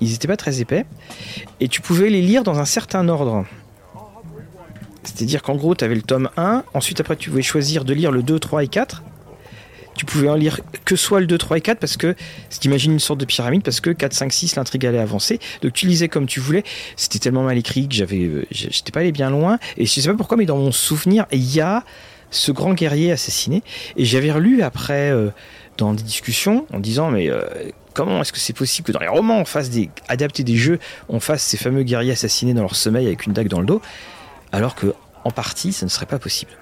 ils 0.00 0.14
étaient 0.14 0.28
pas 0.28 0.36
très 0.36 0.60
épais. 0.60 0.86
Et 1.60 1.68
tu 1.68 1.80
pouvais 1.80 2.10
les 2.10 2.22
lire 2.22 2.42
dans 2.42 2.58
un 2.58 2.64
certain 2.64 3.08
ordre. 3.08 3.44
C'est-à-dire 5.04 5.42
qu'en 5.42 5.56
gros, 5.56 5.74
tu 5.74 5.84
avais 5.84 5.94
le 5.94 6.02
tome 6.02 6.28
1, 6.36 6.64
ensuite 6.74 7.00
après 7.00 7.16
tu 7.16 7.30
pouvais 7.30 7.42
choisir 7.42 7.84
de 7.84 7.94
lire 7.94 8.12
le 8.12 8.22
2, 8.22 8.38
3 8.38 8.64
et 8.64 8.68
4 8.68 9.02
tu 9.98 10.06
pouvais 10.06 10.28
en 10.28 10.36
lire 10.36 10.60
que 10.84 10.94
soit 10.96 11.18
le 11.18 11.26
2, 11.26 11.36
3 11.36 11.58
et 11.58 11.60
4 11.60 11.80
parce 11.80 11.96
que 11.96 12.14
t'imagines 12.50 12.92
une 12.92 13.00
sorte 13.00 13.18
de 13.18 13.24
pyramide 13.24 13.62
parce 13.64 13.80
que 13.80 13.90
4, 13.90 14.12
5, 14.12 14.32
6 14.32 14.56
l'intrigue 14.56 14.86
allait 14.86 14.98
avancer. 14.98 15.40
Donc 15.60 15.72
tu 15.72 15.86
lisais 15.86 16.08
comme 16.08 16.26
tu 16.26 16.38
voulais. 16.38 16.62
C'était 16.96 17.18
tellement 17.18 17.42
mal 17.42 17.58
écrit 17.58 17.88
que 17.88 17.94
j'avais, 17.94 18.22
euh, 18.22 18.46
j'étais 18.52 18.92
pas 18.92 19.00
allé 19.00 19.10
bien 19.10 19.28
loin. 19.28 19.58
Et 19.76 19.86
je 19.86 20.00
sais 20.00 20.08
pas 20.08 20.14
pourquoi, 20.14 20.36
mais 20.36 20.46
dans 20.46 20.56
mon 20.56 20.70
souvenir, 20.70 21.26
il 21.32 21.52
y 21.52 21.60
a 21.60 21.84
ce 22.30 22.52
grand 22.52 22.74
guerrier 22.74 23.10
assassiné. 23.10 23.64
Et 23.96 24.04
j'avais 24.04 24.30
relu 24.30 24.62
après 24.62 25.10
euh, 25.10 25.30
dans 25.78 25.92
des 25.94 26.04
discussions 26.04 26.64
en 26.72 26.78
disant 26.78 27.10
mais 27.10 27.28
euh, 27.28 27.42
comment 27.98 28.20
est-ce 28.20 28.32
que 28.32 28.38
c'est 28.38 28.52
possible 28.52 28.86
que 28.86 28.92
dans 28.92 29.00
les 29.00 29.08
romans 29.08 29.38
on 29.40 29.44
fasse 29.44 29.70
des 29.70 29.90
adapter 30.06 30.44
des 30.44 30.54
jeux, 30.54 30.78
on 31.08 31.18
fasse 31.18 31.42
ces 31.42 31.56
fameux 31.56 31.82
guerriers 31.82 32.12
assassinés 32.12 32.54
dans 32.54 32.60
leur 32.60 32.76
sommeil 32.76 33.08
avec 33.08 33.26
une 33.26 33.32
dague 33.32 33.48
dans 33.48 33.58
le 33.58 33.66
dos, 33.66 33.82
alors 34.52 34.76
que 34.76 34.94
en 35.24 35.32
partie 35.32 35.72
ça 35.72 35.84
ne 35.84 35.90
serait 35.90 36.06
pas 36.06 36.20
possible. 36.20 36.52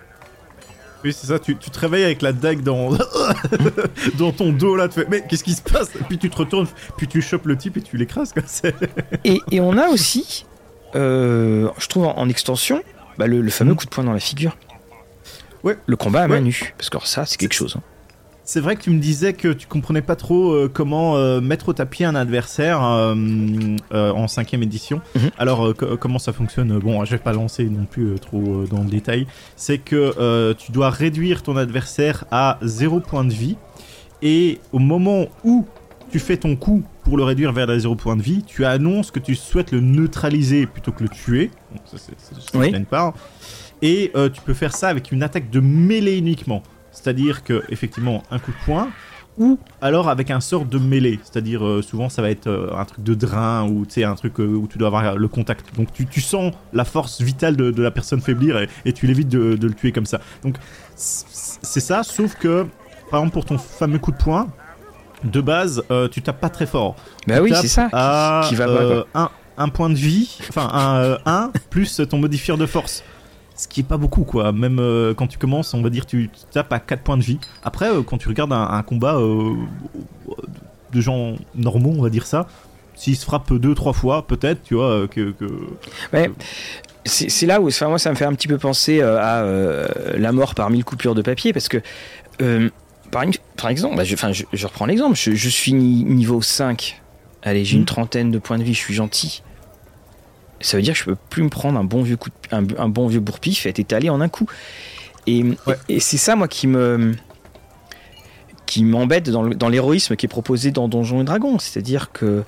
Oui, 1.04 1.12
c'est 1.12 1.26
ça, 1.26 1.38
tu, 1.38 1.54
te 1.56 1.78
réveilles 1.78 2.04
avec 2.04 2.22
la 2.22 2.32
dague 2.32 2.62
dans, 2.62 2.90
dans 4.18 4.32
ton 4.32 4.50
dos 4.50 4.76
là, 4.76 4.88
tu 4.88 4.94
fais 4.94 5.06
mais 5.10 5.24
qu'est-ce 5.28 5.44
qui 5.44 5.52
se 5.52 5.60
passe? 5.60 5.90
Puis 6.08 6.16
tu 6.16 6.30
te 6.30 6.36
retournes, 6.36 6.68
puis 6.96 7.06
tu 7.06 7.20
chopes 7.20 7.44
le 7.44 7.58
type 7.58 7.76
et 7.76 7.82
tu 7.82 7.98
l'écrases. 7.98 8.32
et, 9.24 9.38
et 9.50 9.60
on 9.60 9.76
a 9.76 9.88
aussi, 9.88 10.46
euh, 10.94 11.68
je 11.78 11.86
trouve 11.86 12.06
en, 12.06 12.28
extension, 12.30 12.82
bah, 13.18 13.26
le, 13.26 13.46
fameux 13.50 13.74
mm. 13.74 13.76
coup 13.76 13.84
de 13.84 13.90
poing 13.90 14.04
dans 14.04 14.14
la 14.14 14.20
figure. 14.20 14.56
Ouais. 15.64 15.76
Le 15.86 15.96
combat 15.96 16.22
à 16.22 16.28
main 16.28 16.40
nue, 16.40 16.74
parce 16.78 16.88
que 16.88 16.96
ça 17.04 17.26
c'est 17.26 17.36
quelque 17.36 17.54
chose. 17.54 17.76
Hein. 17.76 17.82
C'est 18.48 18.60
vrai 18.60 18.76
que 18.76 18.82
tu 18.82 18.90
me 18.90 19.00
disais 19.00 19.32
que 19.32 19.48
tu 19.52 19.66
comprenais 19.66 20.02
pas 20.02 20.14
trop 20.14 20.52
euh, 20.52 20.70
comment 20.72 21.16
euh, 21.16 21.40
mettre 21.40 21.70
au 21.70 21.72
tapis 21.72 22.04
un 22.04 22.14
adversaire 22.14 22.80
euh, 22.80 23.76
en 23.90 24.28
cinquième 24.28 24.62
édition. 24.62 25.00
Mhm. 25.16 25.30
Alors 25.36 25.74
comment 25.98 26.20
ça 26.20 26.32
fonctionne? 26.32 26.78
Bon, 26.78 27.04
je 27.04 27.10
vais 27.10 27.18
pas 27.18 27.32
lancer 27.32 27.64
non 27.64 27.86
plus 27.86 28.14
trop 28.20 28.64
dans 28.70 28.84
le 28.84 28.88
détail. 28.88 29.26
C'est 29.56 29.78
que 29.78 30.52
tu 30.52 30.70
dois 30.70 30.90
réduire 30.90 31.42
ton 31.42 31.56
adversaire 31.56 32.24
à 32.30 32.58
0 32.62 33.00
point 33.00 33.24
de 33.24 33.32
vie 33.32 33.56
et 34.22 34.60
au 34.72 34.78
moment 34.78 35.26
où 35.42 35.66
tu 36.12 36.20
fais 36.20 36.36
ton 36.36 36.54
coup 36.54 36.84
pour 37.02 37.16
le 37.16 37.24
réduire 37.24 37.52
vers 37.52 37.66
la 37.66 37.78
0 37.80 37.96
point 37.96 38.14
de 38.14 38.22
vie, 38.22 38.44
tu 38.44 38.64
annonces 38.64 39.10
que 39.10 39.18
tu 39.18 39.34
souhaites 39.34 39.72
le 39.72 39.80
neutraliser 39.80 40.66
plutôt 40.66 40.92
que 40.92 41.02
le 41.02 41.08
tuer. 41.08 41.50
Donc 41.72 41.82
ça 41.84 41.96
c'est 41.98 42.56
oui. 42.56 42.72
part. 42.88 43.14
Et 43.82 44.12
tu 44.32 44.40
peux 44.42 44.54
faire 44.54 44.74
ça 44.74 44.86
avec 44.86 45.10
une 45.10 45.24
attaque 45.24 45.50
de 45.50 45.58
mêlée 45.58 46.16
uniquement. 46.16 46.62
C'est-à-dire 46.96 47.44
que 47.44 47.62
effectivement 47.68 48.22
un 48.30 48.38
coup 48.38 48.50
de 48.50 48.64
poing 48.64 48.88
ou 49.38 49.58
alors 49.82 50.08
avec 50.08 50.30
un 50.30 50.40
sort 50.40 50.64
de 50.64 50.78
mêlée, 50.78 51.20
c'est-à-dire 51.22 51.64
euh, 51.64 51.82
souvent 51.82 52.08
ça 52.08 52.22
va 52.22 52.30
être 52.30 52.46
euh, 52.46 52.74
un 52.74 52.86
truc 52.86 53.04
de 53.04 53.14
drain 53.14 53.68
ou 53.68 53.84
tu 53.84 53.92
sais 53.92 54.04
un 54.04 54.14
truc 54.14 54.40
euh, 54.40 54.46
où 54.46 54.66
tu 54.66 54.78
dois 54.78 54.88
avoir 54.88 55.16
le 55.16 55.28
contact. 55.28 55.76
Donc 55.76 55.88
tu, 55.92 56.20
sens 56.22 56.54
la 56.72 56.86
force 56.86 57.20
vitale 57.20 57.54
de, 57.54 57.82
la 57.82 57.90
personne 57.90 58.22
faiblir 58.22 58.66
et, 58.84 58.92
tu 58.94 59.06
l'évites 59.06 59.28
de, 59.28 59.58
le 59.60 59.74
tuer 59.74 59.92
comme 59.92 60.06
ça. 60.06 60.20
Donc 60.42 60.56
c'est 60.96 61.80
ça, 61.80 62.02
sauf 62.02 62.34
que 62.36 62.66
par 63.10 63.20
exemple 63.20 63.34
pour 63.34 63.44
ton 63.44 63.58
fameux 63.58 63.98
coup 63.98 64.12
de 64.12 64.16
poing, 64.16 64.48
de 65.22 65.40
base 65.42 65.82
tu 66.10 66.22
tapes 66.22 66.40
pas 66.40 66.50
très 66.50 66.66
fort. 66.66 66.96
Bah 67.26 67.42
oui 67.42 67.52
c'est 67.54 67.68
ça. 67.68 68.42
qui 68.48 68.54
va 68.54 69.04
un, 69.14 69.28
un 69.58 69.68
point 69.68 69.90
de 69.90 69.96
vie, 69.96 70.38
enfin 70.48 70.70
un 70.72 71.18
1 71.26 71.52
plus 71.68 72.00
ton 72.08 72.18
modifieur 72.18 72.56
de 72.56 72.64
force 72.64 73.04
ce 73.56 73.66
qui 73.66 73.80
est 73.80 73.84
pas 73.84 73.96
beaucoup 73.96 74.24
quoi. 74.24 74.52
Même 74.52 74.78
euh, 74.78 75.14
quand 75.14 75.26
tu 75.26 75.38
commences, 75.38 75.74
on 75.74 75.82
va 75.82 75.90
dire 75.90 76.06
tu, 76.06 76.30
tapes 76.52 76.72
à 76.72 76.78
4 76.78 77.02
points 77.02 77.16
de 77.16 77.22
vie. 77.22 77.38
Après, 77.64 77.88
euh, 77.88 78.02
quand 78.02 78.18
tu 78.18 78.28
regardes 78.28 78.52
un, 78.52 78.82
combat 78.82 79.16
euh, 79.16 79.54
de 80.92 81.00
gens 81.00 81.36
normaux, 81.54 81.94
on 81.96 82.02
va 82.02 82.10
dire 82.10 82.26
ça, 82.26 82.46
s'ils 82.94 83.16
se 83.16 83.24
frappent 83.24 83.52
deux 83.54 83.74
trois 83.74 83.92
fois, 83.92 84.26
peut-être, 84.26 84.62
tu 84.62 84.74
vois, 84.74 85.08
que. 85.08 85.34
Ouais. 86.12 86.30
C'est 87.04 87.46
là 87.46 87.60
où, 87.60 87.68
enfin, 87.68 87.88
moi, 87.88 88.00
ça 88.00 88.10
me 88.10 88.16
fait 88.16 88.24
un 88.24 88.34
petit 88.34 88.48
peu 88.48 88.58
penser 88.58 89.00
à 89.00 89.44
la 90.16 90.32
mort 90.32 90.56
par 90.56 90.70
mille 90.70 90.84
coupures 90.84 91.14
de 91.14 91.22
papier, 91.22 91.52
parce 91.52 91.68
que, 91.68 91.80
par, 93.12 93.24
par, 93.56 93.70
exemple, 93.70 93.96
bah, 93.96 94.02
je, 94.02 94.16
je, 94.52 94.66
reprends 94.66 94.86
l'exemple, 94.86 95.16
je, 95.16 95.32
je, 95.32 95.48
suis 95.48 95.72
niveau 95.72 96.42
5, 96.42 97.00
allez, 97.44 97.64
j'ai 97.64 97.76
une 97.76 97.82
mmh. 97.82 97.86
trentaine 97.86 98.30
de 98.32 98.38
points 98.38 98.58
de 98.58 98.64
vie, 98.64 98.74
je 98.74 98.80
suis 98.80 98.94
gentil 98.94 99.42
ça 100.60 100.76
veut 100.76 100.82
dire 100.82 100.94
que 100.94 101.00
je 101.00 101.04
peux 101.04 101.16
plus 101.30 101.42
me 101.42 101.48
prendre 101.48 101.78
un 101.78 101.84
bon 101.84 102.02
vieux 102.02 102.16
coup 102.16 102.30
un, 102.50 102.62
bon 102.62 103.06
vieux 103.06 103.20
bourpif 103.20 103.66
et 103.66 103.70
être 103.70 103.78
étalé 103.78 104.10
en 104.10 104.20
un 104.20 104.28
coup. 104.28 104.46
Et, 105.26 105.44
et, 105.88 106.00
c'est 106.00 106.18
ça 106.18 106.36
moi 106.36 106.48
qui 106.48 106.66
me 106.66 107.14
qui 108.66 108.84
m'embête 108.84 109.30
dans 109.30 109.68
l'héroïsme 109.68 110.16
qui 110.16 110.26
est 110.26 110.28
proposé 110.28 110.70
dans 110.72 110.88
Donjons 110.88 111.20
et 111.20 111.24
Dragons, 111.24 111.58
c'est-à-dire 111.58 112.10
que 112.12 112.42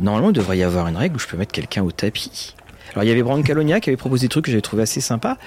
normalement 0.00 0.30
il 0.30 0.34
devrait 0.34 0.58
y 0.58 0.62
avoir 0.62 0.86
une 0.86 0.96
règle 0.96 1.16
où 1.16 1.18
je 1.18 1.26
peux 1.26 1.36
mettre 1.36 1.52
quelqu'un 1.52 1.82
au 1.82 1.90
tapis. 1.90 2.54
Alors 2.92 3.04
il 3.04 3.08
y 3.08 3.10
avait 3.10 3.22
Brancalonia 3.22 3.80
qui 3.80 3.90
avait 3.90 3.96
proposé 3.96 4.26
des 4.26 4.28
trucs 4.30 4.46
que 4.46 4.50
j'avais 4.50 4.62
trouvé 4.62 4.82
assez 4.82 5.00
sympa, 5.00 5.38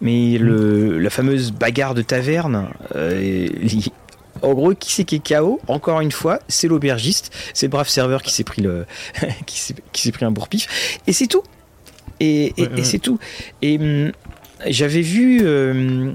mais 0.00 0.36
le, 0.36 0.98
la 0.98 1.10
fameuse 1.10 1.52
bagarre 1.52 1.94
de 1.94 2.02
taverne, 2.02 2.68
euh, 2.96 3.48
en 4.42 4.52
gros, 4.52 4.74
qui 4.74 4.92
c'est 4.92 5.04
qui 5.04 5.16
est 5.16 5.26
KO 5.26 5.60
Encore 5.68 6.00
une 6.00 6.12
fois, 6.12 6.40
c'est 6.48 6.68
l'aubergiste, 6.68 7.32
c'est 7.54 7.66
le 7.66 7.70
brave 7.70 7.88
serveur 7.88 8.22
qui 8.22 8.32
s'est 8.32 8.44
pris 8.44 8.62
le, 8.62 8.84
qui 9.46 9.58
s'est 9.58 10.12
pris 10.12 10.24
un 10.24 10.30
bourpif, 10.30 11.00
et 11.06 11.12
c'est 11.12 11.28
tout. 11.28 11.42
Et, 12.20 12.54
c'est 12.82 12.98
tout. 12.98 13.18
Et 13.62 13.78
hum, 13.78 14.12
j'avais 14.66 15.02
vu. 15.02 15.40
Euh, 15.42 16.12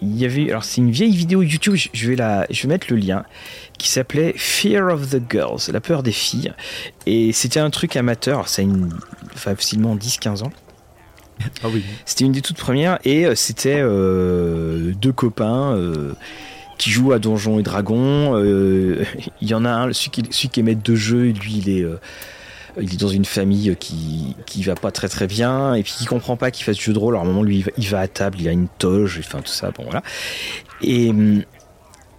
il 0.00 0.18
y 0.18 0.24
avait. 0.24 0.50
Alors, 0.50 0.64
c'est 0.64 0.80
une 0.80 0.90
vieille 0.90 1.14
vidéo 1.14 1.42
YouTube, 1.42 1.76
je 1.92 2.08
vais, 2.08 2.16
la, 2.16 2.46
je 2.50 2.62
vais 2.62 2.68
mettre 2.68 2.88
le 2.90 2.96
lien, 2.96 3.24
qui 3.78 3.88
s'appelait 3.88 4.34
Fear 4.36 4.92
of 4.92 5.10
the 5.10 5.22
Girls, 5.30 5.60
la 5.72 5.80
peur 5.80 6.02
des 6.02 6.12
filles. 6.12 6.52
Et 7.06 7.32
c'était 7.32 7.60
un 7.60 7.70
truc 7.70 7.94
amateur, 7.96 8.48
ça 8.48 8.62
a 8.62 8.64
une, 8.64 8.88
facilement 9.34 9.94
10-15 9.94 10.42
ans. 10.42 10.52
Ah 11.62 11.68
oui. 11.72 11.84
C'était 12.04 12.24
une 12.24 12.32
des 12.32 12.42
toutes 12.42 12.58
premières 12.58 12.98
et 13.04 13.26
euh, 13.26 13.34
c'était 13.34 13.80
euh, 13.80 14.92
deux 15.00 15.12
copains 15.12 15.76
qui 16.78 16.90
jouent 16.90 17.12
à 17.12 17.18
Donjons 17.18 17.58
et 17.58 17.62
Dragons. 17.62 18.36
Il 19.40 19.48
y 19.48 19.54
en 19.54 19.64
a 19.64 19.70
un, 19.70 19.92
celui 19.92 20.10
qui, 20.10 20.22
celui 20.30 20.48
qui 20.48 20.60
est 20.60 20.62
maître 20.64 20.82
de 20.82 20.94
jeu, 20.94 21.30
lui 21.30 21.62
il 21.64 21.68
est 21.68 21.86
il 22.80 22.94
est 22.94 23.00
dans 23.00 23.08
une 23.08 23.24
famille 23.24 23.76
qui 23.78 24.36
qui 24.46 24.62
va 24.62 24.74
pas 24.74 24.90
très 24.90 25.08
très 25.08 25.26
bien 25.26 25.74
et 25.74 25.82
puis 25.82 25.92
qui 25.96 26.04
comprend 26.06 26.36
pas 26.36 26.50
qu'il 26.50 26.64
fasse 26.64 26.76
du 26.76 26.84
jeu 26.84 26.92
de 26.92 26.98
rôle. 26.98 27.14
Alors 27.14 27.24
à 27.24 27.24
un 27.24 27.28
moment 27.28 27.42
lui 27.42 27.64
il 27.76 27.88
va, 27.88 28.00
à 28.00 28.08
table, 28.08 28.38
il 28.40 28.48
a 28.48 28.52
une 28.52 28.68
toge, 28.78 29.20
enfin 29.22 29.40
tout 29.40 29.52
ça, 29.52 29.70
bon 29.70 29.84
voilà. 29.84 30.02
Et 30.80 31.12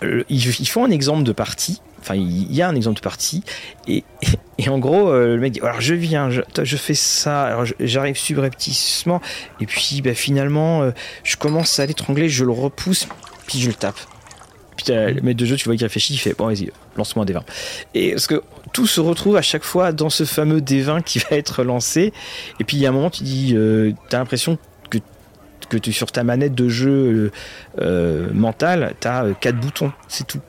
euh, 0.03 0.23
ils, 0.29 0.67
font 0.67 0.85
un 0.85 0.91
exemple 0.91 1.23
de 1.23 1.31
partie. 1.31 1.81
Enfin, 1.99 2.15
il 2.15 2.53
y 2.53 2.61
a 2.61 2.67
un 2.67 2.75
exemple 2.75 2.97
de 2.97 3.01
partie 3.01 3.43
et, 3.87 4.03
en 4.67 4.77
gros 4.77 5.09
euh, 5.09 5.35
le 5.35 5.41
mec 5.41 5.53
dit 5.53 5.61
alors 5.61 5.79
je 5.79 5.93
viens, 5.93 6.29
je, 6.29 6.41
je 6.61 6.77
fais 6.77 6.93
ça, 6.93 7.43
alors 7.43 7.65
j'arrive 7.79 8.17
subrepticement 8.17 9.21
et 9.61 9.65
puis 9.65 10.01
bah, 10.01 10.13
finalement 10.13 10.83
euh, 10.83 10.91
je 11.23 11.37
commence 11.37 11.79
à 11.79 11.85
l'étrangler, 11.85 12.27
je 12.27 12.43
le 12.43 12.51
repousse 12.51 13.07
puis 13.47 13.59
je 13.59 13.67
le 13.67 13.73
tape. 13.73 13.99
Puis 14.77 14.87
le 14.89 15.21
maître 15.21 15.39
de 15.39 15.45
jeu, 15.45 15.55
tu 15.55 15.65
vois 15.65 15.75
qu'il 15.75 15.85
réfléchit, 15.85 16.13
il 16.13 16.17
fait 16.17 16.35
bon 16.37 16.47
vas-y, 16.47 16.71
lance-moi 16.97 17.23
un 17.23 17.25
des 17.25 17.33
20. 17.33 17.43
Et 17.93 18.11
parce 18.11 18.27
que 18.27 18.41
tout 18.71 18.87
se 18.87 18.99
retrouve 18.99 19.37
à 19.37 19.41
chaque 19.41 19.63
fois 19.63 19.91
dans 19.91 20.09
ce 20.09 20.25
fameux 20.25 20.59
D20 20.59 21.03
qui 21.03 21.19
va 21.19 21.37
être 21.37 21.63
lancé. 21.63 22.13
Et 22.59 22.63
puis 22.63 22.77
il 22.77 22.81
y 22.81 22.85
a 22.85 22.89
un 22.89 22.93
moment, 22.93 23.09
tu 23.09 23.23
dis, 23.23 23.53
euh, 23.55 23.93
as 24.11 24.17
l'impression 24.17 24.57
que, 24.89 24.97
que 25.69 25.77
tu, 25.77 25.93
sur 25.93 26.11
ta 26.11 26.23
manette 26.23 26.55
de 26.55 26.69
jeu 26.69 26.91
euh, 26.91 27.31
euh 27.81 28.29
mentale, 28.33 28.93
tu 28.99 29.07
as 29.07 29.27
quatre 29.39 29.59
boutons, 29.59 29.91
c'est 30.07 30.27
tout. 30.27 30.41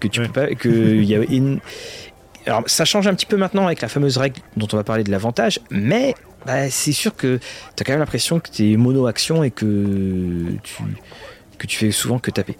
que 0.00 0.08
tu 0.08 0.20
peux 0.20 0.28
pas. 0.28 0.54
Que 0.54 1.02
y 1.02 1.14
a 1.14 1.20
Alors 2.46 2.62
ça 2.66 2.86
change 2.86 3.06
un 3.06 3.14
petit 3.14 3.26
peu 3.26 3.36
maintenant 3.36 3.66
avec 3.66 3.82
la 3.82 3.88
fameuse 3.88 4.16
règle 4.16 4.40
dont 4.56 4.68
on 4.72 4.76
va 4.76 4.84
parler 4.84 5.04
de 5.04 5.10
l'avantage, 5.10 5.60
mais 5.70 6.14
bah, 6.46 6.70
c'est 6.70 6.92
sûr 6.92 7.14
que 7.14 7.38
tu 7.76 7.82
as 7.82 7.84
quand 7.84 7.92
même 7.92 8.00
l'impression 8.00 8.40
que 8.40 8.50
tu 8.50 8.72
es 8.72 8.76
mono-action 8.76 9.44
et 9.44 9.50
que 9.50 10.46
tu, 10.62 10.82
que 11.58 11.66
tu 11.66 11.76
fais 11.76 11.90
souvent 11.90 12.18
que 12.18 12.30
taper. 12.30 12.56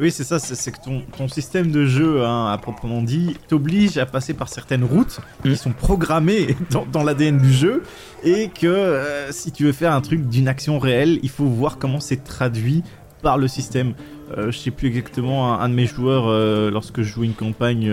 Oui, 0.00 0.10
c'est 0.10 0.24
ça, 0.24 0.38
c'est 0.38 0.72
que 0.72 0.82
ton, 0.82 1.02
ton, 1.18 1.28
système 1.28 1.70
de 1.70 1.84
jeu, 1.84 2.24
hein, 2.24 2.46
à 2.50 2.56
proprement 2.56 3.02
dit, 3.02 3.36
t'oblige 3.48 3.98
à 3.98 4.06
passer 4.06 4.32
par 4.32 4.48
certaines 4.48 4.82
routes 4.82 5.20
qui 5.42 5.50
mm. 5.50 5.56
sont 5.56 5.72
programmées 5.72 6.56
dans, 6.70 6.86
dans 6.86 7.02
l'ADN 7.02 7.36
du 7.36 7.52
jeu, 7.52 7.82
et 8.24 8.48
que 8.48 8.66
euh, 8.66 9.30
si 9.30 9.52
tu 9.52 9.64
veux 9.64 9.72
faire 9.72 9.92
un 9.92 10.00
truc 10.00 10.26
d'une 10.26 10.48
action 10.48 10.78
réelle, 10.78 11.20
il 11.22 11.28
faut 11.28 11.44
voir 11.44 11.76
comment 11.76 12.00
c'est 12.00 12.24
traduit 12.24 12.82
par 13.20 13.36
le 13.36 13.46
système. 13.46 13.92
Euh, 14.38 14.50
je 14.50 14.56
sais 14.56 14.70
plus 14.70 14.88
exactement, 14.88 15.60
un, 15.60 15.68
de 15.68 15.74
mes 15.74 15.86
joueurs, 15.86 16.28
euh, 16.28 16.70
lorsque 16.70 17.02
je 17.02 17.12
joue 17.12 17.24
une 17.24 17.34
campagne 17.34 17.92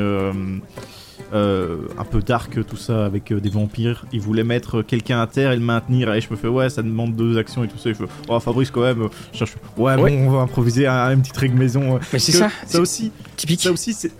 euh, 1.33 1.77
un 1.97 2.03
peu 2.03 2.21
dark, 2.21 2.65
tout 2.65 2.77
ça, 2.77 3.05
avec 3.05 3.33
des 3.33 3.49
vampires, 3.49 4.05
il 4.11 4.21
voulait 4.21 4.43
mettre 4.43 4.81
quelqu'un 4.81 5.21
à 5.21 5.27
terre 5.27 5.51
et 5.51 5.55
le 5.55 5.61
maintenir. 5.61 6.13
Et 6.13 6.21
je 6.21 6.29
me 6.29 6.35
fais, 6.35 6.47
ouais, 6.47 6.69
ça 6.69 6.81
demande 6.81 7.15
deux 7.15 7.37
actions 7.37 7.63
et 7.63 7.67
tout 7.67 7.77
ça. 7.77 7.89
Je 7.89 7.95
fais, 7.95 8.05
oh, 8.27 8.39
Fabrice, 8.39 8.71
quand 8.71 8.81
même, 8.81 9.09
cherche, 9.33 9.55
ouais, 9.77 9.95
bon, 9.95 10.27
on 10.27 10.31
va 10.31 10.39
improviser 10.39 10.87
un, 10.87 11.11
une 11.11 11.21
petite 11.21 11.37
règle 11.37 11.57
maison. 11.57 11.99
Mais 12.13 12.19
c'est 12.19 12.31
ça. 12.31 12.49
Ça 12.65 12.79
aussi, 12.79 13.11
typique. 13.35 13.61
Ça 13.61 13.71
aussi, 13.71 13.93
c'est 13.93 14.11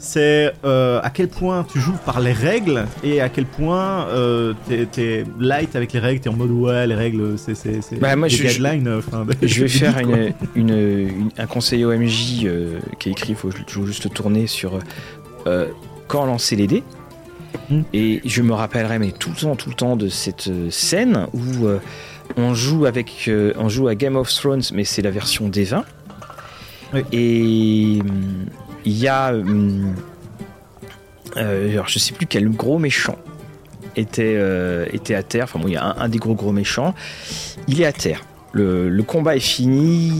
c'est 0.00 0.54
euh, 0.64 0.98
à 1.02 1.10
quel 1.10 1.28
point 1.28 1.64
tu 1.70 1.78
joues 1.78 1.98
par 2.06 2.20
les 2.20 2.32
règles 2.32 2.86
et 3.04 3.20
à 3.20 3.28
quel 3.28 3.44
point 3.44 4.06
euh, 4.08 4.54
t'es, 4.66 5.24
light 5.38 5.76
avec 5.76 5.92
les 5.92 6.00
règles, 6.00 6.20
t'es 6.20 6.30
en 6.30 6.36
mode 6.36 6.50
ouais 6.50 6.86
les 6.86 6.94
règles 6.94 7.36
c'est 7.36 8.00
bah, 8.00 8.16
moi, 8.16 8.26
je, 8.28 8.36
je 8.36 9.60
vais 9.60 9.68
faire 9.68 9.98
une, 9.98 10.32
une, 10.54 11.28
un 11.36 11.46
conseil 11.46 11.84
OMJ 11.84 12.44
euh, 12.44 12.78
qui 12.98 13.10
est 13.10 13.12
écrit, 13.12 13.32
il 13.32 13.36
faut 13.36 13.50
juste 13.86 14.04
le 14.04 14.10
tourner 14.10 14.46
sur 14.46 14.78
euh, 15.46 15.66
quand 16.10 16.26
lancer 16.26 16.56
les 16.56 16.66
dés. 16.66 16.82
Hmm. 17.68 17.82
Et 17.92 18.20
je 18.24 18.42
me 18.42 18.52
rappellerai 18.52 18.98
mais 18.98 19.12
tout 19.12 19.30
le 19.30 19.36
temps 19.36 19.56
tout 19.56 19.70
le 19.70 19.74
temps 19.74 19.96
de 19.96 20.08
cette 20.08 20.50
scène 20.70 21.26
où 21.32 21.66
on 22.36 22.54
joue 22.54 22.86
avec 22.86 23.28
on 23.56 23.68
joue 23.68 23.88
à 23.88 23.94
Game 23.96 24.16
of 24.16 24.32
Thrones 24.32 24.62
mais 24.72 24.84
c'est 24.84 25.02
la 25.02 25.10
version 25.10 25.48
des 25.48 25.64
20 25.64 25.84
et 27.12 27.98
hum, 28.00 28.46
il 28.84 28.98
y 28.98 29.08
a. 29.08 29.32
Euh, 29.32 29.92
euh, 31.36 31.72
alors 31.72 31.88
je 31.88 31.98
sais 31.98 32.12
plus 32.12 32.26
quel 32.26 32.48
gros 32.50 32.78
méchant 32.78 33.16
était, 33.96 34.34
euh, 34.36 34.86
était 34.92 35.14
à 35.14 35.22
terre. 35.22 35.44
Enfin 35.44 35.58
bon, 35.58 35.68
il 35.68 35.74
y 35.74 35.76
a 35.76 35.94
un, 35.98 36.08
des 36.08 36.18
gros 36.18 36.34
gros 36.34 36.52
méchants. 36.52 36.94
Il 37.68 37.80
est 37.80 37.86
à 37.86 37.92
terre. 37.92 38.24
Le, 38.52 39.00
combat 39.02 39.36
est 39.36 39.40
fini, 39.40 40.10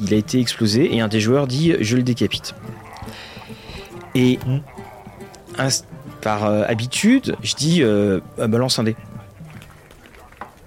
il, 0.00 0.14
a 0.14 0.16
été 0.16 0.40
explosé 0.40 0.94
et 0.94 1.00
un 1.02 1.08
des 1.08 1.20
joueurs 1.20 1.46
dit 1.46 1.74
je 1.80 1.96
le 1.96 2.02
décapite. 2.02 2.54
Et 4.14 4.38
par 6.20 6.44
habitude, 6.44 7.36
je 7.42 7.54
dis 7.54 7.82
bah, 7.82 8.58
lance 8.58 8.78
un 8.78 8.84
dé. 8.84 8.96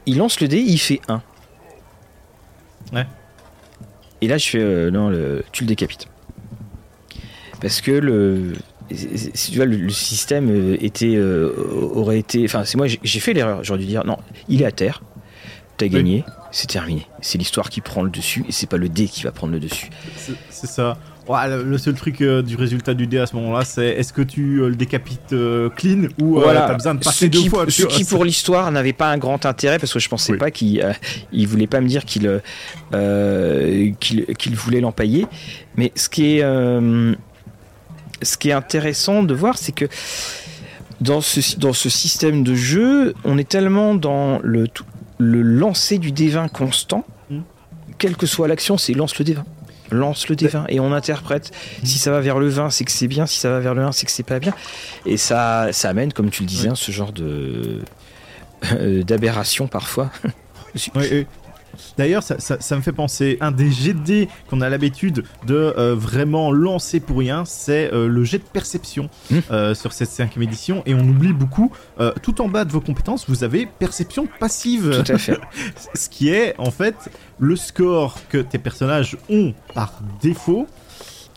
Il 0.05 0.17
lance 0.17 0.39
le 0.41 0.47
dé, 0.47 0.57
il 0.57 0.77
fait 0.77 1.01
1. 1.07 1.21
Ouais. 2.93 3.05
Et 4.21 4.27
là 4.27 4.37
je 4.37 4.49
fais 4.49 4.91
non, 4.91 5.09
le, 5.09 5.43
tu 5.51 5.63
le 5.63 5.67
décapites 5.67 6.07
parce 7.61 7.81
que 7.81 7.91
le 7.91 8.53
si 8.91 9.51
tu 9.51 9.57
vois, 9.57 9.65
le, 9.65 9.89
système 9.89 10.49
euh, 10.49 10.77
était 10.83 11.15
euh, 11.15 11.53
aurait 11.93 12.17
été 12.17 12.43
enfin 12.45 12.65
c'est 12.65 12.75
moi 12.75 12.87
j'ai 12.87 13.19
fait 13.19 13.33
l'erreur. 13.33 13.63
J'aurais 13.63 13.79
dû 13.79 13.85
dire 13.85 14.03
non 14.03 14.17
il 14.47 14.61
est 14.61 14.65
à 14.65 14.71
terre. 14.71 15.03
T'as 15.77 15.87
gagné. 15.87 16.25
C'est 16.51 16.67
terminé. 16.67 17.05
C'est 17.21 17.37
l'histoire 17.37 17.69
qui 17.69 17.81
prend 17.81 18.01
le 18.01 18.09
dessus 18.09 18.43
et 18.49 18.51
c'est 18.51 18.67
pas 18.67 18.77
le 18.77 18.89
dé 18.89 19.07
qui 19.07 19.21
va 19.21 19.31
prendre 19.31 19.53
le 19.53 19.59
dessus. 19.59 19.89
C'est 20.49 20.67
ça 20.67 20.97
le 21.29 21.77
seul 21.77 21.93
truc 21.93 22.21
euh, 22.21 22.41
du 22.41 22.55
résultat 22.55 22.93
du 22.93 23.07
dé 23.07 23.19
à 23.19 23.25
ce 23.25 23.35
moment-là, 23.35 23.63
c'est 23.65 23.87
est-ce 23.87 24.13
que 24.13 24.21
tu 24.21 24.57
le 24.67 24.75
décapites 24.75 25.35
clean 25.75 26.07
ou 26.21 26.39
voilà. 26.39 26.61
t'as 26.61 26.73
besoin 26.73 26.95
de 26.95 27.03
passer 27.03 27.29
deux 27.29 27.49
fois 27.49 27.65
Ce 27.69 27.83
qui, 27.83 28.03
pour 28.03 28.25
l'histoire, 28.25 28.71
n'avait 28.71 28.93
pas 28.93 29.09
un 29.11 29.17
grand 29.17 29.45
intérêt 29.45 29.79
parce 29.79 29.93
que 29.93 29.99
je 29.99 30.09
pensais 30.09 30.37
pas 30.37 30.51
qu'il 30.51 30.83
il 31.31 31.47
voulait 31.47 31.67
pas 31.67 31.81
me 31.81 31.87
dire 31.87 32.05
qu'il 32.05 32.41
qu'il 33.99 34.55
voulait 34.55 34.81
l'empailler. 34.81 35.27
Mais 35.75 35.91
ce 35.95 36.09
qui 36.09 36.37
est 36.37 36.43
ce 38.21 38.37
qui 38.37 38.49
est 38.49 38.53
intéressant 38.53 39.23
de 39.23 39.33
voir, 39.33 39.57
c'est 39.57 39.71
que 39.71 39.85
dans 41.01 41.21
ce, 41.21 41.57
dans 41.57 41.73
ce 41.73 41.89
système 41.89 42.43
de 42.43 42.55
jeu, 42.55 43.13
on 43.23 43.37
est 43.37 43.47
tellement 43.47 43.95
dans 43.95 44.39
le, 44.43 44.67
le 45.17 45.41
lancer 45.41 45.97
du 45.97 46.11
D20 46.11 46.49
constant, 46.49 47.05
mm. 47.29 47.39
quelle 47.97 48.17
que 48.17 48.25
soit 48.25 48.47
l'action, 48.47 48.77
c'est 48.77 48.93
lance 48.93 49.17
le 49.17 49.25
D20 49.25 49.43
lance 49.91 50.27
le 50.29 50.35
D20 50.35 50.65
et 50.69 50.79
on 50.79 50.91
interprète. 50.93 51.51
Mm. 51.81 51.85
Si 51.85 51.99
ça 51.99 52.11
va 52.11 52.19
vers 52.21 52.39
le 52.39 52.47
20, 52.47 52.69
c'est 52.69 52.85
que 52.85 52.91
c'est 52.91 53.07
bien. 53.07 53.25
Si 53.25 53.39
ça 53.39 53.49
va 53.49 53.59
vers 53.59 53.75
le 53.75 53.83
1, 53.83 53.91
c'est 53.91 54.05
que 54.05 54.11
c'est 54.11 54.23
pas 54.23 54.39
bien. 54.39 54.53
Et 55.05 55.17
ça, 55.17 55.69
ça 55.71 55.89
amène, 55.89 56.13
comme 56.13 56.29
tu 56.29 56.43
le 56.43 56.47
disais, 56.47 56.69
ce 56.75 56.91
genre 56.91 57.11
de 57.11 57.79
euh, 58.73 59.03
d'aberration 59.03 59.67
parfois. 59.67 60.11
oui, 60.95 61.25
D'ailleurs, 61.97 62.23
ça, 62.23 62.75
me 62.75 62.81
fait 62.81 62.91
penser, 62.91 63.37
un 63.41 63.51
des 63.51 63.69
GD 63.71 64.27
qu'on 64.49 64.61
a 64.61 64.69
l'habitude 64.69 65.23
de 65.45 65.73
euh, 65.77 65.95
vraiment 65.95 66.51
lancer 66.51 66.99
pour 66.99 67.19
rien, 67.19 67.45
c'est 67.45 67.93
euh, 67.93 68.07
le 68.07 68.23
jet 68.23 68.39
de 68.39 68.43
perception 68.43 69.09
mmh. 69.31 69.37
euh, 69.51 69.73
sur 69.73 69.93
cette 69.93 70.09
cinquième 70.09 70.43
édition. 70.43 70.83
Et 70.85 70.93
on 70.93 71.01
oublie 71.01 71.33
beaucoup, 71.33 71.71
tout 72.21 72.41
en 72.41 72.47
bas 72.47 72.65
de 72.65 72.71
vos 72.71 72.81
compétences, 72.81 73.29
vous 73.29 73.43
avez 73.43 73.65
perception 73.65 74.27
passive. 74.39 75.03
Tout 75.03 75.11
à 75.11 75.17
fait. 75.17 75.39
Ce 75.93 76.09
qui 76.09 76.29
est 76.29 76.55
en 76.57 76.71
fait 76.71 77.09
le 77.39 77.55
score 77.55 78.17
que 78.29 78.37
tes 78.37 78.57
personnages 78.57 79.17
ont 79.29 79.53
par 79.73 80.01
défaut 80.21 80.67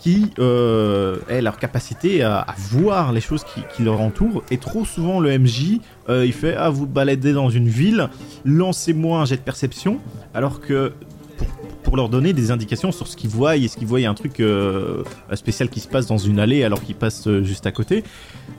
qui 0.02 0.32
euh, 0.40 1.18
est 1.28 1.40
leur 1.40 1.58
capacité 1.58 2.24
à, 2.24 2.44
voir 2.58 3.12
les 3.12 3.20
choses 3.20 3.44
qui, 3.44 3.82
leur 3.84 4.00
entourent. 4.00 4.42
Et 4.50 4.58
trop 4.58 4.84
souvent, 4.84 5.20
le 5.20 5.38
MJ, 5.38 5.78
euh, 6.08 6.26
il 6.26 6.32
fait 6.32 6.56
Ah, 6.56 6.70
vous 6.70 6.86
baladez 6.86 7.32
dans 7.32 7.50
une 7.50 7.68
ville, 7.68 8.10
lancez-moi 8.44 9.20
un 9.20 9.24
jet 9.26 9.36
de 9.36 9.42
perception, 9.42 10.00
alors 10.34 10.60
que 10.60 10.92
pour, 11.82 11.96
leur 11.96 12.08
donner 12.08 12.32
des 12.32 12.50
indications 12.50 12.90
sur 12.92 13.06
ce 13.06 13.16
qu'ils 13.16 13.30
voient, 13.30 13.56
est-ce 13.56 13.76
qu'ils 13.76 13.86
voient 13.86 14.00
un 14.00 14.14
truc 14.14 14.40
euh, 14.40 15.04
spécial 15.34 15.68
qui 15.68 15.80
se 15.80 15.88
passe 15.88 16.06
dans 16.06 16.18
une 16.18 16.38
allée 16.38 16.64
alors 16.64 16.82
qu'ils 16.82 16.94
passent 16.94 17.28
juste 17.42 17.66
à 17.66 17.72
côté? 17.72 18.04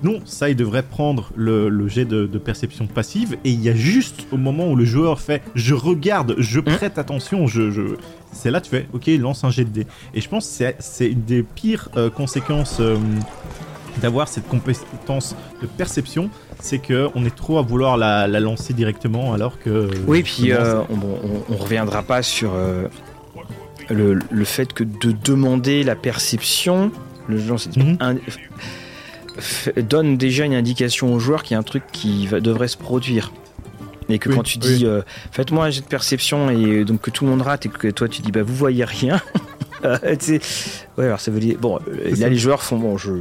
Non, 0.03 0.19
ça, 0.25 0.49
il 0.49 0.55
devrait 0.55 0.83
prendre 0.83 1.31
le, 1.35 1.87
jet 1.87 2.05
de, 2.05 2.25
perception 2.37 2.87
passive, 2.87 3.37
et 3.43 3.51
il 3.51 3.61
y 3.61 3.69
a 3.69 3.75
juste 3.75 4.27
au 4.31 4.37
moment 4.37 4.69
où 4.69 4.75
le 4.75 4.85
joueur 4.85 5.19
fait 5.19 5.41
Je 5.55 5.73
regarde, 5.73 6.35
je 6.37 6.59
hein 6.59 6.63
prête 6.63 6.97
attention, 6.97 7.47
je, 7.47 7.71
je 7.71 7.95
c'est 8.33 8.51
là 8.51 8.61
tu 8.61 8.69
fais, 8.69 8.87
ok, 8.93 9.07
lance 9.19 9.43
un 9.43 9.49
jet 9.49 9.63
de 9.63 9.69
dé. 9.69 9.87
Et 10.13 10.21
je 10.21 10.27
pense 10.27 10.57
que 10.57 10.65
c'est 10.79 11.07
une 11.07 11.23
des 11.23 11.43
pires 11.43 11.89
euh, 11.95 12.09
conséquences 12.09 12.77
euh, 12.79 12.97
d'avoir 14.01 14.27
cette 14.27 14.47
compétence 14.47 15.35
de 15.61 15.67
perception, 15.67 16.29
c'est 16.59 16.79
que 16.79 17.09
on 17.15 17.25
est 17.25 17.35
trop 17.35 17.59
à 17.59 17.61
vouloir 17.61 17.95
la, 17.95 18.27
lancer 18.27 18.73
directement 18.73 19.33
alors 19.33 19.59
que... 19.59 19.89
Oui, 20.07 20.23
puis 20.23 20.51
euh, 20.51 20.81
on, 21.49 21.55
reviendra 21.55 22.01
pas 22.01 22.23
sur 22.23 22.51
le, 23.89 24.43
fait 24.43 24.73
que 24.73 24.83
de 24.83 25.11
demander 25.11 25.83
la 25.83 25.95
perception, 25.95 26.91
le 27.27 27.37
genre, 27.37 27.59
mhm. 27.75 28.19
donne 29.83 30.17
déjà 30.17 30.45
une 30.45 30.53
indication 30.53 31.13
au 31.13 31.19
joueur 31.19 31.43
qu'il 31.43 31.53
y 31.53 31.55
a 31.55 31.59
un 31.59 31.63
truc 31.63 31.83
qui 31.91 32.27
va, 32.27 32.39
devrait 32.39 32.67
se 32.67 32.77
produire. 32.77 33.31
Et 34.09 34.19
que 34.19 34.29
quand 34.29 34.43
tu 34.43 34.57
dis 34.57 34.85
euh, 34.85 35.01
faites-moi 35.31 35.65
un 35.65 35.69
jet 35.69 35.81
de 35.81 35.87
perception 35.87 36.49
et 36.49 36.83
donc 36.83 37.01
que 37.01 37.09
tout 37.09 37.23
le 37.23 37.31
monde 37.31 37.41
rate 37.41 37.65
et 37.65 37.69
que 37.69 37.87
toi 37.87 38.09
tu 38.09 38.21
dis 38.21 38.31
bah 38.31 38.43
vous 38.43 38.53
voyez 38.53 38.83
rien. 38.83 39.21
ouais, 39.83 40.39
alors 40.97 41.19
ça 41.19 41.31
veut 41.31 41.39
dire. 41.39 41.57
Bon, 41.59 41.79
euh, 41.87 42.15
là 42.17 42.29
les 42.29 42.35
joueurs 42.35 42.61
font 42.61 42.77
bon, 42.77 42.97
je. 42.97 43.13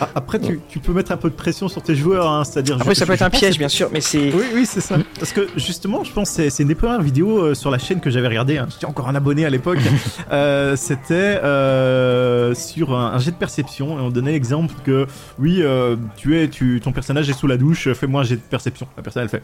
Ah, 0.00 0.08
après, 0.14 0.38
tu, 0.38 0.60
tu, 0.68 0.78
peux 0.78 0.92
mettre 0.92 1.12
un 1.12 1.16
peu 1.16 1.30
de 1.30 1.34
pression 1.34 1.68
sur 1.68 1.82
tes 1.82 1.94
joueurs, 1.94 2.28
hein, 2.28 2.44
c'est-à-dire. 2.44 2.76
Après, 2.80 2.94
ça 2.94 3.06
peut 3.06 3.12
être 3.12 3.22
un 3.22 3.30
piège, 3.30 3.58
bien 3.58 3.68
sûr, 3.68 3.88
mais 3.92 4.00
c'est. 4.00 4.32
Oui, 4.32 4.44
oui, 4.54 4.66
c'est 4.66 4.80
ça. 4.80 4.96
Parce 5.18 5.32
que 5.32 5.48
justement, 5.56 6.04
je 6.04 6.12
pense 6.12 6.30
que 6.30 6.48
c'est 6.48 6.62
une 6.62 6.68
des 6.68 6.74
premières 6.74 7.02
vidéos 7.02 7.38
euh, 7.38 7.54
sur 7.54 7.70
la 7.70 7.78
chaîne 7.78 8.00
que 8.00 8.10
j'avais 8.10 8.28
regardé. 8.28 8.58
Hein. 8.58 8.66
J'étais 8.70 8.86
encore 8.86 9.08
un 9.08 9.14
abonné 9.14 9.44
à 9.44 9.50
l'époque. 9.50 9.78
C'était 10.76 11.40
sur 12.54 12.94
un, 12.94 13.18
jet 13.18 13.30
de 13.30 13.36
perception 13.36 13.98
et 13.98 14.02
on 14.02 14.10
donnait 14.10 14.32
l'exemple 14.32 14.74
que 14.84 15.06
oui, 15.38 15.62
tu 16.16 16.38
es, 16.38 16.48
tu, 16.48 16.80
ton 16.82 16.92
personnage 16.92 17.28
est 17.28 17.34
sous 17.34 17.46
la 17.46 17.56
douche, 17.56 17.92
fais-moi 17.92 18.22
un 18.22 18.24
jet 18.24 18.36
de 18.36 18.40
perception. 18.40 18.86
La 18.96 19.02
personne 19.02 19.22
elle 19.22 19.28
fait 19.28 19.42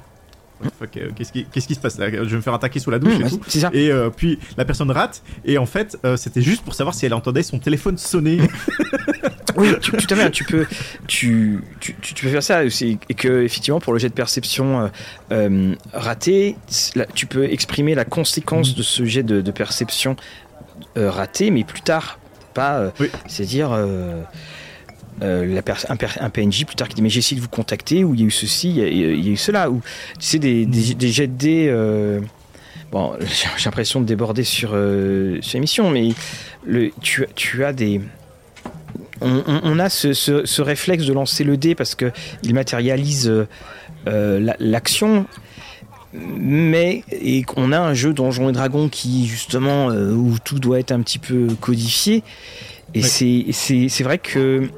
qu'est-ce 1.14 1.32
qui, 1.32 1.44
qui, 1.44 1.74
se 1.74 1.80
passe 1.80 1.98
là? 1.98 2.10
Je 2.10 2.18
vais 2.18 2.36
me 2.36 2.40
faire 2.40 2.54
attaquer 2.54 2.78
sous 2.78 2.90
la 2.90 2.98
douche 2.98 3.18
mmh, 3.18 3.26
et 3.26 3.30
tout. 3.30 3.40
Et 3.72 3.90
euh, 3.90 4.10
puis 4.10 4.38
la 4.56 4.64
personne 4.64 4.90
rate. 4.90 5.22
Et 5.44 5.58
en 5.58 5.66
fait, 5.66 5.98
euh, 6.04 6.16
c'était 6.16 6.42
juste 6.42 6.62
pour 6.62 6.74
savoir 6.74 6.94
si 6.94 7.06
elle 7.06 7.14
entendait 7.14 7.42
son 7.42 7.58
téléphone 7.58 7.98
sonner. 7.98 8.38
oui, 9.60 9.74
tu, 9.80 9.92
tout 9.92 10.14
à 10.14 10.30
Tu 10.30 10.44
peux, 10.44 10.66
tu, 11.06 11.62
tu, 11.80 11.94
tu, 12.00 12.14
peux 12.14 12.30
faire 12.30 12.42
ça 12.42 12.64
aussi. 12.64 12.98
Et 13.08 13.14
que, 13.14 13.42
effectivement, 13.42 13.80
pour 13.80 13.92
le 13.92 13.98
jet 13.98 14.08
de 14.08 14.14
perception 14.14 14.90
euh, 15.32 15.74
raté, 15.92 16.56
tu 17.14 17.26
peux 17.26 17.44
exprimer 17.44 17.94
la 17.94 18.04
conséquence 18.04 18.72
mmh. 18.72 18.78
de 18.78 18.82
ce 18.82 19.04
jet 19.04 19.22
de, 19.22 19.50
perception 19.50 20.16
raté, 20.96 21.50
mais 21.50 21.64
plus 21.64 21.82
tard. 21.82 22.18
Pas. 22.54 22.92
C'est-à-dire. 23.28 23.70
Euh, 25.22 25.54
un, 25.88 26.30
PNJ 26.30 26.64
plus 26.64 26.76
tard 26.76 26.88
qui 26.88 26.94
dit 26.94 27.02
mais 27.02 27.10
j'ai 27.10 27.18
essayé 27.18 27.36
de 27.36 27.42
vous 27.42 27.50
contacter 27.50 28.04
ou 28.04 28.14
il 28.14 28.20
y 28.20 28.24
a 28.24 28.26
eu 28.26 28.30
ceci, 28.30 28.70
il 28.70 28.76
y 28.76 29.28
a, 29.28 29.32
eu 29.32 29.36
cela 29.36 29.70
ou 29.70 29.82
tu 30.18 30.26
sais 30.26 30.38
des, 30.38 30.64
des, 30.64 31.08
jets 31.08 31.26
de 31.26 31.36
dés. 31.36 31.66
Euh, 31.68 32.20
bon, 32.90 33.14
j'ai 33.56 33.64
l'impression 33.66 34.00
de 34.00 34.06
déborder 34.06 34.44
sur, 34.44 34.70
euh, 34.72 35.38
sur 35.42 35.56
l'émission, 35.56 35.90
mais 35.90 36.10
le, 36.64 36.90
tu, 37.02 37.26
tu 37.34 37.64
as 37.64 37.72
des 37.72 38.00
on, 39.20 39.78
a 39.78 39.88
ce, 39.88 40.12
ce, 40.12 40.62
réflexe 40.62 41.04
de 41.04 41.12
lancer 41.12 41.44
le 41.44 41.56
dé 41.56 41.74
parce 41.74 41.94
que 41.94 42.10
il 42.42 42.54
matérialise 42.54 43.32
l'action. 44.06 45.26
mais 46.12 47.04
et 47.10 47.42
qu'on 47.42 47.72
a 47.72 47.78
un 47.78 47.94
jeu 47.94 48.12
Donjons 48.12 48.48
et 48.48 48.52
Dragons 48.52 48.88
qui 48.88 49.26
justement 49.26 49.88
où 49.88 50.36
tout 50.42 50.58
doit 50.58 50.80
être 50.80 50.92
un 50.92 51.02
petit 51.02 51.18
peu 51.18 51.48
codifié. 51.60 52.22
Et 52.94 53.02
c'est 53.02 53.46
c'est 53.52 54.02
vrai 54.02 54.18
que 54.18 54.68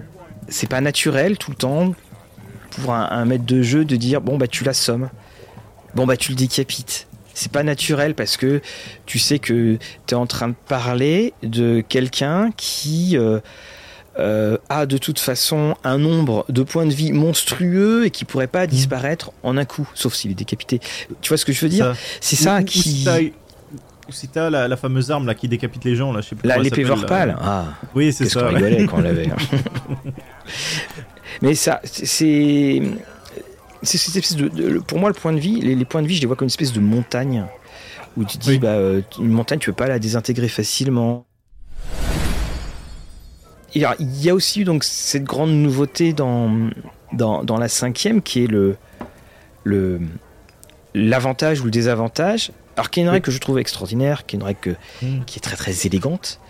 c'est 0.49 0.68
pas 0.68 0.80
naturel 0.80 1.38
tout 1.38 1.51
le 1.51 1.57
temps 1.57 1.95
pour 2.70 2.95
un, 2.95 3.24
maître 3.24 3.45
de 3.45 3.62
jeu 3.62 3.84
de 3.84 3.97
dire 3.97 4.20
bon 4.20 4.38
bah 4.38 4.47
tu 4.47 4.64
l'assommes, 4.64 5.11
bon 5.95 6.07
bah 6.07 6.16
tu 6.16 6.30
le 6.32 6.36
décapites. 6.36 7.07
C'est 7.34 7.51
pas 7.51 7.62
naturel 7.62 8.14
parce 8.14 8.36
que 8.36 8.61
tu 9.07 9.18
sais 9.18 9.38
que 9.38 9.78
tu 10.07 10.14
es 10.14 10.16
en 10.16 10.26
train 10.26 10.49
de 10.49 10.55
parler 10.68 11.32
de 11.43 11.82
quelqu'un 11.86 12.51
qui 12.57 13.16
euh, 13.16 13.40
euh, 14.18 14.58
a 14.68 14.86
de 14.86 14.98
toute 14.98 15.18
façon 15.18 15.74
un 15.84 15.98
nombre 15.98 16.44
de 16.48 16.62
points 16.62 16.86
de 16.86 16.92
vie 16.92 17.12
monstrueux 17.12 18.06
et 18.06 18.10
qui 18.10 18.24
pourrait 18.24 18.46
pas 18.46 18.66
disparaître 18.66 19.32
en 19.42 19.56
un 19.56 19.64
coup, 19.64 19.88
sauf 19.94 20.14
s'il 20.14 20.30
est 20.30 20.34
décapité. 20.34 20.80
Tu 21.20 21.28
vois 21.28 21.38
ce 21.38 21.44
que 21.44 21.52
je 21.52 21.60
veux 21.60 21.70
dire 21.70 21.94
C'est 22.20 22.36
ça 22.36 22.62
qui. 22.62 23.06
Ou 24.08 24.12
si 24.12 24.26
t'as 24.26 24.50
la, 24.50 24.66
la, 24.66 24.76
fameuse 24.76 25.12
arme 25.12 25.26
là 25.28 25.34
qui 25.34 25.46
décapite 25.46 25.84
les 25.84 25.94
gens 25.94 26.12
là, 26.12 26.20
je 26.20 26.30
sais 26.30 26.34
plus. 26.34 26.50
L'épée 26.60 26.82
Vorpal. 26.82 27.36
Ah. 27.40 27.66
Oui, 27.94 28.12
c'est 28.12 28.28
ça. 28.28 28.48
On 28.50 28.54
rigolait 28.54 28.84
quand 28.86 28.98
on 28.98 29.00
l'avait. 29.00 29.30
Mais 31.42 31.54
ça, 31.54 31.80
c'est. 31.84 32.82
De, 33.82 34.78
pour 34.80 34.98
moi, 34.98 35.08
le 35.08 35.14
point 35.14 35.32
de 35.32 35.40
vie, 35.40 35.60
les, 35.60 35.84
points 35.84 36.02
de 36.02 36.06
vie, 36.06 36.16
je 36.16 36.20
les 36.20 36.26
vois 36.26 36.36
comme 36.36 36.46
une 36.46 36.50
espèce 36.50 36.72
de 36.72 36.80
montagne 36.80 37.44
où 38.16 38.24
tu 38.24 38.38
te 38.38 38.44
dis, 38.44 38.58
bah, 38.58 38.68
euh, 38.68 39.02
une 39.18 39.30
montagne, 39.30 39.58
tu 39.58 39.70
peux 39.70 39.76
pas 39.76 39.88
la 39.88 39.98
désintégrer 39.98 40.48
facilement. 40.48 41.26
Il 43.74 44.22
y 44.22 44.30
a 44.30 44.34
aussi 44.34 44.64
donc 44.64 44.84
cette 44.84 45.24
grande 45.24 45.50
nouveauté 45.50 46.12
dans, 46.12 46.70
dans, 47.12 47.42
dans 47.42 47.58
la 47.58 47.68
cinquième 47.68 48.22
qui 48.22 48.44
est 48.44 48.46
le 48.46 48.76
le 49.64 50.00
l'avantage 50.94 51.60
ou 51.60 51.64
le 51.64 51.70
désavantage. 51.70 52.52
Alors 52.76 52.90
qui 52.90 53.00
est 53.00 53.02
une 53.02 53.08
règle 53.08 53.24
que 53.24 53.30
je 53.30 53.38
trouve 53.38 53.58
extraordinaire, 53.58 54.26
qui 54.26 54.36
est 54.36 54.38
une 54.38 54.44
règle 54.44 54.76
hmm. 55.02 55.24
qui 55.26 55.38
est 55.38 55.42
très 55.42 55.56
très 55.56 55.86
élégante, 55.86 56.40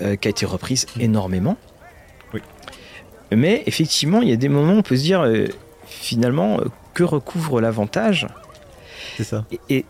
euh, 0.00 0.16
qui 0.16 0.28
a 0.28 0.30
été 0.30 0.46
reprise 0.46 0.86
hmm. 0.96 1.00
énormément. 1.00 1.56
Mais 3.34 3.62
effectivement, 3.66 4.20
il 4.20 4.28
y 4.28 4.32
a 4.32 4.36
des 4.36 4.48
moments 4.48 4.74
où 4.74 4.78
on 4.78 4.82
peut 4.82 4.96
se 4.96 5.02
dire, 5.02 5.22
euh, 5.22 5.46
finalement, 5.86 6.60
euh, 6.60 6.66
que 6.92 7.02
recouvre 7.02 7.62
l'avantage? 7.62 8.26
C'est 9.16 9.24
ça. 9.24 9.46
Et, 9.70 9.86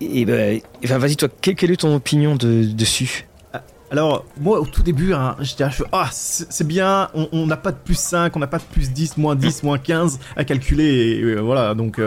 et, 0.00 0.24
ben, 0.24 0.60
vas-y, 0.82 1.16
toi, 1.16 1.28
quelle, 1.40 1.70
est 1.70 1.76
ton 1.76 1.94
opinion 1.94 2.34
de, 2.34 2.64
dessus? 2.64 3.26
Alors, 3.90 4.24
moi, 4.40 4.60
au 4.60 4.66
tout 4.66 4.82
début, 4.82 5.12
hein, 5.12 5.36
je 5.40 5.54
dirais, 5.54 5.70
ah, 5.92 6.08
c'est 6.12 6.66
bien, 6.66 7.08
on 7.14 7.46
n'a 7.46 7.56
pas 7.56 7.72
de 7.72 7.76
plus 7.76 7.98
5, 7.98 8.34
on 8.36 8.40
n'a 8.40 8.46
pas 8.46 8.58
de 8.58 8.64
plus 8.64 8.90
10, 8.90 9.16
moins 9.16 9.36
10, 9.36 9.62
moins 9.62 9.78
15 9.78 10.18
à 10.36 10.44
calculer, 10.44 11.20
et, 11.20 11.34
voilà, 11.36 11.74
donc 11.74 12.00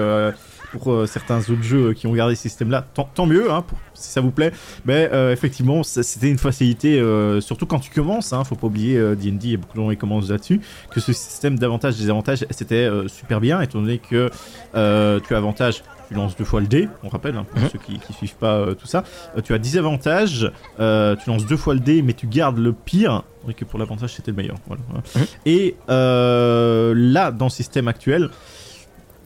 pour 0.72 0.92
euh, 0.92 1.06
certains 1.06 1.40
autres 1.40 1.64
jeux 1.64 1.94
qui 1.94 2.08
ont 2.08 2.14
gardé 2.14 2.36
ce 2.36 2.44
système-là, 2.44 2.86
tant, 2.94 3.26
mieux, 3.26 3.52
hein, 3.52 3.64
si 3.94 4.12
ça 4.12 4.22
vous 4.22 4.32
plaît. 4.32 4.52
Mais 4.86 5.10
euh, 5.12 5.32
effectivement, 5.32 5.84
c'était 5.84 6.30
une 6.30 6.38
facilité, 6.38 7.00
euh, 7.00 7.42
surtout 7.42 7.66
quand 7.66 7.80
tu 7.80 7.92
commences. 7.92 8.34
Hein, 8.34 8.44
faut 8.44 8.56
pas 8.56 8.68
oublier 8.68 9.00
D&D, 9.16 9.40
il 9.44 9.52
y 9.52 9.54
a 9.56 9.58
beaucoup 9.58 9.78
de 9.78 9.84
gens 9.84 9.90
qui 9.90 9.98
commencent 9.98 10.30
là-dessus, 10.30 10.62
que 10.92 11.00
ce 11.00 11.14
système 11.14 11.58
d'avantages 11.58 11.96
et 11.96 12.02
désavantages, 12.02 12.46
c'était 12.50 12.90
super 13.08 13.40
bien, 13.40 13.62
étant 13.62 13.80
donné 13.80 14.00
que 14.00 14.30
tu 14.74 15.34
as 15.34 15.38
avantage 15.38 15.84
tu 16.08 16.16
lances 16.16 16.36
deux 16.36 16.44
fois 16.44 16.60
le 16.60 16.66
dé, 16.66 16.90
on 17.04 17.10
rappelle, 17.10 17.38
hein, 17.38 17.46
pour 17.48 17.62
mhm. 17.62 17.70
ceux 17.70 17.78
qui, 17.78 17.94
ne 17.94 18.16
suivent 18.16 18.36
pas 18.38 18.74
tout 18.74 18.88
ça. 18.88 19.04
tu 19.44 19.54
as 19.54 19.60
10 19.60 19.78
avantages, 19.78 20.52
tu 20.78 21.30
lances 21.30 21.46
deux 21.46 21.56
fois 21.56 21.76
le 21.76 21.80
dé, 21.80 22.02
mais 22.02 22.14
tu 22.14 22.26
gardes 22.26 22.58
le 22.58 22.74
pire. 22.74 23.24
Et 23.48 23.54
que 23.54 23.64
pour 23.64 23.78
l'avantage, 23.78 24.16
c'était 24.16 24.32
le 24.32 24.38
meilleur. 24.38 24.58
Mhm. 24.68 25.26
Et 25.46 25.76
là, 25.88 27.32
dans 27.32 27.46
le 27.46 27.52
système 27.52 27.88
actuel, 27.88 28.32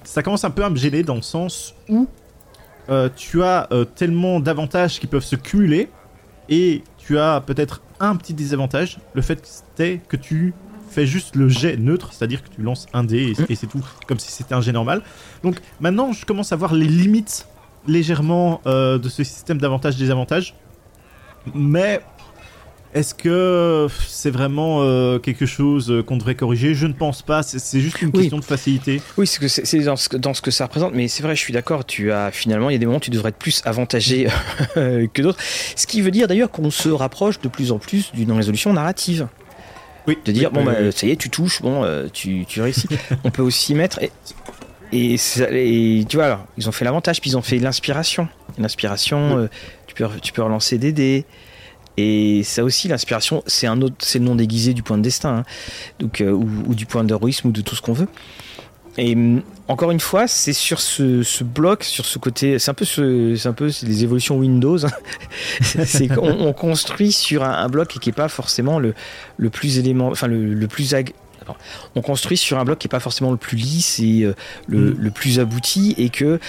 ça 0.03 0.23
commence 0.23 0.43
un 0.43 0.49
peu 0.49 0.63
à 0.63 0.69
me 0.69 0.75
gêner 0.75 1.03
dans 1.03 1.15
le 1.15 1.21
sens 1.21 1.75
où 1.89 2.07
euh, 2.89 3.09
tu 3.15 3.43
as 3.43 3.67
euh, 3.71 3.85
tellement 3.85 4.39
d'avantages 4.39 4.99
qui 4.99 5.07
peuvent 5.07 5.23
se 5.23 5.35
cumuler 5.35 5.89
et 6.49 6.83
tu 6.97 7.17
as 7.17 7.41
peut-être 7.41 7.81
un 7.99 8.15
petit 8.15 8.33
désavantage, 8.33 8.99
le 9.13 9.21
fait 9.21 9.63
est 9.79 10.01
que 10.07 10.17
tu 10.17 10.53
fais 10.89 11.07
juste 11.07 11.35
le 11.35 11.47
jet 11.47 11.77
neutre, 11.77 12.13
c'est-à-dire 12.13 12.43
que 12.43 12.49
tu 12.49 12.61
lances 12.61 12.85
un 12.93 13.03
dé 13.03 13.33
et, 13.49 13.55
c'est 13.55 13.67
tout, 13.67 13.83
comme 14.07 14.19
si 14.19 14.31
c'était 14.31 14.53
un 14.53 14.61
jet 14.61 14.73
normal. 14.73 15.01
Donc 15.43 15.57
maintenant, 15.79 16.11
je 16.11 16.25
commence 16.25 16.51
à 16.51 16.55
voir 16.55 16.73
les 16.73 16.85
limites 16.85 17.47
légèrement 17.87 18.61
euh, 18.67 18.97
de 18.97 19.09
ce 19.09 19.23
système 19.23 19.57
d'avantages-désavantages. 19.57 20.55
Mais 21.53 22.01
est-ce 22.93 23.15
que 23.15 23.87
c'est 24.07 24.29
vraiment 24.29 24.81
euh, 24.81 25.17
quelque 25.17 25.45
chose 25.45 25.89
euh, 25.89 26.03
qu'on 26.03 26.17
devrait 26.17 26.35
corriger? 26.35 26.73
Je 26.73 26.85
ne 26.85 26.93
pense 26.93 27.21
pas. 27.21 27.41
C'est 27.43 27.79
juste 27.79 28.01
une 28.01 28.11
question 28.11 28.37
de 28.37 28.43
facilité. 28.43 29.01
Oui, 29.17 29.25
c'est 29.27 29.79
dans, 29.79 29.95
ce 29.95 30.41
que 30.41 30.51
ça 30.51 30.65
représente. 30.65 30.93
Mais 30.93 31.07
c'est 31.07 31.23
vrai, 31.23 31.35
je 31.35 31.41
suis 31.41 31.53
d'accord. 31.53 31.85
Tu 31.85 32.11
as 32.11 32.31
finalement, 32.31 32.69
il 32.69 32.73
y 32.73 32.75
a 32.75 32.79
des 32.79 32.85
moments 32.85 32.97
où 32.97 33.01
tu 33.01 33.09
devrais 33.09 33.29
être 33.29 33.37
plus 33.37 33.61
avantagé 33.65 34.27
que 34.75 35.21
d'autres. 35.21 35.39
Ce 35.75 35.87
qui 35.87 36.01
veut 36.01 36.11
dire 36.11 36.27
d'ailleurs 36.27 36.51
qu'on 36.51 36.69
se 36.71 36.89
rapproche 36.89 37.39
de 37.41 37.47
plus 37.47 37.71
en 37.71 37.79
plus 37.79 38.11
d'une 38.13 38.31
résolution 38.31 38.73
narrative. 38.73 39.27
Oui. 40.07 40.17
De 40.25 40.31
dire 40.31 40.51
bon, 40.51 40.63
bah, 40.63 40.91
ça 40.91 41.07
y 41.07 41.11
est, 41.11 41.15
tu 41.15 41.29
touches, 41.29 41.61
bon, 41.61 41.83
euh, 41.83 42.07
tu, 42.11 42.45
réussis. 42.57 42.87
On 43.23 43.31
peut 43.31 43.41
aussi 43.41 43.73
mettre 43.73 43.99
et, 44.91 45.15
et, 45.15 46.05
tu 46.07 46.17
vois 46.17 46.25
alors, 46.25 46.45
ils 46.57 46.69
ont 46.69 46.71
fait 46.71 46.85
l'avantage, 46.85 47.21
puis 47.21 47.31
ils 47.31 47.37
ont 47.37 47.41
fait 47.41 47.57
l'inspiration. 47.57 48.27
L'inspiration, 48.59 49.49
tu 49.87 49.95
peux 49.95 50.07
tu 50.21 50.33
peux 50.33 50.43
relancer 50.43 50.77
des 50.77 50.91
dés. 50.91 51.25
Et 51.97 52.41
ça 52.43 52.63
aussi, 52.63 52.87
l'inspiration, 52.87 53.43
c'est 53.45 53.67
un 53.67 53.81
autre, 53.81 53.95
c'est 53.99 54.19
le 54.19 54.25
nom 54.25 54.35
déguisé 54.35 54.73
du 54.73 54.81
point 54.81 54.97
de 54.97 55.03
destin, 55.03 55.37
hein. 55.37 55.43
donc 55.99 56.21
euh, 56.21 56.31
ou, 56.31 56.73
du 56.73 56.85
point 56.85 57.03
d'héroïsme 57.03 57.49
ou 57.49 57.51
de 57.51 57.61
tout 57.61 57.75
ce 57.75 57.81
qu'on 57.81 57.93
veut. 57.93 58.07
Et 58.97 59.15
mm, 59.15 59.43
encore 59.67 59.91
une 59.91 59.99
fois, 59.99 60.27
c'est 60.27 60.53
sur 60.53 60.79
ce, 60.79 61.43
bloc, 61.43 61.83
sur 61.83 62.05
ce 62.05 62.17
côté, 62.17 62.57
c'est 62.57 62.71
un 62.71 62.73
peu, 62.73 62.85
c'est 62.85 63.47
un 63.47 63.53
peu 63.53 63.71
les 63.83 64.03
évolutions 64.03 64.37
Windows. 64.37 64.85
Hein. 64.85 64.91
c'est 65.85 66.09
on, 66.17 66.51
construit 66.53 67.11
sur 67.11 67.43
un, 67.43 67.69
bloc 67.69 67.87
qui 67.87 68.09
n'est 68.09 68.13
pas 68.13 68.27
forcément 68.27 68.79
le, 68.79 68.95
le 69.37 69.49
plus 69.49 69.77
élément, 69.77 70.07
enfin 70.07 70.27
le, 70.27 70.67
plus 70.67 70.95
on 71.95 72.01
construit 72.01 72.37
sur 72.37 72.57
un 72.57 72.63
bloc 72.63 72.79
qui 72.79 72.87
n'est 72.87 72.91
pas 72.91 73.01
forcément 73.01 73.31
le 73.31 73.37
plus 73.37 73.57
lisse 73.57 73.99
et 73.99 74.23
euh, 74.23 74.33
le, 74.67 74.91
mm. 74.91 74.95
le, 74.97 75.11
plus 75.11 75.39
abouti 75.39 75.93
et 75.97 76.09
que 76.09 76.39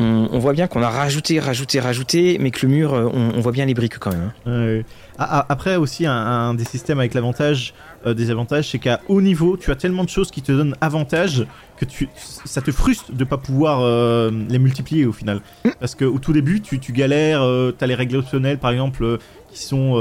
on, 0.00 0.38
voit 0.38 0.52
bien 0.52 0.66
qu'on 0.68 0.82
a 0.82 0.88
rajouté, 0.88 1.40
rajouté, 1.40 1.80
rajouté, 1.80 2.38
mais 2.40 2.50
que 2.50 2.64
le 2.66 2.72
mur, 2.72 2.94
euh, 2.94 3.08
on, 3.12 3.40
voit 3.40 3.52
bien 3.52 3.66
les 3.66 3.74
briques 3.74 3.98
quand 3.98 4.12
même. 4.12 4.32
Hein. 4.46 4.82
Ah, 5.18 5.40
ah, 5.40 5.46
après 5.48 5.76
aussi, 5.76 6.06
un, 6.06 6.54
des 6.54 6.64
systèmes 6.64 7.00
avec 7.00 7.14
l'avantage, 7.14 7.74
euh, 8.06 8.14
des 8.14 8.30
avantages, 8.30 8.70
c'est 8.70 8.78
qu'à 8.78 9.00
haut 9.08 9.20
niveau, 9.20 9.56
tu 9.56 9.72
as 9.72 9.76
tellement 9.76 10.04
de 10.04 10.08
choses 10.08 10.30
qui 10.30 10.42
te 10.42 10.52
donnent 10.52 10.76
avantage 10.80 11.46
que 11.76 11.84
tu, 11.84 12.08
ça 12.44 12.60
te 12.60 12.70
frustre 12.70 13.12
de 13.12 13.24
pas 13.24 13.38
pouvoir 13.38 13.80
euh, 13.82 14.30
les 14.48 14.58
multiplier 14.58 15.04
au 15.04 15.12
final. 15.12 15.40
Parce 15.80 15.94
que 15.94 16.04
au 16.04 16.18
tout 16.18 16.32
début, 16.32 16.60
tu, 16.60 16.78
tu 16.78 16.92
galères, 16.92 17.40
tu 17.76 17.84
as 17.84 17.86
les 17.86 17.94
règles 17.94 18.16
optionnelles 18.16 18.58
par 18.58 18.70
exemple 18.70 19.18
qui 19.50 19.62
sont 19.62 19.96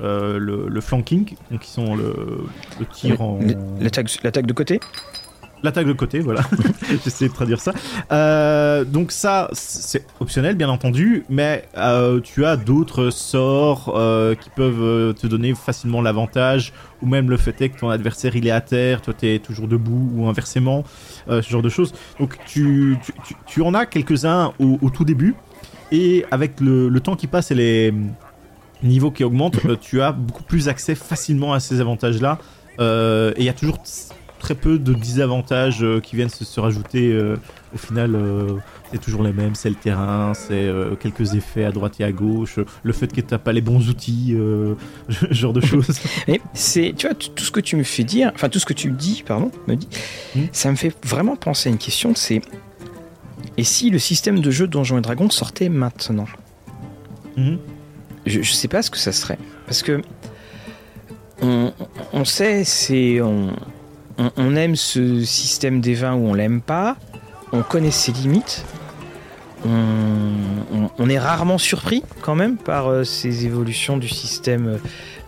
le, 0.00 0.80
flanking, 0.80 1.34
donc 1.50 1.60
qui 1.60 1.70
sont 1.70 1.94
le, 1.94 2.44
tir 2.92 3.20
en. 3.22 3.38
L'attaque 3.80 4.46
de 4.46 4.52
côté 4.52 4.80
L'attaque 5.64 5.86
de 5.86 5.94
côté, 5.94 6.20
voilà. 6.20 6.42
J'essaie 7.04 7.26
de 7.26 7.32
traduire 7.32 7.58
ça. 7.58 7.72
Euh, 8.12 8.84
donc 8.84 9.12
ça, 9.12 9.48
c'est 9.54 10.04
optionnel, 10.20 10.56
bien 10.56 10.68
entendu, 10.68 11.24
mais 11.30 11.64
euh, 11.78 12.20
tu 12.20 12.44
as 12.44 12.58
d'autres 12.58 13.08
sorts 13.08 13.94
euh, 13.96 14.34
qui 14.34 14.50
peuvent 14.50 15.14
te 15.14 15.26
donner 15.26 15.54
facilement 15.54 16.02
l'avantage, 16.02 16.74
ou 17.00 17.06
même 17.06 17.30
le 17.30 17.38
fait 17.38 17.58
est 17.62 17.70
que 17.70 17.78
ton 17.78 17.88
adversaire 17.88 18.36
il 18.36 18.46
est 18.46 18.50
à 18.50 18.60
terre, 18.60 19.00
toi 19.00 19.14
tu 19.18 19.26
es 19.26 19.38
toujours 19.38 19.66
debout, 19.66 20.10
ou 20.14 20.28
inversement, 20.28 20.84
ce 21.30 21.40
genre 21.40 21.62
de 21.62 21.70
choses. 21.70 21.94
Donc 22.20 22.36
tu, 22.44 22.98
tu, 23.46 23.62
en 23.62 23.72
as 23.72 23.86
quelques-uns 23.86 24.52
au, 24.58 24.90
tout 24.90 25.06
début, 25.06 25.34
et 25.90 26.26
avec 26.30 26.60
le, 26.60 26.90
le 26.90 27.00
temps 27.00 27.16
qui 27.16 27.26
passe 27.26 27.50
et 27.50 27.54
les 27.54 27.94
niveaux 28.82 29.10
qui 29.10 29.24
augmentent, 29.24 29.56
tu 29.80 30.02
as 30.02 30.12
beaucoup 30.12 30.42
plus 30.42 30.68
accès 30.68 30.94
facilement 30.94 31.54
à 31.54 31.60
ces 31.60 31.80
avantages-là. 31.80 32.38
et 32.80 33.32
il 33.38 33.44
y 33.44 33.48
a 33.48 33.54
toujours 33.54 33.78
très 34.44 34.54
peu 34.54 34.78
de 34.78 34.92
désavantages 34.92 35.82
euh, 35.82 36.00
qui 36.00 36.16
viennent 36.16 36.28
se, 36.28 36.60
rajouter. 36.60 37.10
Euh, 37.12 37.36
au 37.74 37.78
final, 37.78 38.14
euh, 38.14 38.58
c'est 38.92 39.00
toujours 39.00 39.22
les 39.22 39.32
mêmes. 39.32 39.54
C'est 39.54 39.70
le 39.70 39.74
terrain, 39.74 40.34
c'est 40.34 40.70
quelques 41.00 41.34
effets 41.34 41.64
à 41.64 41.72
droite 41.72 41.94
et 41.98 42.04
à 42.04 42.12
gauche, 42.12 42.60
le 42.82 42.92
fait 42.92 43.08
que 43.08 43.22
tu 43.22 43.32
n'as 43.32 43.38
pas 43.38 43.52
les 43.52 43.62
bons 43.62 43.88
outils, 43.88 44.36
ce 45.08 45.26
genre 45.30 45.54
de 45.54 45.62
choses. 45.62 45.98
Et 46.28 46.40
c'est, 46.52 46.92
tu 46.96 47.08
vois, 47.08 47.16
tout 47.16 47.42
ce 47.42 47.50
que 47.50 47.60
tu 47.60 47.74
me 47.74 47.82
fais 47.82 48.04
dire, 48.04 48.30
enfin 48.34 48.48
tout 48.48 48.60
ce 48.60 48.66
que 48.66 48.74
tu 48.74 48.90
dis, 48.92 49.24
pardon, 49.26 49.50
me 49.66 49.74
dit, 49.74 49.88
hmm. 50.36 50.42
ça 50.52 50.70
me 50.70 50.76
fait 50.76 50.94
vraiment 51.04 51.34
penser 51.34 51.68
à 51.68 51.72
une 51.72 51.78
question. 51.78 52.14
C'est 52.14 52.42
et 53.56 53.64
si 53.64 53.90
le 53.90 53.98
système 53.98 54.40
de 54.40 54.50
jeu 54.50 54.68
Donjons 54.68 54.98
et 54.98 55.00
Dragons 55.00 55.30
sortait 55.30 55.68
maintenant 55.68 56.26
hmm. 57.36 57.56
je, 58.26 58.42
je 58.42 58.52
sais 58.52 58.68
pas 58.68 58.82
ce 58.82 58.90
que 58.90 58.98
ça 58.98 59.10
serait, 59.10 59.38
parce 59.66 59.82
que 59.82 60.02
on, 61.42 61.72
on 62.12 62.24
sait, 62.24 62.62
c'est 62.62 63.20
on, 63.20 63.54
on, 64.18 64.56
aime 64.56 64.76
ce 64.76 65.24
système 65.24 65.80
des 65.80 65.94
vins 65.94 66.14
ou 66.14 66.28
on 66.28 66.34
l'aime 66.34 66.60
pas, 66.60 66.96
on 67.52 67.62
connaît 67.62 67.90
ses 67.90 68.12
limites, 68.12 68.64
on, 69.66 71.08
est 71.08 71.18
rarement 71.18 71.58
surpris 71.58 72.02
quand 72.22 72.34
même 72.34 72.56
par 72.56 72.88
euh, 72.88 73.04
ces 73.04 73.46
évolutions 73.46 73.96
du 73.96 74.08
système 74.08 74.68
euh, 74.68 74.78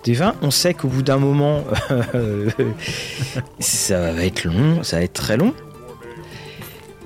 des 0.04 0.14
vins. 0.14 0.34
On 0.42 0.50
sait 0.50 0.74
qu'au 0.74 0.88
bout 0.88 1.02
d'un 1.02 1.18
moment, 1.18 1.64
ça 3.58 4.12
va 4.12 4.24
être 4.24 4.44
long, 4.44 4.82
ça 4.82 4.96
va 4.96 5.02
être 5.02 5.14
très 5.14 5.36
long. 5.36 5.54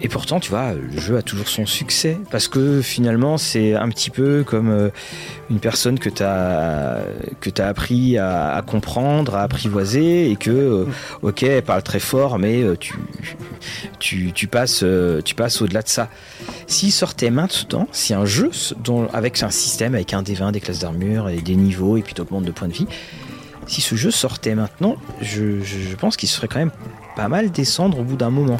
Et 0.03 0.09
pourtant, 0.09 0.41
tu 0.41 0.51
vois, 0.51 0.73
le 0.73 0.99
jeu 0.99 1.19
a 1.19 1.23
toujours 1.23 1.49
son 1.49 1.67
succès. 1.67 2.19
Parce 2.31 2.49
que 2.49 2.81
finalement, 2.81 3.37
c'est 3.37 3.75
un 3.75 3.89
petit 3.91 4.09
peu 4.09 4.45
comme 4.45 4.71
euh, 4.71 4.89
une 5.51 5.61
personne 5.61 5.99
que 5.99 6.09
tu 6.09 6.23
as, 6.23 7.03
as 7.59 7.67
appris 7.67 8.17
à, 8.17 8.63
comprendre, 8.67 9.35
à 9.35 9.43
apprivoiser, 9.43 10.31
et 10.31 10.37
que, 10.37 10.51
euh, 10.51 10.87
ok, 11.23 11.43
elle 11.43 11.63
parle 11.63 11.83
très 11.83 12.01
fort, 12.01 12.39
mais 12.39 12.63
euh, 12.63 12.77
tu, 13.99 14.33
tu, 14.33 14.47
passes, 14.47 14.85
tu 15.25 15.35
passes 15.35 15.61
au-delà 15.61 15.83
de 15.83 15.89
ça. 15.89 16.09
S'il 16.67 16.93
sortait 16.93 17.31
maintenant, 17.31 17.87
si 17.93 18.15
un 18.15 18.25
jeu 18.25 18.51
avec 19.13 19.43
un 19.43 19.51
système, 19.51 19.95
avec 19.95 20.15
un 20.15 20.23
D20, 20.23 20.53
des 20.53 20.61
classes 20.61 20.81
d'armure, 20.81 21.29
et 21.29 21.43
des 21.43 21.57
niveaux, 21.57 21.99
et 21.99 22.03
puis 22.03 22.15
tu 22.15 22.23
augmentes 22.23 22.45
de 22.45 22.53
points 22.53 22.69
de 22.69 22.73
vie, 22.73 22.87
si 23.67 23.83
ce 23.83 23.95
jeu 23.97 24.11
sortait 24.11 24.55
maintenant, 24.55 24.97
je, 25.21 25.61
je 25.61 25.95
pense 25.95 26.17
qu'il 26.17 26.29
se 26.29 26.37
ferait 26.37 26.49
quand 26.49 26.59
même 26.59 26.73
pas 27.17 27.29
mal 27.29 27.51
descendre 27.51 27.99
au 28.01 28.03
bout 28.03 28.17
d'un 28.17 28.31
moment. 28.31 28.57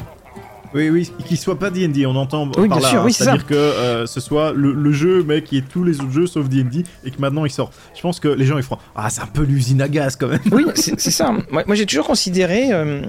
Oui, 0.73 0.89
oui, 0.89 1.11
qu'il 1.27 1.37
soit 1.37 1.59
pas 1.59 1.69
D&D, 1.69 2.05
on 2.05 2.15
entend 2.15 2.49
oui, 2.57 2.69
par 2.69 2.77
bien 2.77 2.79
là. 2.79 2.89
Sûr, 2.89 3.01
hein. 3.01 3.05
oui, 3.05 3.13
C'est-à-dire 3.13 3.45
que 3.45 3.53
euh, 3.53 4.05
ce 4.05 4.19
soit 4.19 4.53
le, 4.55 4.91
jeu, 4.93 5.23
mais 5.27 5.43
qui 5.43 5.57
est 5.57 5.67
tous 5.67 5.83
les 5.83 5.99
autres 5.99 6.11
jeux 6.11 6.27
sauf 6.27 6.47
D&D, 6.47 6.83
et 7.03 7.11
que 7.11 7.19
maintenant 7.19 7.45
il 7.45 7.51
sort. 7.51 7.71
Je 7.95 8.01
pense 8.01 8.19
que 8.19 8.29
les 8.29 8.45
gens 8.45 8.57
ils 8.57 8.63
feront 8.63 8.77
Ah, 8.95 9.09
c'est 9.09 9.21
un 9.21 9.27
peu 9.27 9.43
l'usine 9.43 9.81
à 9.81 9.89
gaz 9.89 10.15
quand 10.15 10.27
même. 10.27 10.39
Oui, 10.51 10.65
c'est 10.75 10.99
ça. 10.99 11.33
Moi, 11.51 11.75
j'ai 11.75 11.85
toujours 11.85 12.07
considéré 12.07 12.71
euh, 12.71 13.01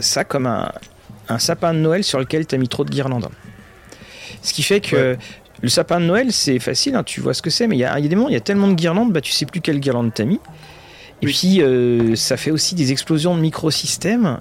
ça 0.00 0.24
comme 0.24 0.46
un, 0.46 1.38
sapin 1.38 1.74
de 1.74 1.78
Noël 1.78 2.02
sur 2.02 2.18
lequel 2.18 2.46
tu 2.46 2.54
as 2.54 2.58
mis 2.58 2.68
trop 2.68 2.84
de 2.84 2.90
guirlandes. 2.90 3.28
Ce 4.42 4.52
qui 4.52 4.62
fait 4.62 4.80
que 4.80 5.16
le 5.62 5.68
sapin 5.68 6.00
de 6.00 6.06
Noël, 6.06 6.32
c'est 6.32 6.58
facile, 6.58 6.96
hein, 6.96 7.04
tu 7.04 7.20
vois 7.20 7.34
ce 7.34 7.40
que 7.40 7.50
c'est, 7.50 7.66
mais 7.66 7.76
il 7.76 7.80
y 7.80 7.84
a, 7.84 8.00
des 8.00 8.14
moments, 8.16 8.28
il 8.28 8.34
y 8.34 8.36
a 8.36 8.40
tellement 8.40 8.68
de 8.68 8.74
guirlandes, 8.74 9.12
bah, 9.12 9.20
tu 9.20 9.32
sais 9.32 9.46
plus 9.46 9.60
quelle 9.60 9.80
guirlande 9.80 10.12
t'as 10.14 10.24
mis. 10.24 10.40
Et 11.22 11.26
puis, 11.26 11.62
euh, 11.62 12.16
ça 12.16 12.36
fait 12.36 12.50
aussi 12.50 12.74
des 12.74 12.92
explosions 12.92 13.34
de 13.34 13.40
microsystèmes 13.40 14.40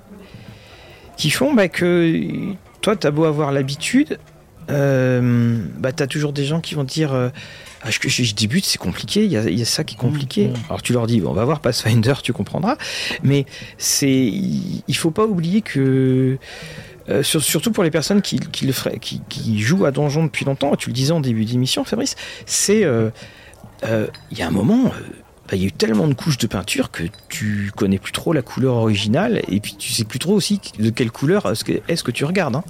qui 1.18 1.30
font 1.30 1.54
bah, 1.54 1.68
que 1.68 2.54
toi, 2.82 2.96
tu 2.96 3.08
as 3.08 3.12
beau 3.12 3.26
avoir 3.26 3.52
l'habitude, 3.52 4.20
euh, 4.70 5.58
bah, 5.78 5.92
tu 5.92 6.04
as 6.04 6.08
toujours 6.08 6.34
des 6.34 6.46
gens 6.46 6.62
qui 6.62 6.76
vont 6.76 6.84
dire 6.84 7.14
euh, 7.14 7.30
ah, 7.82 7.90
je, 7.90 8.00
je, 8.08 8.34
débute, 8.34 8.66
c'est 8.66 8.78
compliqué, 8.78 9.26
il 9.26 9.32
y, 9.32 9.62
a, 9.62 9.66
ça 9.66 9.84
qui 9.84 9.96
est 9.96 9.98
compliqué. 9.98 10.48
Mmh, 10.48 10.52
mmh. 10.52 10.66
Alors 10.70 10.82
tu 10.82 10.94
leur 10.94 11.06
dis 11.06 11.20
bon, 11.20 11.32
on 11.32 11.34
va 11.34 11.44
voir 11.44 11.60
Pathfinder, 11.60 12.14
tu 12.24 12.32
comprendras. 12.32 12.78
Mais 13.24 13.46
c'est, 13.78 14.10
il 14.10 14.96
faut 14.96 15.12
pas 15.12 15.26
oublier 15.26 15.62
que. 15.62 16.38
Euh, 17.10 17.22
surtout 17.22 17.74
pour 17.74 17.84
les 17.84 17.92
personnes 17.92 18.22
qui, 18.22 18.40
qui 18.40 18.66
le 18.66 18.72
feraient, 18.72 18.98
qui, 18.98 19.22
qui, 19.28 19.60
jouent 19.60 19.84
à 19.84 19.92
Donjon 19.92 20.24
depuis 20.24 20.46
longtemps, 20.46 20.74
tu 20.78 20.90
le 20.90 20.94
disais 20.94 21.12
en 21.12 21.20
début 21.20 21.44
d'émission, 21.44 21.84
Fabrice, 21.84 22.16
c'est. 22.46 22.84
Euh, 22.86 23.10
il 24.32 24.38
y 24.38 24.42
a 24.42 24.48
un 24.48 24.52
moment, 24.52 24.94
il 25.56 25.62
y 25.62 25.66
a 25.66 25.68
eu 25.68 25.72
tellement 25.72 26.08
de 26.08 26.14
couches 26.14 26.38
de 26.38 26.48
peinture 26.48 26.92
que 26.92 27.04
tu 27.30 27.72
connais 27.76 28.00
plus 28.00 28.12
trop 28.12 28.34
la 28.34 28.42
couleur 28.42 28.76
originale 28.76 29.42
et 29.48 29.60
puis 29.60 29.76
tu 29.78 29.92
sais 29.92 30.04
plus 30.04 30.20
trop 30.20 30.34
aussi 30.34 30.60
de 30.80 30.90
quelle 30.90 31.12
couleur 31.12 31.52
est-ce 31.52 32.04
que, 32.04 32.12
tu 32.12 32.26
regardes. 32.26 32.56
Hein. 32.56 32.64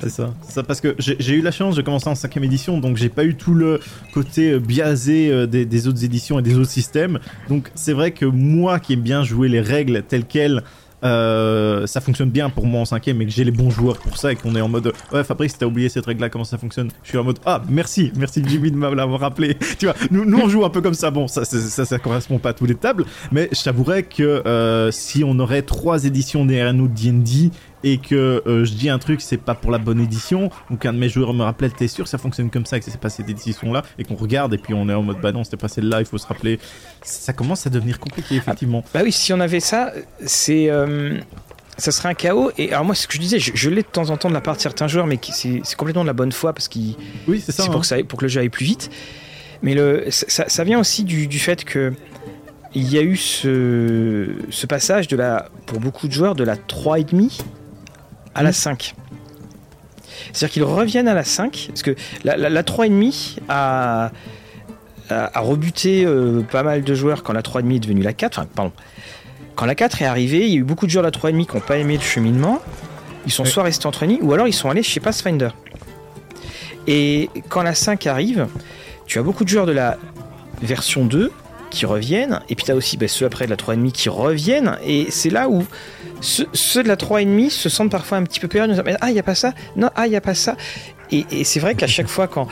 C'est 0.00 0.10
ça. 0.10 0.34
ça 0.48 0.62
parce 0.62 0.80
que 0.80 0.96
j'ai 0.98 1.32
eu 1.32 1.42
la 1.42 1.52
chance 1.52 1.76
de 1.76 1.82
commencer 1.82 2.08
en 2.08 2.14
cinquième 2.14 2.44
édition, 2.44 2.78
donc 2.78 2.96
j'ai 2.96 3.08
pas 3.08 3.24
eu 3.24 3.36
tout 3.36 3.54
le 3.54 3.78
côté 4.12 4.52
euh, 4.52 4.58
biaisé 4.58 5.30
euh, 5.30 5.46
des, 5.46 5.64
des, 5.64 5.86
autres 5.86 6.04
éditions 6.04 6.40
et 6.40 6.42
des 6.42 6.56
autres 6.56 6.70
systèmes. 6.70 7.20
Donc 7.48 7.70
c'est 7.76 7.92
vrai 7.92 8.10
que 8.10 8.24
moi 8.24 8.80
qui 8.80 8.94
aime 8.94 9.02
bien 9.02 9.22
jouer 9.22 9.48
les 9.48 9.60
règles 9.60 10.02
telles 10.02 10.24
quelles 10.24 10.64
euh, 11.04 11.86
ça 11.86 12.00
fonctionne 12.00 12.30
bien 12.30 12.50
pour 12.50 12.66
moi 12.66 12.80
en 12.80 12.84
cinquième 12.84 13.20
et 13.22 13.26
que 13.26 13.32
j'ai 13.32 13.44
les 13.44 13.50
bons 13.50 13.70
joueurs 13.70 13.98
pour 13.98 14.16
ça 14.16 14.32
et 14.32 14.36
qu'on 14.36 14.54
est 14.54 14.60
en 14.60 14.68
mode 14.68 14.92
ouais 15.12 15.24
Fabrice 15.24 15.58
t'as 15.58 15.66
oublié 15.66 15.88
cette 15.88 16.06
règle 16.06 16.20
là 16.20 16.28
comment 16.28 16.44
ça 16.44 16.58
fonctionne? 16.58 16.90
Je 17.02 17.08
suis 17.08 17.18
en 17.18 17.24
mode 17.24 17.38
ah 17.44 17.62
merci 17.68 18.12
merci 18.16 18.42
Jimmy 18.46 18.70
de 18.70 18.76
m'avoir 18.76 19.20
rappelé. 19.20 19.56
Tu 19.78 19.86
vois 19.86 19.94
nous, 20.10 20.24
nous 20.24 20.38
on 20.38 20.48
joue 20.48 20.64
un 20.64 20.70
peu 20.70 20.80
comme 20.80 20.94
ça. 20.94 21.10
Bon 21.10 21.26
ça 21.26 21.44
ça, 21.44 21.84
ça, 21.84 21.98
correspond 21.98 22.38
pas 22.38 22.50
à 22.50 22.52
tous 22.52 22.66
les 22.66 22.74
tables 22.74 23.04
mais 23.30 23.48
je 23.52 23.62
t'avouerais 23.62 24.04
que 24.04 24.42
euh, 24.46 24.90
si 24.90 25.24
on 25.24 25.38
aurait 25.38 25.62
trois 25.62 26.04
éditions 26.04 26.44
derrière 26.44 26.74
nous 26.74 26.88
D&D 26.88 27.50
et 27.84 27.98
que 27.98 28.42
euh, 28.46 28.64
je 28.64 28.72
dis 28.74 28.88
un 28.88 28.98
truc, 28.98 29.20
c'est 29.20 29.36
pas 29.36 29.54
pour 29.54 29.70
la 29.70 29.78
bonne 29.78 30.00
édition, 30.00 30.50
ou 30.70 30.76
qu'un 30.76 30.92
de 30.92 30.98
mes 30.98 31.08
joueurs 31.08 31.34
me 31.34 31.42
rappelle, 31.42 31.72
t'es 31.72 31.88
sûr 31.88 32.04
que 32.04 32.10
ça 32.10 32.18
fonctionne 32.18 32.50
comme 32.50 32.66
ça, 32.66 32.78
que 32.78 32.84
c'est 32.84 33.00
pas 33.00 33.10
cette 33.10 33.28
édition-là, 33.28 33.82
et 33.98 34.04
qu'on 34.04 34.14
regarde, 34.14 34.54
et 34.54 34.58
puis 34.58 34.74
on 34.74 34.88
est 34.88 34.94
en 34.94 35.02
mode, 35.02 35.20
bah 35.20 35.32
non, 35.32 35.44
c'était 35.44 35.56
pas 35.56 35.68
celle-là, 35.68 36.00
il 36.00 36.06
faut 36.06 36.18
se 36.18 36.26
rappeler. 36.26 36.58
Ça 37.02 37.32
commence 37.32 37.66
à 37.66 37.70
devenir 37.70 37.98
compliqué, 37.98 38.36
effectivement. 38.36 38.84
bah 38.94 39.00
oui, 39.02 39.12
si 39.12 39.32
on 39.32 39.40
avait 39.40 39.60
ça, 39.60 39.92
c'est. 40.24 40.70
Euh, 40.70 41.18
ça 41.78 41.90
serait 41.90 42.10
un 42.10 42.14
chaos. 42.14 42.50
Et 42.58 42.70
alors, 42.72 42.84
moi, 42.84 42.94
ce 42.94 43.06
que 43.06 43.14
je 43.14 43.18
disais, 43.18 43.38
je, 43.38 43.70
l'ai 43.70 43.82
de 43.82 43.86
temps 43.86 44.10
en 44.10 44.16
temps 44.16 44.28
de 44.28 44.34
la 44.34 44.42
part 44.42 44.56
de 44.56 44.60
certains 44.60 44.88
joueurs, 44.88 45.06
mais 45.06 45.18
c'est 45.32 45.62
complètement 45.76 46.02
de 46.02 46.06
la 46.06 46.12
bonne 46.12 46.32
foi, 46.32 46.52
parce 46.52 46.68
qu'ils. 46.68 46.96
Oui, 47.26 47.42
c'est 47.44 47.52
ça. 47.52 47.64
hein. 47.64 47.66
que 47.68 48.02
pour 48.02 48.18
que 48.18 48.24
le 48.24 48.28
jeu 48.28 48.40
aille 48.40 48.50
plus 48.50 48.66
vite. 48.66 48.90
Mais 49.62 49.74
le, 49.74 50.06
ça, 50.10 50.48
ça 50.48 50.64
vient 50.64 50.80
aussi 50.80 51.04
du, 51.04 51.28
du 51.28 51.38
fait 51.38 51.64
que 51.64 51.92
il 52.74 52.90
y 52.90 52.98
a 52.98 53.02
eu 53.02 53.16
ce, 53.16 54.34
ce, 54.50 54.66
passage 54.66 55.06
de 55.08 55.16
la, 55.16 55.50
pour 55.66 55.78
beaucoup 55.78 56.08
de 56.08 56.12
joueurs 56.12 56.34
de 56.34 56.42
la 56.42 56.56
3,5 56.56 57.42
à 58.34 58.42
la 58.42 58.52
5. 58.52 58.94
C'est-à-dire 60.32 60.52
qu'ils 60.52 60.64
reviennent 60.64 61.08
à 61.08 61.14
la 61.14 61.24
5, 61.24 61.66
parce 61.68 61.82
que 61.82 61.94
la, 62.24 62.36
la, 62.36 62.62
3,5 62.62 63.38
a, 63.48 64.10
a, 65.10 65.40
rebuté 65.40 66.04
euh, 66.04 66.42
pas 66.42 66.62
mal 66.62 66.82
de 66.82 66.94
joueurs 66.94 67.22
quand 67.22 67.32
la 67.32 67.42
3,5 67.42 67.76
est 67.76 67.78
devenue 67.80 68.02
la 68.02 68.12
4. 68.12 68.38
Enfin, 68.38 68.48
pardon. 68.54 68.72
Quand 69.54 69.66
la 69.66 69.74
4 69.74 70.02
est 70.02 70.06
arrivée, 70.06 70.46
il 70.46 70.52
y 70.52 70.56
a 70.56 70.58
eu 70.60 70.64
beaucoup 70.64 70.86
de 70.86 70.90
joueurs 70.90 71.04
de 71.04 71.10
la 71.10 71.30
3,5 71.30 71.46
qui 71.46 71.54
n'ont 71.54 71.60
pas 71.60 71.78
aimé 71.78 71.96
le 71.96 72.02
cheminement. 72.02 72.60
Ils 73.26 73.32
sont 73.32 73.44
soit 73.44 73.62
restés 73.62 73.86
en 73.86 73.90
3,5 73.90 74.18
ou 74.22 74.32
alors 74.32 74.48
ils 74.48 74.54
sont 74.54 74.70
allés 74.70 74.82
chez 74.82 75.00
Pathfinder. 75.00 75.50
Et 76.86 77.30
quand 77.48 77.62
la 77.62 77.74
5 77.74 78.06
arrive, 78.06 78.48
tu 79.06 79.18
as 79.18 79.22
beaucoup 79.22 79.44
de 79.44 79.48
joueurs 79.48 79.66
de 79.66 79.72
la 79.72 79.98
version 80.62 81.04
2 81.04 81.30
qui 81.72 81.86
reviennent, 81.86 82.40
et 82.48 82.54
puis 82.54 82.64
tu 82.64 82.70
as 82.70 82.76
aussi 82.76 82.96
bah, 82.96 83.08
ceux 83.08 83.26
après 83.26 83.46
de 83.46 83.50
la 83.50 83.56
3,5 83.56 83.90
qui 83.92 84.08
reviennent, 84.08 84.78
et 84.84 85.10
c'est 85.10 85.30
là 85.30 85.48
où 85.48 85.64
ceux, 86.20 86.82
de 86.82 86.88
la 86.88 86.96
3,5 86.96 87.50
se 87.50 87.68
sentent 87.68 87.90
parfois 87.90 88.18
un 88.18 88.24
petit 88.24 88.40
peu 88.40 88.48
perdus. 88.48 88.74
Ah, 89.00 89.10
il 89.10 89.14
n'y 89.14 89.18
a 89.18 89.24
pas 89.24 89.34
ça 89.34 89.54
Non, 89.76 89.90
ah, 89.96 90.06
il 90.06 90.10
n'y 90.10 90.16
a 90.16 90.20
pas 90.20 90.34
ça. 90.34 90.56
Et, 91.10 91.44
c'est 91.44 91.60
vrai 91.60 91.74
qu'à 91.74 91.86
chaque 91.86 92.08
fois, 92.08 92.26
quand, 92.26 92.48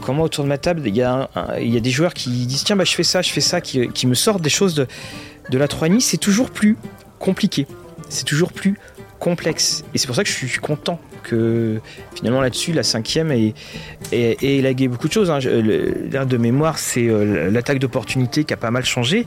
quand, 0.00 0.14
moi 0.14 0.24
autour 0.24 0.44
de 0.44 0.48
ma 0.48 0.56
table, 0.56 0.82
il 0.86 0.96
y, 0.96 1.02
a 1.02 1.28
y 1.58 1.76
a 1.76 1.80
des 1.80 1.90
joueurs 1.90 2.14
qui 2.14 2.30
disent 2.46 2.64
Tiens, 2.64 2.76
bah, 2.76 2.84
je 2.84 2.94
fais 2.94 3.02
ça, 3.02 3.20
je 3.20 3.30
fais 3.30 3.40
ça, 3.40 3.60
qui, 3.60 3.88
qui 3.88 4.06
me 4.06 4.14
sortent 4.14 4.42
des 4.42 4.50
choses 4.50 4.74
de, 4.74 4.86
de 5.50 5.58
la 5.58 5.66
3,5, 5.66 6.00
c'est 6.00 6.16
toujours 6.16 6.50
plus 6.50 6.76
compliqué. 7.18 7.66
C'est 8.08 8.24
toujours 8.24 8.52
plus 8.52 8.78
complexe. 9.18 9.84
Et 9.94 9.98
c'est 9.98 10.06
pour 10.06 10.16
ça 10.16 10.22
que 10.22 10.30
je 10.30 10.34
suis 10.34 10.58
content 10.60 11.00
que 11.22 11.80
finalement 12.14 12.40
là-dessus, 12.40 12.72
la 12.72 12.82
cinquième 12.82 13.32
ait, 13.32 13.54
élagué 14.12 14.88
beaucoup 14.88 15.08
de 15.08 15.12
choses. 15.12 15.30
Hein. 15.30 15.38
L'air 15.40 16.26
de 16.26 16.36
mémoire, 16.36 16.78
c'est 16.78 17.08
euh, 17.08 17.50
l'attaque 17.50 17.78
d'opportunité 17.78 18.44
qui 18.44 18.54
a 18.54 18.56
pas 18.56 18.70
mal 18.70 18.84
changé 18.84 19.26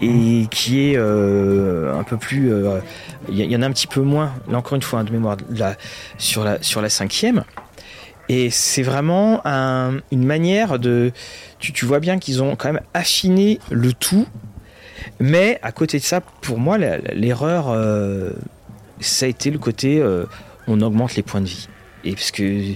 et 0.00 0.46
qui 0.50 0.90
est 0.90 0.96
euh, 0.96 1.98
un 1.98 2.02
peu 2.04 2.16
plus. 2.16 2.52
Euh, 2.52 2.80
il 3.28 3.40
y, 3.40 3.56
en 3.56 3.62
a 3.62 3.66
un 3.66 3.72
petit 3.72 3.86
peu 3.86 4.00
moins, 4.00 4.32
là 4.48 4.58
encore 4.58 4.76
une 4.76 4.82
fois, 4.82 5.00
hein, 5.00 5.04
de 5.04 5.10
mémoire, 5.10 5.36
sur, 6.18 6.44
la, 6.44 6.88
cinquième. 6.88 7.44
Et 8.28 8.50
c'est 8.50 8.82
vraiment 8.82 9.42
une 9.44 10.24
manière 10.24 10.78
de. 10.78 11.12
Tu, 11.58 11.84
vois 11.84 12.00
bien 12.00 12.18
qu'ils 12.18 12.42
ont 12.42 12.56
quand 12.56 12.72
même 12.72 12.82
affiné 12.94 13.58
le 13.70 13.92
tout. 13.92 14.26
Mais 15.20 15.58
à 15.62 15.72
côté 15.72 15.98
de 15.98 16.02
ça, 16.02 16.20
pour 16.20 16.58
moi, 16.58 16.78
l'erreur, 16.78 17.74
ça 19.00 19.26
a 19.26 19.28
été 19.28 19.50
le 19.50 19.58
côté 19.58 20.02
on 20.66 20.80
augmente 20.80 21.14
les 21.14 21.22
points 21.22 21.40
de 21.40 21.46
vie. 21.46 21.68
Et 22.04 22.12
parce 22.12 22.30
que 22.30 22.74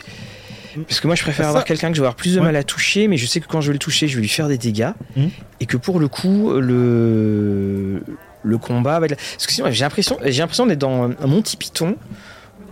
parce 0.87 1.01
que 1.01 1.07
moi, 1.09 1.17
je 1.17 1.23
préfère 1.23 1.49
avoir 1.49 1.65
quelqu'un 1.65 1.89
que 1.89 1.97
je 1.97 2.01
vais 2.01 2.07
avoir 2.07 2.15
plus 2.15 2.37
de 2.37 2.41
mal 2.41 2.55
à 2.55 2.63
toucher, 2.63 3.09
mais 3.09 3.17
je 3.17 3.27
sais 3.27 3.41
que 3.41 3.47
quand 3.47 3.61
je 3.61 3.69
vais 3.69 3.73
le 3.73 3.79
toucher, 3.79 4.07
je 4.07 4.17
vais 4.17 4.23
lui 4.23 4.29
faire 4.29 4.49
des 4.49 4.59
dégâts. 4.59 4.93
Mmh. 5.17 5.27
Et 5.59 5.67
que 5.67 5.77
pour 5.77 5.99
le 5.99 6.07
coup, 6.09 6.53
le, 6.53 8.03
le 8.43 8.59
combat 8.59 9.01
va 9.01 9.07
être... 9.07 9.17
Parce 9.17 9.47
que 9.47 9.53
sinon, 9.53 9.71
j'ai 9.71 9.83
l'impression, 9.83 10.19
j'ai 10.25 10.41
l'impression 10.41 10.67
d'être 10.67 10.79
dans 10.79 11.11
un 11.11 11.27
Monty 11.27 11.57
Python 11.57 11.97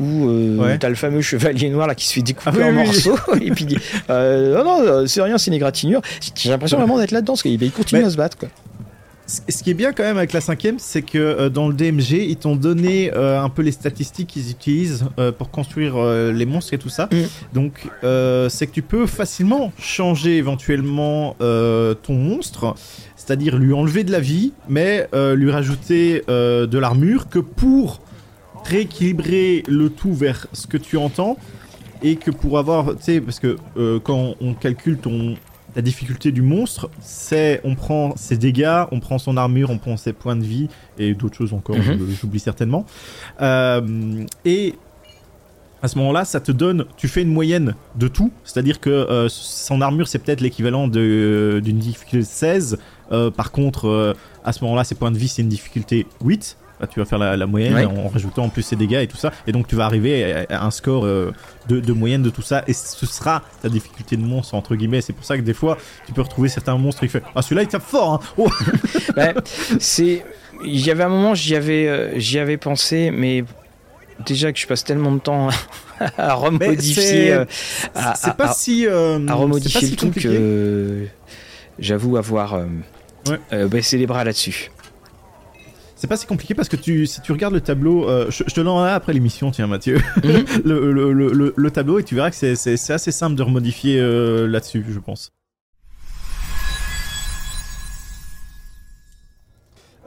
où 0.01 0.29
euh, 0.29 0.77
t'as 0.79 0.89
le 0.89 0.95
fameux 0.95 1.23
chevalier 1.23 1.71
noir 1.71 1.89
là 1.89 1.95
qui 1.97 2.07
se 2.07 2.15
fait 2.15 2.23
découper 2.23 2.61
ah 2.63 2.67
en 2.67 2.73
morceaux. 2.73 3.19
Et 3.41 3.51
puis 3.51 3.65
dit 3.65 3.79
euh, 4.11 4.63
non 4.63 4.85
non 4.85 5.07
c'est 5.09 5.21
rien 5.21 5.39
c'est 5.39 5.49
une 5.49 5.55
égratignure. 5.55 6.01
J'ai 6.37 6.51
l'impression 6.51 6.79
vraiment 6.79 6.99
d'être 6.99 7.11
là-dedans 7.11 7.33
parce 7.33 7.43
qu'il 7.43 7.73
continue 7.73 8.05
à 8.05 8.11
se 8.11 8.17
battre 8.17 8.39
quoi 8.39 8.49
ce 9.29 9.63
qui 9.63 9.71
est 9.71 9.75
bien 9.75 9.93
quand 9.93 10.05
même 10.05 10.17
avec 10.17 10.33
la 10.33 10.41
cinquième, 10.41 10.79
c'est 10.79 11.03
que 11.03 11.19
euh, 11.19 11.49
dans 11.51 11.69
le 11.69 11.75
DMG, 11.75 12.13
ils 12.13 12.37
t'ont 12.37 12.57
donné 12.57 13.13
euh, 13.15 13.41
un 13.41 13.51
peu 13.51 13.61
les 13.61 13.73
statistiques 13.73 14.29
qu'ils 14.29 14.51
utilisent 14.51 15.05
euh, 15.19 15.33
pour 15.33 15.51
construire 15.51 15.99
les 16.33 16.47
monstres 16.47 16.73
et 16.73 16.79
tout 16.79 16.89
ça. 16.89 17.09
Mm. 17.13 17.55
Donc, 17.55 17.89
c'est 18.49 18.67
que 18.67 18.73
tu 18.73 18.83
peux 18.83 19.07
facilement 19.07 19.73
changer 19.79 20.37
éventuellement 20.37 21.37
ton 21.39 22.15
monstre, 22.15 22.75
c'est-à-dire 23.17 23.59
lui 23.59 23.73
enlever 23.73 24.05
de 24.05 24.13
la 24.13 24.21
vie, 24.21 24.53
mais 24.69 25.09
lui 25.13 25.51
rajouter 25.51 26.23
de 26.29 26.79
l'armure 26.79 27.29
que 27.29 27.39
pour 27.39 28.01
rééquilibrer 28.65 29.63
le 29.69 29.91
tout 29.91 30.15
vers 30.15 30.47
ce 30.53 30.67
que 30.67 30.77
tu 30.77 30.97
entends 30.97 31.37
et 32.03 32.17
que 32.17 32.31
pour 32.31 32.59
avoir, 32.59 32.97
tu 32.97 33.03
sais, 33.03 33.21
parce 33.21 33.41
que 33.41 33.57
quand 33.99 34.35
on 34.41 34.55
calcule 34.55 34.99
ton 34.99 35.37
la 35.77 35.83
difficulté 35.83 36.33
du 36.33 36.43
monstre, 36.43 36.91
c'est 37.01 37.61
on 37.65 37.75
prend 37.75 38.17
ses 38.17 38.37
dégâts, 38.37 38.85
on 38.91 39.01
prend 39.01 39.19
son 39.19 39.37
armure, 39.37 39.71
on 39.71 39.79
prend 39.79 39.97
ses 39.97 40.13
points 40.13 40.37
de 40.37 40.45
vie 40.45 40.69
et 40.99 41.15
d'autres 41.15 41.37
choses 41.37 41.53
encore, 41.53 41.77
mhm. 41.77 42.09
j'oublie 42.21 42.41
certainement. 42.41 42.87
Euh, 43.41 44.25
et 44.45 44.75
à 45.83 45.89
ce 45.89 45.99
moment-là, 45.99 46.25
ça 46.25 46.41
te 46.41 46.51
donne, 46.51 46.87
tu 46.97 47.07
fais 47.07 47.23
une 47.23 47.33
moyenne 47.33 47.75
de 47.97 48.09
tout, 48.09 48.33
c'est-à-dire 48.45 48.81
que 48.81 48.91
euh, 48.91 49.29
son 49.29 49.81
armure 49.81 50.09
c'est 50.09 50.19
peut-être 50.19 50.41
l'équivalent 50.41 50.89
d'une 50.89 51.61
difficulté 51.61 52.25
16. 52.25 52.79
Euh, 53.11 53.31
par 53.31 53.53
contre, 53.53 54.17
à 54.45 54.53
ce 54.53 54.65
moment-là, 54.65 54.85
ses 54.85 54.95
points 54.95 55.11
de 55.11 55.19
vie 55.19 55.29
c'est 55.29 55.43
une 55.43 55.49
difficulté 55.49 56.07
8 56.25 56.57
bah, 56.61 56.68
tu 56.87 57.01
vas 57.01 57.05
faire 57.07 57.19
la, 57.19 57.37
la 57.37 57.47
moyenne 57.47 57.75
Ouais. 57.75 57.85
en 57.85 58.09
rajoutant 58.09 58.45
en 58.45 58.49
plus 58.49 58.63
ses 58.63 58.77
dégâts 58.77 59.01
et 59.03 59.07
tout 59.09 59.17
ça. 59.17 59.33
Et 59.47 59.53
donc 59.53 59.67
tu 59.67 59.75
vas 59.77 59.85
arriver 59.85 60.47
à, 60.49 60.65
un 60.65 60.71
score 60.71 61.05
euh, 61.05 61.33
de, 61.69 61.81
de 61.81 61.93
moyenne 61.93 62.23
de 62.23 62.31
tout 62.31 62.43
ça. 62.43 62.63
Et 62.67 62.73
ce 62.73 63.05
sera 63.07 63.43
ta 63.63 63.69
difficulté 63.69 64.17
de 64.17 64.23
monstre, 64.23 64.55
entre 64.55 64.77
guillemets. 64.77 65.01
C'est 65.01 65.13
pour 65.13 65.25
ça 65.25 65.37
que 65.37 65.43
des 65.43 65.55
fois, 65.55 65.77
tu 66.07 66.13
peux 66.13 66.23
retrouver 66.23 66.49
certains 66.49 66.77
monstres 66.77 67.01
qui 67.01 67.09
fait 67.09 67.23
Ah, 67.35 67.43
celui-là 67.43 67.63
il 67.63 67.69
tape 67.69 67.83
fort, 67.83 68.15
hein. 68.15 68.21
Oh 68.37 68.49
Ouais, 69.17 69.35
c'est. 69.81 70.25
Il 70.65 70.85
y 70.85 70.91
avait 70.91 71.05
un 71.05 71.09
moment, 71.09 71.35
j'y 71.35 71.55
avais, 71.55 71.87
euh, 71.89 72.19
j'y 72.19 72.39
avais 72.39 72.57
pensé, 72.57 73.11
mais 73.13 73.45
déjà 74.27 74.53
que 74.53 74.59
je 74.59 74.67
passe 74.67 74.83
tellement 74.83 75.13
de 75.13 75.21
temps 75.21 75.49
à 76.19 76.35
remodifier, 76.35 77.33
euh, 77.33 77.45
C'est 78.17 78.35
pas 78.37 78.53
si. 78.53 78.87
à 78.87 79.19
c'est 79.19 79.27
pas 79.27 79.35
remodifier 79.35 79.81
si 79.83 79.91
le 79.91 79.97
truc. 79.97 80.15
compliqué. 80.15 80.29
euh, 80.33 81.05
J'avoue 81.79 82.17
avoir 82.17 82.55
Ouais. 83.29 83.39
euh, 83.53 83.69
baissé 83.69 83.99
les 83.99 84.07
bras 84.07 84.25
là-dessus. 84.25 84.71
C'est 86.01 86.07
pas 86.07 86.17
si 86.17 86.27
compliqué 86.27 86.55
parce 86.55 86.69
que 86.69 86.77
tu, 86.77 87.07
si 87.07 87.21
tu 87.23 87.33
regardes 87.33 87.55
le 87.55 87.61
tableau, 87.61 88.09
euh, 88.09 88.31
je, 88.31 88.45
je 88.47 88.55
te 88.55 88.61
l'enverrai 88.61 88.93
après 88.93 89.13
l'émission, 89.13 89.51
tiens 89.51 89.67
Mathieu, 89.67 89.99
Mhm. 90.23 90.45
le, 90.65 90.93
le, 90.93 91.13
le, 91.13 91.33
le- 91.33 91.55
le 91.57 91.71
tableau 91.73 91.99
et 91.99 92.05
tu 92.05 92.15
verras 92.15 92.31
que 92.31 92.37
c'est- 92.37 92.55
c'est 92.55 92.77
c'est 92.77 92.93
assez 92.93 93.11
simple 93.11 93.35
de 93.35 93.43
remodifier 93.43 93.99
euh, 93.99 94.47
là-dessus, 94.47 94.85
je 94.89 95.01
pense. 95.01 95.33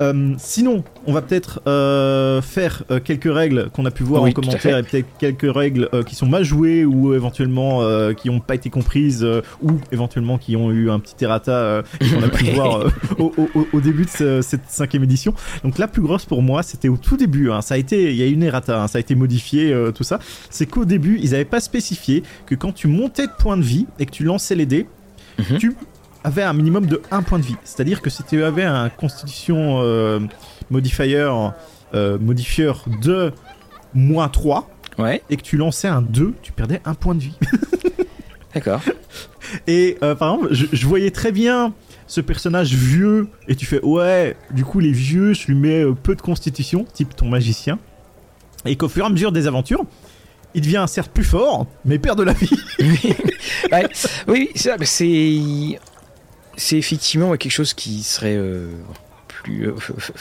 Euh, 0.02 0.34
sinon, 0.38 0.84
on 1.06 1.14
va 1.14 1.22
peut-être 1.22 1.62
euh, 1.68 2.42
faire 2.42 2.84
euh, 2.90 3.00
quelques 3.00 3.32
règles 3.32 3.70
qu'on 3.72 3.86
a 3.86 3.92
pu 3.92 4.04
voir 4.04 4.24
Oui, 4.24 4.32
en 4.32 4.34
commentaire 4.34 4.78
et 4.78 4.84
peut-être 4.84 5.06
quelques 5.20 5.54
règles 5.54 5.90
qui 6.08 6.16
sont 6.16 6.26
mal 6.26 6.44
jouées 6.44 6.86
ou 6.86 7.14
éventuellement 7.14 7.82
qui 8.16 8.30
n'ont 8.30 8.40
pas 8.40 8.56
été 8.56 8.70
comprises 8.70 9.26
ou 9.62 9.72
éventuellement 9.92 10.38
qui 10.38 10.56
ont 10.56 10.72
eu 10.72 10.90
un 10.90 11.00
petit 11.00 11.24
errata 11.24 11.84
qu'on 12.00 12.24
a 12.24 12.30
pu 12.38 12.46
voir 12.46 12.86
au, 13.20 13.34
au- 13.38 13.50
au- 13.54 13.68
au 13.74 13.82
début 13.82 14.06
de 14.06 14.10
ce- 14.10 14.42
cette 14.42 14.66
cinquième 14.68 15.04
édition. 15.04 15.34
Donc 15.64 15.78
la 15.78 15.88
plus 15.88 16.02
grosse 16.02 16.26
pour 16.26 16.42
moi, 16.42 16.64
c'était 16.64 16.90
au 16.90 16.98
tout 16.98 17.18
début. 17.18 17.52
hein. 17.52 17.62
Ça 17.62 17.76
a 17.76 17.78
été, 17.78 18.10
il 18.12 18.16
y 18.18 18.24
a 18.24 18.28
une 18.28 18.44
errata, 18.44 18.82
hein, 18.84 18.88
ça 18.88 18.98
a 18.98 19.02
été 19.02 19.14
modifié, 19.16 19.76
tout 19.94 20.04
ça. 20.04 20.20
C'est 20.50 20.66
qu'au 20.66 20.86
début, 20.86 21.20
ils 21.22 21.32
n'avaient 21.32 21.46
pas 21.46 21.60
spécifié 21.62 22.24
que 22.46 22.56
quand 22.56 22.72
tu 22.74 22.88
montais 22.88 23.28
de 23.28 23.32
points 23.38 23.58
de 23.58 23.64
vie 23.64 23.86
et 24.00 24.06
que 24.06 24.12
tu 24.12 24.24
lançais 24.24 24.56
les 24.56 24.66
dés, 24.66 24.88
Mhm. 25.40 25.58
tu 25.60 25.74
avais 26.24 26.44
un 26.44 26.54
minimum 26.54 26.86
de 26.86 27.02
1 27.12 27.22
point 27.24 27.40
de 27.40 27.46
vie. 27.46 27.56
C'est-à-dire 27.64 28.02
que 28.02 28.10
si 28.10 28.24
tu 28.24 28.44
avais 28.44 28.64
un 28.64 28.90
constitution 28.90 29.80
euh, 29.82 30.20
modifier, 30.70 31.16
euh, 31.94 32.18
modifieur 32.20 32.86
de 33.02 33.34
moins 33.94 34.30
3 34.30 34.70
Ouais, 34.98 35.24
et 35.30 35.38
que 35.38 35.42
tu 35.42 35.58
lançais 35.58 35.88
un 35.88 36.02
2, 36.02 36.34
tu 36.42 36.52
perdais 36.52 36.82
un 36.86 36.94
point 36.94 37.16
de 37.16 37.22
vie. 37.22 37.38
d'accord. 38.54 38.82
Et 39.68 39.98
euh, 40.04 40.16
par 40.16 40.34
exemple, 40.34 40.54
je, 40.54 40.66
je 40.72 40.86
voyais 40.86 41.12
très 41.12 41.32
bien 41.32 41.74
ce 42.08 42.20
personnage 42.20 42.74
vieux 42.74 43.30
et 43.48 43.56
tu 43.56 43.66
fais 43.66 43.82
ouais, 43.84 44.36
du 44.52 44.66
coup 44.66 44.80
les 44.80 44.92
vieux, 44.92 45.34
je 45.34 45.48
lui 45.48 45.56
mets 45.56 45.84
euh, 45.84 45.94
peu 45.94 46.14
de 46.14 46.22
constitution, 46.22 46.86
type 46.94 47.16
ton 47.16 47.30
magicien, 47.30 47.80
et 48.66 48.76
qu'au 48.76 48.90
fur 48.90 49.06
et 49.06 49.08
à 49.08 49.10
mesure 49.10 49.32
des 49.32 49.48
aventures, 49.48 49.86
il 50.54 50.62
devient 50.62 50.84
certes 50.90 51.12
plus 51.14 51.24
fort, 51.24 51.68
mais 51.86 52.00
perd 52.00 52.18
de 52.18 52.24
la 52.24 52.34
vie. 52.34 52.50
Oui, 54.28 54.50
c'est 54.54 54.70
ça, 54.70 54.76
mais 54.78 54.86
c'est 54.86 55.80
c'est 56.58 56.78
effectivement 56.78 57.36
quelque 57.38 57.52
chose 57.52 57.74
qui 57.74 58.04
serait 58.04 58.36
euh, 58.36 58.72
plus. 59.44 59.68
euh, 59.68 59.74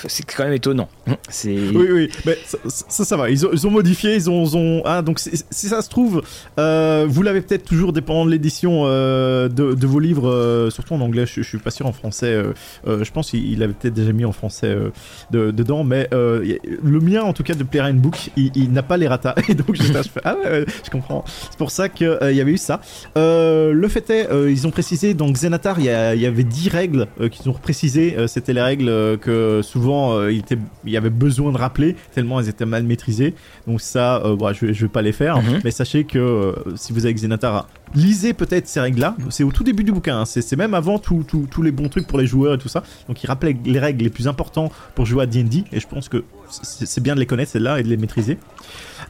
c'est 0.06 0.24
quand 0.24 0.44
même 0.44 0.52
étonnant. 0.52 0.88
C'est. 1.28 1.54
Oui, 1.74 1.86
oui, 1.90 2.10
mais 2.26 2.36
ça, 2.44 2.58
ça, 2.66 3.04
ça 3.04 3.16
va. 3.16 3.30
Ils 3.30 3.46
ont, 3.46 3.50
ils 3.52 3.66
ont 3.66 3.70
modifié, 3.70 4.14
ils 4.14 4.28
ont, 4.30 4.44
ils 4.44 4.56
ont- 4.56 4.82
ah, 4.84 5.02
donc 5.02 5.18
si 5.18 5.68
ça 5.68 5.82
se 5.82 5.88
trouve, 5.88 6.22
euh, 6.58 7.06
vous 7.08 7.22
l'avez 7.22 7.40
peut-être 7.40 7.64
toujours 7.64 7.92
dépendant 7.92 8.24
de 8.26 8.30
l'édition 8.30 8.82
euh, 8.84 9.48
de, 9.48 9.74
de 9.74 9.86
vos 9.86 10.00
livres, 10.00 10.28
euh, 10.28 10.70
surtout 10.70 10.94
en 10.94 11.00
anglais. 11.00 11.26
Je, 11.26 11.42
je 11.42 11.48
suis 11.48 11.58
pas 11.58 11.70
sûr 11.70 11.86
en 11.86 11.92
français. 11.92 12.26
euh, 12.32 12.52
euh, 12.86 13.04
je 13.04 13.10
pense 13.12 13.30
qu'il 13.30 13.46
il 13.50 13.62
avait 13.62 13.72
peut-être 13.72 13.94
déjà 13.94 14.12
mis 14.12 14.24
en 14.24 14.32
français 14.32 14.66
euh, 14.68 14.90
de- 15.30 15.50
dedans, 15.50 15.84
mais 15.84 16.08
euh, 16.12 16.56
le 16.82 17.00
mien, 17.00 17.22
en 17.22 17.32
tout 17.32 17.42
cas, 17.42 17.54
de 17.54 17.64
Player 17.64 17.92
Book, 17.92 18.30
il, 18.36 18.50
il 18.54 18.72
n'a 18.72 18.82
pas 18.82 18.96
les 18.96 19.08
ratas, 19.08 19.34
et 19.48 19.54
donc 19.54 19.74
je, 19.74 19.82
je 19.82 19.92
fais, 19.92 20.20
ah 20.24 20.36
ouais, 20.36 20.50
ouais, 20.50 20.64
je 20.84 20.90
comprends. 20.90 21.24
C'est 21.50 21.58
pour 21.58 21.70
ça 21.70 21.88
qu'il 21.88 22.06
y 22.32 22.40
avait 22.40 22.52
eu 22.52 22.56
ça. 22.58 22.80
Euh, 23.16 23.72
le 23.72 23.88
fait 23.88 24.08
est, 24.10 24.30
euh, 24.30 24.50
ils 24.50 24.66
ont 24.66 24.70
précisé 24.70 25.14
dans 25.14 25.30
Xenatar, 25.30 25.78
il 25.78 25.84
y, 25.84 26.20
y 26.20 26.26
avait 26.26 26.44
10 26.44 26.68
règles 26.68 27.06
euh, 27.20 27.28
qu'ils 27.28 27.48
ont 27.48 27.52
précisées. 27.54 28.14
Euh, 28.16 28.26
C'était 28.26 28.52
les 28.52 28.62
règles 28.62 29.09
euh, 29.12 29.16
que 29.16 29.60
souvent 29.62 30.14
euh, 30.16 30.32
il, 30.32 30.38
était- 30.38 30.58
il 30.84 30.90
y 30.90 30.96
avait 30.96 31.10
besoin 31.10 31.52
de 31.52 31.58
rappeler, 31.58 31.96
tellement 32.14 32.40
elles 32.40 32.48
étaient 32.48 32.66
mal 32.66 32.82
maîtrisées. 32.84 33.34
Donc 33.66 33.80
ça, 33.80 34.22
euh, 34.24 34.36
je, 34.52 34.66
vais- 34.66 34.74
je 34.74 34.82
vais 34.82 34.88
pas 34.92 35.02
les 35.02 35.12
faire. 35.12 35.42
Mhm. 35.42 35.60
Mais 35.64 35.70
sachez 35.70 36.04
que 36.04 36.54
si 36.76 36.92
vous 36.92 37.04
avez 37.04 37.14
Xenatar, 37.14 37.68
lisez 37.94 38.32
peut-être 38.34 38.66
ces 38.68 38.80
règles-là. 38.80 39.16
C'est 39.30 39.44
au 39.44 39.52
tout 39.52 39.64
début 39.64 39.84
du 39.84 39.92
bouquin. 39.92 40.20
hein. 40.20 40.24
C'est 40.24 40.56
même 40.56 40.74
avant 40.74 40.98
tous 40.98 41.24
les 41.62 41.72
bons 41.72 41.88
trucs 41.88 42.06
pour 42.06 42.18
les 42.18 42.26
joueurs 42.26 42.54
et 42.54 42.58
tout 42.58 42.68
ça. 42.68 42.82
Donc 43.08 43.22
il 43.22 43.26
rappelait 43.26 43.56
les 43.64 43.78
règles 43.78 44.04
les 44.04 44.10
plus 44.10 44.28
importantes 44.28 44.72
pour 44.94 45.06
jouer 45.06 45.24
à 45.24 45.26
D&D. 45.26 45.64
Et 45.72 45.80
je 45.80 45.86
pense 45.88 46.08
que 46.08 46.24
c'est 46.50 46.86
c'est 46.86 47.00
bien 47.00 47.14
de 47.14 47.20
les 47.20 47.26
connaître 47.26 47.50
celles-là 47.52 47.78
et 47.80 47.82
de 47.82 47.88
les 47.88 47.96
maîtriser. 47.96 48.38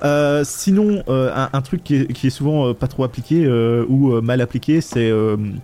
Euh, 0.05 0.43
sinon, 0.45 1.03
euh, 1.09 1.31
un, 1.35 1.49
un 1.53 1.61
truc 1.63 1.83
qui 1.85 1.97
est, 1.97 2.13
qui 2.13 2.27
est 2.29 2.31
souvent 2.31 2.69
euh, 2.69 2.75
pas 2.75 2.87
trop 2.87 3.05
appliqué 3.05 3.47
ou 3.89 4.21
mal 4.21 4.41
appliqué, 4.41 4.81
c'est 4.81 5.13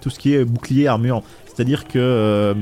tout 0.01 0.11
ce 0.11 0.19
qui 0.19 0.35
est 0.35 0.45
bouclier 0.45 0.87
armure. 0.87 1.23
C'est-à-dire 1.47 1.87
que 1.89 2.55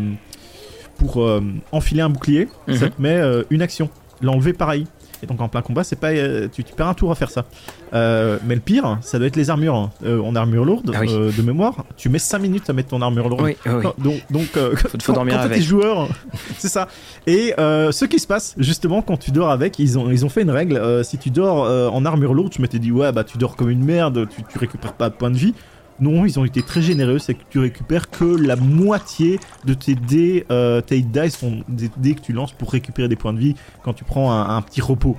pour 0.98 1.22
euh, 1.22 1.40
enfiler 1.72 2.02
un 2.02 2.10
bouclier, 2.10 2.48
ça 2.68 2.86
Mhm. 2.86 2.90
te 2.90 3.02
met 3.02 3.16
euh, 3.16 3.42
une 3.50 3.62
action. 3.62 3.88
L'enlever 4.22 4.52
pareil. 4.52 4.86
Et 5.22 5.26
donc 5.26 5.40
en 5.40 5.48
plein 5.48 5.62
combat, 5.62 5.84
c'est 5.84 5.96
pas 5.96 6.10
euh, 6.10 6.48
tu, 6.52 6.62
tu 6.64 6.74
perds 6.74 6.88
un 6.88 6.94
tour 6.94 7.10
à 7.10 7.14
faire 7.14 7.30
ça. 7.30 7.44
Mais 7.92 8.54
le 8.54 8.60
pire, 8.60 8.98
ça 9.00 9.18
doit 9.18 9.26
être 9.28 9.36
les 9.36 9.48
armures. 9.48 9.74
hein. 9.76 9.90
En 10.04 10.34
armure 10.36 10.64
lourde, 10.64 10.90
Ah 10.94 10.98
oui. 11.00 11.08
de 11.08 11.42
mémoire, 11.42 11.84
tu 11.96 12.08
mets 12.08 12.18
5 12.18 12.38
minutes 12.40 12.68
à 12.68 12.72
mettre 12.72 12.88
ton 12.90 13.00
armure 13.00 13.28
lourde. 13.28 13.42
Oui, 13.42 13.56
oui. 13.66 13.72
Donc, 13.98 14.22
donc 14.30 14.42
Faut- 14.52 14.88
faut 14.88 14.98
quand- 15.06 15.12
dormir 15.14 15.34
quand 15.34 15.40
t'as 15.40 15.44
avec. 15.46 15.58
tes 15.58 15.64
joueurs, 15.64 16.08
c'est 16.58 16.68
ça. 16.68 16.88
Et 17.26 17.54
ce 17.56 18.04
qui 18.04 18.18
se 18.18 18.26
passe, 18.26 18.54
justement, 18.58 19.00
quand 19.02 19.16
tu 19.16 19.30
dors 19.30 19.50
avec, 19.50 19.78
ils 19.78 19.98
ont, 19.98 20.10
ils 20.10 20.24
ont 20.24 20.28
fait 20.28 20.42
une 20.42 20.50
règle. 20.50 21.04
si 21.04 21.16
tu 21.18 21.30
dors 21.30 21.92
en 21.94 22.04
armure 22.04 22.34
lourde, 22.34 22.52
je 22.56 22.60
m'étais 22.62 22.78
dit, 22.78 22.92
ouais, 22.92 23.10
bah 23.12 23.24
tu 23.24 23.38
dors 23.38 23.56
comme 23.56 23.70
une 23.70 23.84
merde, 23.84 24.28
tu, 24.28 24.42
tu 24.50 24.58
récupères 24.58 24.92
pas 24.94 25.08
de 25.08 25.14
points 25.14 25.30
de 25.30 25.38
vie. 25.38 25.54
Non, 26.00 26.26
ils 26.26 26.38
ont 26.40 26.44
été 26.44 26.62
très 26.62 26.82
généreux, 26.82 27.18
c'est 27.20 27.34
que 27.34 27.42
tu 27.50 27.60
récupères 27.60 28.10
que 28.10 28.24
la 28.24 28.56
moitié 28.56 29.38
de 29.64 29.74
tes 29.74 29.94
dés, 29.94 30.44
euh, 30.50 30.80
tes 30.80 31.04
sont 31.30 31.62
des 31.68 31.88
dés 31.96 32.14
que 32.14 32.20
tu 32.20 32.32
lances 32.32 32.50
pour 32.52 32.72
récupérer 32.72 33.08
des 33.08 33.14
points 33.16 33.32
de 33.32 33.38
vie 33.38 33.54
quand 33.84 33.92
tu 33.92 34.02
prends 34.02 34.32
un, 34.32 34.56
un 34.56 34.62
petit 34.62 34.80
repos. 34.80 35.16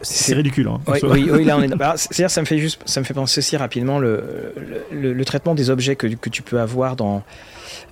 C'est 0.00 0.34
ridicule. 0.34 0.68
Hein, 0.68 0.80
en 0.86 0.92
Oui, 0.92 1.00
soi. 1.00 1.10
oui, 1.12 1.28
oui, 1.30 1.44
là 1.44 1.58
on 1.58 1.62
est. 1.62 1.68
C'est-à-dire, 1.96 2.30
ça 2.30 2.40
me 2.40 2.46
fait 2.46 2.58
juste, 2.58 2.80
ça 2.86 3.00
me 3.00 3.04
fait 3.04 3.12
penser 3.12 3.40
aussi 3.40 3.56
rapidement 3.58 3.98
le, 3.98 4.54
le, 4.90 5.12
le 5.12 5.24
traitement 5.26 5.54
des 5.54 5.68
objets 5.68 5.96
que, 5.96 6.06
que 6.06 6.30
tu 6.30 6.42
peux 6.42 6.60
avoir 6.60 6.96
dans, 6.96 7.22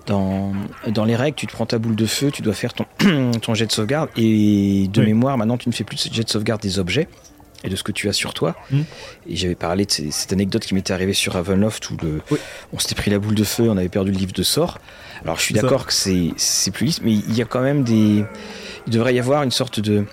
dans, 0.07 0.53
dans 0.89 1.05
les 1.05 1.15
règles. 1.17 1.37
Tu 1.37 1.47
te 1.47 1.53
prends 1.53 1.67
ta 1.67 1.79
boule 1.79 1.97
de 1.97 2.07
feu, 2.07 2.31
tu 2.31 2.41
dois 2.41 2.55
faire 2.55 2.73
ton, 2.73 2.87
ton 3.43 3.53
jet 3.55 3.67
de 3.67 3.73
sauvegarde 3.73 4.09
et 4.17 4.89
de 4.91 5.01
Oui. 5.03 5.09
mémoire, 5.09 5.37
maintenant 5.37 5.59
tu 5.59 5.69
ne 5.69 5.75
fais 5.75 5.85
plus 5.85 6.09
de 6.09 6.15
jet 6.15 6.25
de 6.25 6.31
sauvegarde 6.31 6.63
des 6.63 6.79
objets 6.79 7.07
et 7.65 7.69
de 7.69 7.77
ce 7.77 7.83
que 7.83 7.93
tu 7.93 8.09
as 8.09 8.13
sur 8.13 8.35
toi. 8.35 8.55
Mm. 8.71 8.81
Et 9.29 9.37
j'avais 9.37 9.55
parlé 9.55 9.85
de 9.85 9.91
ces- 9.91 10.11
cette 10.11 10.33
anecdote 10.33 10.65
qui 10.65 10.75
m'était 10.75 10.93
arrivée 10.93 11.13
sur 11.13 11.33
Ravenloft 11.35 11.91
où 11.91 11.97
le, 12.03 12.21
Oui. 12.31 12.39
on 12.73 12.79
s'était 12.79 12.95
pris 12.95 13.11
la 13.11 13.19
boule 13.19 13.35
de 13.35 13.45
feu, 13.45 13.69
on 13.69 13.77
avait 13.77 13.89
perdu 13.89 14.13
le 14.13 14.17
livre 14.19 14.33
de 14.33 14.43
sort. 14.43 14.79
Alors 15.25 15.37
je 15.39 15.43
suis 15.43 15.55
d'accord 15.55 15.85
que 15.87 15.93
c'est 15.93 16.71
plus 16.71 16.87
lisse, 16.87 17.01
mais 17.03 17.13
il 17.15 17.35
y 17.37 17.43
a 17.43 17.45
quand 17.45 17.61
même 17.63 17.83
des. 17.83 18.25
Il 18.87 18.93
devrait 18.93 19.15
y 19.15 19.19
avoir 19.19 19.43
une 19.43 19.51
sorte 19.51 19.81
de. 19.81 20.05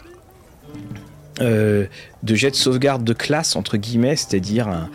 euh, 1.41 1.85
de 2.23 2.35
jet 2.35 2.49
de 2.51 2.55
sauvegarde 2.55 3.03
de 3.03 3.13
classe 3.13 3.55
entre 3.55 3.77
guillemets, 3.77 4.15
c'est-à-dire 4.15 4.67
un, 4.67 4.89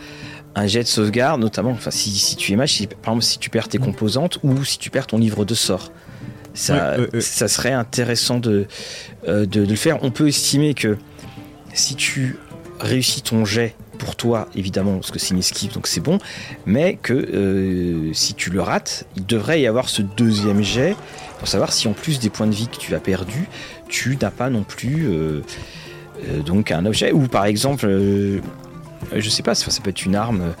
un 0.55 0.67
jet 0.67 0.83
de 0.83 0.87
sauvegarde, 0.87 1.39
notamment, 1.39 1.71
enfin 1.71 1.91
si, 1.91 2.09
si 2.11 2.35
tu 2.35 2.51
es 2.51 2.55
mage, 2.55 2.73
si, 2.73 2.87
par 2.87 3.13
exemple 3.13 3.23
si 3.23 3.39
tu 3.39 3.49
perds 3.49 3.69
tes 3.69 3.77
composantes 3.77 4.39
ou 4.43 4.63
si 4.65 4.77
tu 4.77 4.89
perds 4.89 5.07
ton 5.07 5.17
livre 5.17 5.45
de 5.45 5.53
sort. 5.53 5.91
Ça, 6.53 6.97
serait 7.47 7.71
intéressant 7.71 8.37
de, 8.39 8.67
euh, 9.29 9.45
de, 9.45 9.63
de 9.63 9.69
le 9.69 9.75
faire. 9.77 10.03
On 10.03 10.11
peut 10.11 10.27
estimer 10.27 10.73
que 10.73 10.97
si 11.73 11.95
tu 11.95 12.37
réussis 12.79 13.21
ton 13.21 13.45
jet 13.45 13.75
pour 13.97 14.15
toi, 14.15 14.47
évidemment, 14.55 14.95
parce 14.95 15.11
que 15.11 15.19
c'est 15.19 15.29
une 15.29 15.39
esquive, 15.39 15.73
donc 15.73 15.85
c'est 15.85 16.01
bon, 16.01 16.17
mais 16.65 16.97
que 17.01 17.13
euh, 17.13 18.13
si 18.13 18.33
tu 18.33 18.49
le 18.49 18.61
rates, 18.61 19.05
il 19.15 19.25
devrait 19.25 19.61
y 19.61 19.67
avoir 19.67 19.89
ce 19.89 20.01
deuxième 20.01 20.63
jet 20.63 20.95
pour 21.37 21.47
savoir 21.47 21.71
si 21.71 21.87
en 21.87 21.93
plus 21.93 22.19
des 22.19 22.31
points 22.31 22.47
de 22.47 22.55
vie 22.55 22.67
que 22.67 22.77
tu 22.77 22.95
as 22.95 22.99
perdus, 22.99 23.47
tu 23.89 24.17
n'as 24.19 24.31
pas 24.31 24.49
non 24.49 24.63
plus 24.63 25.07
euh, 25.07 25.41
euh, 26.27 26.41
donc 26.41 26.71
un 26.71 26.85
objet. 26.85 27.11
Ou 27.11 27.27
par 27.27 27.45
exemple 27.45 27.87
je 29.15 29.29
sais 29.29 29.43
pas 29.43 29.55
ça, 29.55 29.69
ça 29.71 29.81
peut 29.81 29.89
être 29.89 30.05
une 30.05 30.15
arme 30.15 30.53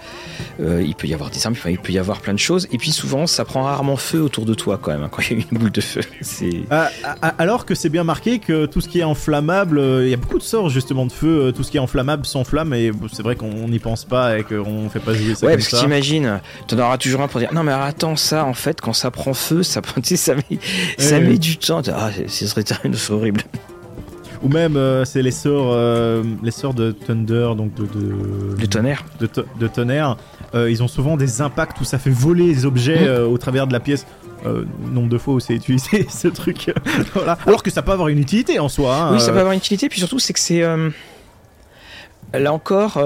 euh, 0.59 0.83
il 0.85 0.95
peut 0.95 1.07
y 1.07 1.13
avoir 1.13 1.29
des 1.29 1.45
armes 1.45 1.55
enfin, 1.57 1.69
il 1.69 1.79
peut 1.79 1.93
y 1.93 1.99
avoir 1.99 2.21
plein 2.21 2.33
de 2.33 2.39
choses. 2.39 2.67
Et 2.71 2.77
puis 2.77 2.91
souvent 2.91 3.27
ça 3.27 3.45
prend 3.45 3.63
rarement 3.63 3.97
feu 3.97 4.21
autour 4.21 4.45
de 4.45 4.53
toi 4.53 4.79
quand 4.81 4.91
même 4.91 5.03
hein, 5.03 5.09
quand 5.11 5.21
il 5.29 5.37
y 5.37 5.41
a 5.41 5.45
une 5.51 5.57
boule 5.57 5.71
de 5.71 5.81
feu. 5.81 6.01
C'est 6.21 6.63
Ah, 6.69 6.89
ah, 7.03 7.33
alors 7.37 7.65
que 7.65 7.75
c'est 7.75 7.89
bien 7.89 8.03
marqué 8.03 8.39
que 8.39 8.65
tout 8.65 8.81
ce 8.81 8.87
qui 8.87 8.99
est 8.99 9.03
enflammable, 9.03 9.79
euh, 9.79 10.05
il 10.05 10.09
y 10.09 10.13
a 10.13 10.17
beaucoup 10.17 10.37
de 10.37 10.43
sorts 10.43 10.69
justement 10.69 11.05
de 11.05 11.11
feu, 11.11 11.47
euh, 11.47 11.51
tout 11.51 11.63
ce 11.63 11.71
qui 11.71 11.77
est 11.77 11.79
enflammable 11.79 12.25
s'enflamme 12.25 12.73
et 12.73 12.91
c'est 13.11 13.23
vrai 13.23 13.35
qu'on 13.35 13.67
n'y 13.67 13.79
pense 13.79 14.05
pas 14.05 14.37
et 14.39 14.43
qu'on 14.43 14.89
fait 14.89 14.99
pas 14.99 15.13
jouer 15.13 15.35
ça 15.35 15.45
ouais 15.45 15.53
comme 15.53 15.59
parce 15.59 15.69
que 15.69 15.77
ça. 15.77 15.83
t'imagines 15.83 16.41
t'en 16.67 16.79
auras 16.79 16.97
toujours 16.97 17.21
un 17.21 17.27
pour 17.27 17.39
dire 17.39 17.53
non 17.53 17.63
mais 17.63 17.71
attends 17.71 18.15
ça 18.15 18.45
en 18.45 18.53
fait 18.53 18.81
quand 18.81 18.93
ça 18.93 19.11
prend 19.11 19.33
feu 19.33 19.63
ça 19.63 19.81
ça 20.03 20.35
met, 20.35 20.59
ça 20.97 21.19
met 21.19 21.37
du 21.37 21.57
temps. 21.57 21.81
Ah 21.93 22.09
ce 22.27 22.47
serait 22.47 22.63
c'est 22.65 23.09
horrible 23.11 23.41
Ou 24.43 24.49
même 24.49 24.75
euh, 24.75 25.05
c'est 25.05 25.21
les 25.21 25.31
sorts, 25.31 25.71
euh, 25.73 26.23
les 26.41 26.49
sorts 26.51 26.73
de 26.73 26.91
Thunder, 26.91 27.49
donc 27.55 27.73
de, 27.75 27.83
de, 27.83 28.15
le 28.59 28.67
tonnerre 28.67 29.03
de, 29.19 29.27
to- 29.27 29.45
de 29.59 29.67
tonnerre. 29.67 30.17
euh, 30.55 30.69
ils 30.71 30.81
ont 30.81 30.87
souvent 30.87 31.15
des 31.15 31.41
impacts 31.41 31.79
où 31.79 31.83
ça 31.83 31.99
fait 31.99 32.09
voler 32.09 32.47
les 32.47 32.65
objets 32.65 33.07
euh, 33.07 33.27
au 33.27 33.37
travers 33.37 33.67
de 33.67 33.73
la 33.73 33.79
pièce. 33.79 34.05
Nombre 34.91 35.09
de 35.09 35.19
fois 35.19 35.35
où 35.35 35.39
c'est 35.39 35.53
utilisé 35.53 36.07
ce 36.09 36.27
truc. 36.27 36.73
voilà. 37.13 37.37
Alors 37.45 37.61
que 37.61 37.69
ça 37.69 37.83
peut 37.83 37.91
avoir 37.91 38.07
une 38.07 38.17
utilité 38.17 38.57
en 38.57 38.69
soi. 38.69 38.95
hein, 38.95 39.13
Oui, 39.13 39.19
ça 39.21 39.31
peut 39.31 39.37
avoir 39.37 39.53
une 39.53 39.59
utilité, 39.59 39.87
puis 39.87 39.99
surtout, 39.99 40.17
c'est 40.17 40.33
que 40.33 40.39
c'est. 40.39 40.63
Là 42.33 42.51
encore, 42.53 42.99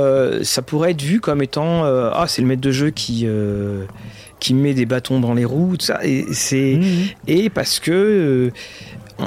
ça 0.43 0.61
pourrait 0.61 0.91
être 0.91 1.01
vu 1.01 1.19
comme 1.19 1.41
étant 1.41 1.83
ah 1.83 2.25
c'est 2.29 2.41
le 2.41 2.47
maître 2.47 2.61
de 2.61 2.71
jeu 2.71 2.89
qui 2.91 3.27
qui 4.39 4.53
met 4.53 4.73
des 4.73 4.85
bâtons 4.85 5.19
dans 5.19 5.33
les 5.33 5.43
roues, 5.43 5.75
tout 5.75 5.85
ça. 5.85 5.99
Et 6.05 6.25
c'est 6.31 6.75
mhm. 6.75 7.07
et 7.27 7.49
parce 7.49 7.79
que 7.81 8.51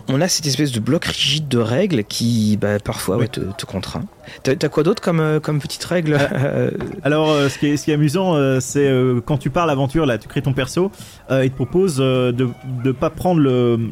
on- 0.09 0.20
a 0.20 0.28
cette 0.28 0.47
espèce 0.47 0.72
de 0.72 0.80
bloc 0.80 1.05
rigide 1.05 1.49
de 1.49 1.59
règles 1.59 2.05
qui 2.05 2.57
bah, 2.61 2.78
parfois 2.78 3.16
Oui. 3.16 3.22
ouais, 3.22 3.28
te, 3.28 3.41
te 3.41 3.64
contraint. 3.66 4.05
T'as 4.43 4.68
quoi 4.68 4.82
d'autre 4.82 5.01
comme 5.03 5.20
euh, 5.20 5.41
comme 5.41 5.59
petite 5.59 5.84
règle 5.84 6.18
euh, 6.32 6.70
Alors, 7.03 7.30
euh, 7.30 7.49
ce, 7.49 7.59
qui 7.59 7.68
est, 7.68 7.76
ce 7.76 7.84
qui 7.84 7.91
est 7.93 7.95
amusant, 7.95 8.34
euh, 8.34 8.59
c'est 8.61 8.91
quand 9.24 9.39
tu 9.39 9.49
parles 9.51 9.70
aventure, 9.70 10.05
là, 10.07 10.18
tu 10.18 10.28
crées 10.28 10.43
ton 10.43 10.53
perso, 10.53 10.91
il 11.30 11.51
te 11.51 11.55
propose 11.55 11.97
de 11.99 12.49
ne 12.84 12.93
pas 12.93 13.11
prendre 13.11 13.41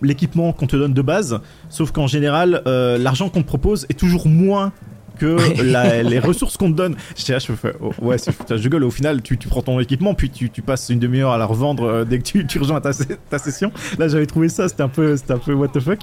l'équipement 0.02 0.52
qu'on 0.52 0.66
te 0.66 0.76
donne 0.76 0.92
de 0.94 1.02
base, 1.02 1.40
sauf 1.70 1.90
qu'en 1.92 2.06
général, 2.06 2.62
l'argent 2.66 3.28
qu'on 3.28 3.42
te 3.42 3.46
propose 3.46 3.86
est 3.88 3.98
toujours 3.98 4.26
moins 4.28 4.72
que 5.18 5.62
la- 5.62 6.02
les 6.02 6.18
ressources 6.18 6.56
qu'on 6.56 6.70
te 6.70 6.76
donne. 6.76 6.96
J'étais 7.16 7.32
là, 7.32 7.38
je 7.38 7.52
fais, 7.52 7.72
oh, 7.80 7.92
ouais, 8.00 8.16
de 8.16 8.68
gueule. 8.68 8.84
Au 8.84 8.90
final, 8.90 9.22
tu, 9.22 9.36
tu 9.38 9.48
prends 9.48 9.62
ton 9.62 9.78
équipement, 9.80 10.14
puis 10.14 10.30
tu, 10.30 10.50
tu 10.50 10.62
passes 10.62 10.88
une 10.90 10.98
demi-heure 10.98 11.30
à 11.32 11.38
la 11.38 11.46
revendre 11.46 11.84
euh, 11.84 12.04
dès 12.04 12.18
que 12.18 12.24
tu, 12.24 12.46
tu 12.46 12.58
rejoins 12.58 12.80
ta, 12.80 12.92
se- 12.92 13.02
ta 13.30 13.38
session. 13.38 13.72
Là, 13.98 14.08
j'avais 14.08 14.26
trouvé 14.26 14.48
ça, 14.48 14.68
c'était 14.68 14.82
un 14.82 14.88
peu, 14.88 15.16
c'était 15.16 15.32
un 15.32 15.38
peu 15.38 15.52
what 15.54 15.68
the 15.68 15.80
fuck. 15.80 15.98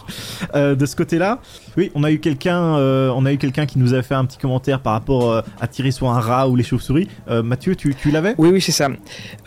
Euh, 0.56 0.76
de 0.76 0.86
ce 0.86 0.96
côté-là, 0.96 1.40
oui, 1.78 1.92
on 1.96 2.04
a 2.04 2.12
eu 2.12 2.20
quelqu'un, 2.20 2.76
euh, 2.78 3.10
on 3.16 3.26
a 3.26 3.34
eu 3.34 3.38
quelqu'un 3.38 3.66
qui 3.66 3.80
nous 3.80 3.94
a 3.94 4.02
fait 4.02 4.16
un 4.16 4.26
petit 4.26 4.38
commentaire 4.38 4.80
par 4.82 4.94
rapport 4.94 5.44
à 5.62 5.68
tirer 5.68 5.92
sur 5.92 6.10
un 6.10 6.20
rat 6.20 6.48
ou 6.50 6.56
les 6.56 6.64
chauves-souris. 6.64 7.08
Mathieu, 7.44 7.76
tu, 7.76 7.96
tu 7.96 8.12
l'avais? 8.12 8.36
Oui, 8.38 8.50
oui, 8.52 8.62
c'est 8.62 8.72
ça. 8.72 8.90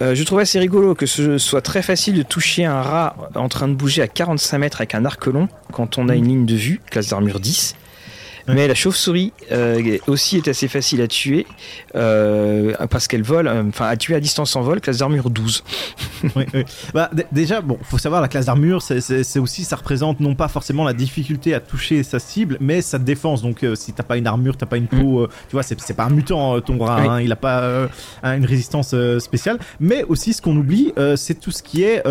Je 0.00 0.22
trouve 0.24 0.38
assez 0.38 0.58
rigolo 0.58 0.94
que 0.94 1.06
ce 1.06 1.38
soit 1.38 1.60
très 1.62 1.82
facile 1.82 2.14
de 2.16 2.22
toucher 2.22 2.64
un 2.64 2.80
rat 2.82 3.16
en 3.34 3.48
train 3.48 3.68
de 3.68 3.74
bouger 3.74 4.02
à 4.02 4.08
45 4.08 4.58
mètres 4.58 4.80
avec 4.80 4.94
un 4.94 5.04
arc 5.04 5.26
long 5.26 5.48
quand 5.72 5.98
on 5.98 6.08
a 6.08 6.14
une 6.14 6.26
ligne 6.28 6.46
de 6.46 6.54
vue, 6.54 6.80
classe 6.90 7.08
d'armure 7.08 7.40
10. 7.40 7.74
Mais 8.49 8.68
la 8.68 8.74
chauve-souris 8.74 9.32
euh, 9.53 9.99
aussi 10.07 10.36
est 10.36 10.49
assez 10.49 10.68
facile 10.68 11.01
à 11.03 11.09
tuer 11.09 11.47
euh, 11.94 12.74
parce 12.90 13.09
qu'elle 13.09 13.22
vole, 13.22 13.49
euh, 13.49 13.62
enfin 13.68 13.86
à 13.86 13.97
tuer 13.97 14.14
à 14.14 14.20
distance 14.20 14.55
en 14.57 14.62
vol, 14.62 14.80
classe 14.80 14.99
d'armure 14.99 15.30
12. 15.30 15.64
oui, 16.36 16.44
oui. 16.55 16.64
Bah, 16.94 17.11
déjà, 17.32 17.61
bon, 17.61 17.78
faut 17.82 17.99
savoir 17.99 18.20
la 18.20 18.28
classe 18.28 18.47
d'armure, 18.47 18.82
c'est- 18.82 19.38
aussi, 19.38 19.64
ça 19.64 19.76
représente 19.76 20.20
non 20.20 20.34
pas 20.34 20.49
forcément 20.49 20.84
la 20.84 20.92
difficulté 20.92 21.55
à 21.55 21.61
toucher 21.61 22.03
sa 22.03 22.18
cible, 22.18 22.57
mais 22.61 22.80
sa 22.82 22.99
défense. 22.99 23.42
Donc, 23.42 23.64
euh, 23.64 23.74
si 23.74 23.92
t'as 23.92 24.03
pas 24.03 24.16
une 24.16 24.26
armure, 24.26 24.57
t'as 24.57 24.66
pas 24.66 24.76
une 24.76 24.86
peau, 24.88 25.26
tu 25.49 25.53
vois, 25.53 25.62
c'est 25.62 25.94
pas 25.97 26.05
un 26.05 26.11
mutant 26.11 26.61
ton 26.61 26.78
rat, 26.78 27.01
Oui. 27.03 27.09
hein, 27.09 27.20
il 27.20 27.32
a 27.32 27.36
pas 27.36 27.88
une 28.22 28.44
résistance 28.47 28.94
spéciale. 29.18 29.59
Mais 29.80 30.05
aussi, 30.05 30.32
ce 30.32 30.40
qu'on 30.42 30.57
oublie, 30.57 30.92
c'est 31.16 31.40
tout 31.40 31.51
ce 31.51 31.62
qui 31.62 31.82
est 31.82 32.03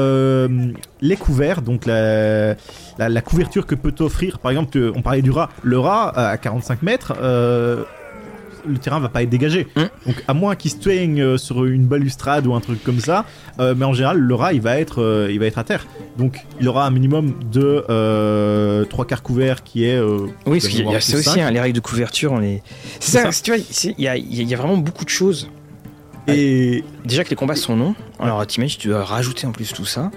les 1.01 1.17
couverts, 1.17 1.61
donc 1.61 1.85
la, 1.85 2.55
la, 2.97 3.09
la 3.09 3.21
couverture 3.21 3.65
que 3.65 3.75
peut 3.75 3.91
t'offrir. 3.91 4.39
Par 4.39 4.51
exemple, 4.51 4.91
on 4.95 5.01
parlait 5.01 5.21
du 5.21 5.31
rat, 5.31 5.49
le 5.63 5.79
rat 5.79 6.09
à 6.17 6.37
45 6.37 6.81
mètres. 6.83 7.13
euh, 7.21 7.83
le 8.67 8.79
terrain 8.79 8.99
va 8.99 9.09
pas 9.09 9.21
être 9.21 9.29
dégagé. 9.29 9.67
Mm. 9.75 9.81
Donc 10.07 10.23
à 10.27 10.33
moins 10.33 10.55
qu'il 10.55 10.71
se 10.71 10.77
twingue 10.77 11.19
euh, 11.21 11.37
sur 11.37 11.65
une 11.65 11.85
balustrade 11.85 12.47
ou 12.47 12.55
un 12.55 12.59
truc 12.61 12.83
comme 12.83 12.99
ça, 12.99 13.23
euh, 13.59 13.75
mais 13.77 13.85
en 13.85 13.93
général 13.93 14.17
le 14.17 14.33
rat 14.33 14.53
il 14.53 14.61
va 14.61 14.79
être, 14.79 15.03
euh, 15.03 15.29
il 15.31 15.39
va 15.39 15.45
être 15.45 15.59
à 15.59 15.63
terre. 15.63 15.85
Donc 16.17 16.39
il 16.59 16.67
aura 16.67 16.87
un 16.87 16.89
minimum 16.89 17.35
de 17.51 17.85
euh, 17.91 18.83
trois 18.85 19.05
quarts 19.05 19.21
couverts 19.21 19.63
qui 19.63 19.85
est. 19.85 19.97
euh, 19.99 20.25
Oui, 20.47 20.57
parce 20.59 20.67
qu'il 20.69 20.83
y 20.83 20.95
a 20.95 20.99
ça 20.99 21.15
aussi, 21.17 21.39
hein, 21.41 21.51
les 21.51 21.59
règles 21.59 21.75
de 21.75 21.79
couverture, 21.79 22.31
on 22.31 22.41
est. 22.41 22.63
C'est 22.99 23.11
C'est 23.11 23.11
ça, 23.19 23.23
ça. 23.25 23.31
c'est- 23.33 23.43
tu 23.43 23.51
vois, 23.55 23.63
c'est- 23.69 23.93
il 23.99 24.03
y 24.03 24.07
a, 24.07 24.17
il 24.17 24.33
y 24.33 24.39
a- 24.39 24.41
il 24.41 24.49
y 24.49 24.53
a 24.55 24.57
vraiment 24.57 24.77
beaucoup 24.77 25.05
de 25.05 25.09
choses. 25.11 25.47
Et 26.27 26.83
Déjà 27.05 27.23
que 27.23 27.29
les 27.29 27.35
combats 27.35 27.55
sont 27.55 27.75
longs, 27.75 27.93
alors 28.19 28.47
t'imagines, 28.47 28.79
tu 28.79 28.87
dois 28.87 29.03
rajouter 29.03 29.45
en 29.45 29.51
plus 29.51 29.71
tout 29.73 29.85
ça. 29.85 30.09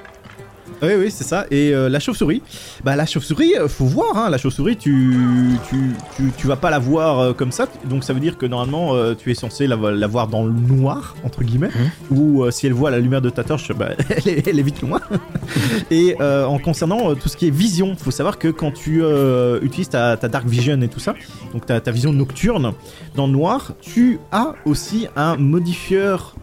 Oui, 0.82 0.90
oui, 0.98 1.10
c'est 1.10 1.24
ça. 1.24 1.46
Et 1.50 1.74
euh, 1.74 1.88
la 1.88 2.00
chauve-souris, 2.00 2.42
bah 2.84 2.96
la 2.96 3.06
chauve-souris, 3.06 3.54
euh, 3.56 3.68
faut 3.68 3.84
voir. 3.86 4.16
Hein, 4.16 4.30
la 4.30 4.38
chauve-souris, 4.38 4.76
tu, 4.76 5.58
tu, 5.68 5.76
tu, 6.16 6.32
tu 6.36 6.46
vas 6.46 6.56
pas 6.56 6.70
la 6.70 6.78
voir 6.78 7.18
euh, 7.18 7.32
comme 7.32 7.52
ça. 7.52 7.66
Donc 7.84 8.04
ça 8.04 8.12
veut 8.12 8.20
dire 8.20 8.38
que 8.38 8.46
normalement, 8.46 8.94
euh, 8.94 9.14
tu 9.14 9.30
es 9.30 9.34
censé 9.34 9.66
la, 9.66 9.76
vo- 9.76 9.90
la 9.90 10.06
voir 10.06 10.28
dans 10.28 10.44
le 10.44 10.52
noir 10.52 11.16
entre 11.24 11.42
guillemets, 11.42 11.70
ou 12.10 12.42
euh, 12.44 12.50
si 12.50 12.66
elle 12.66 12.72
voit 12.74 12.90
la 12.90 12.98
lumière 12.98 13.20
de 13.22 13.30
ta 13.30 13.44
torche, 13.44 13.72
bah, 13.72 13.90
elle, 14.10 14.28
est, 14.28 14.48
elle 14.48 14.58
est 14.58 14.62
vite 14.62 14.82
loin. 14.82 15.00
et 15.90 16.16
en 16.20 16.58
concernant 16.58 17.14
tout 17.14 17.28
ce 17.28 17.36
qui 17.36 17.46
est 17.48 17.50
vision, 17.50 17.96
faut 17.96 18.10
savoir 18.10 18.38
que 18.38 18.48
quand 18.48 18.72
tu 18.72 19.02
utilises 19.62 19.88
ta, 19.88 20.16
ta 20.16 20.28
dark 20.28 20.46
vision 20.46 20.80
et 20.82 20.88
tout 20.88 21.00
ça, 21.00 21.14
donc 21.52 21.66
ta, 21.66 21.80
ta 21.80 21.90
vision 21.90 22.12
nocturne 22.12 22.72
dans 23.16 23.26
le 23.26 23.32
noir, 23.32 23.72
tu 23.80 24.18
as 24.32 24.54
aussi 24.64 25.06
un 25.16 25.36
modifieur 25.36 26.34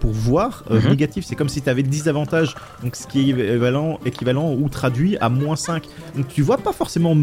pour 0.00 0.10
voir 0.12 0.64
Mhm. 0.70 0.88
négatif. 0.90 1.24
C'est 1.26 1.34
comme 1.36 1.48
si 1.48 1.60
tu 1.62 1.68
avais 1.68 1.82
10 1.82 2.08
avantages, 2.08 2.54
donc 2.82 2.96
ce 2.96 3.06
qui 3.06 3.18
est 3.20 3.22
équivalent, 3.32 3.81
équivalent 4.04 4.52
ou 4.52 4.68
traduit 4.68 5.16
à 5.20 5.28
moins 5.28 5.56
5. 5.56 5.84
Donc 6.16 6.28
tu 6.28 6.42
vois 6.42 6.58
pas 6.58 6.72
forcément 6.72 7.16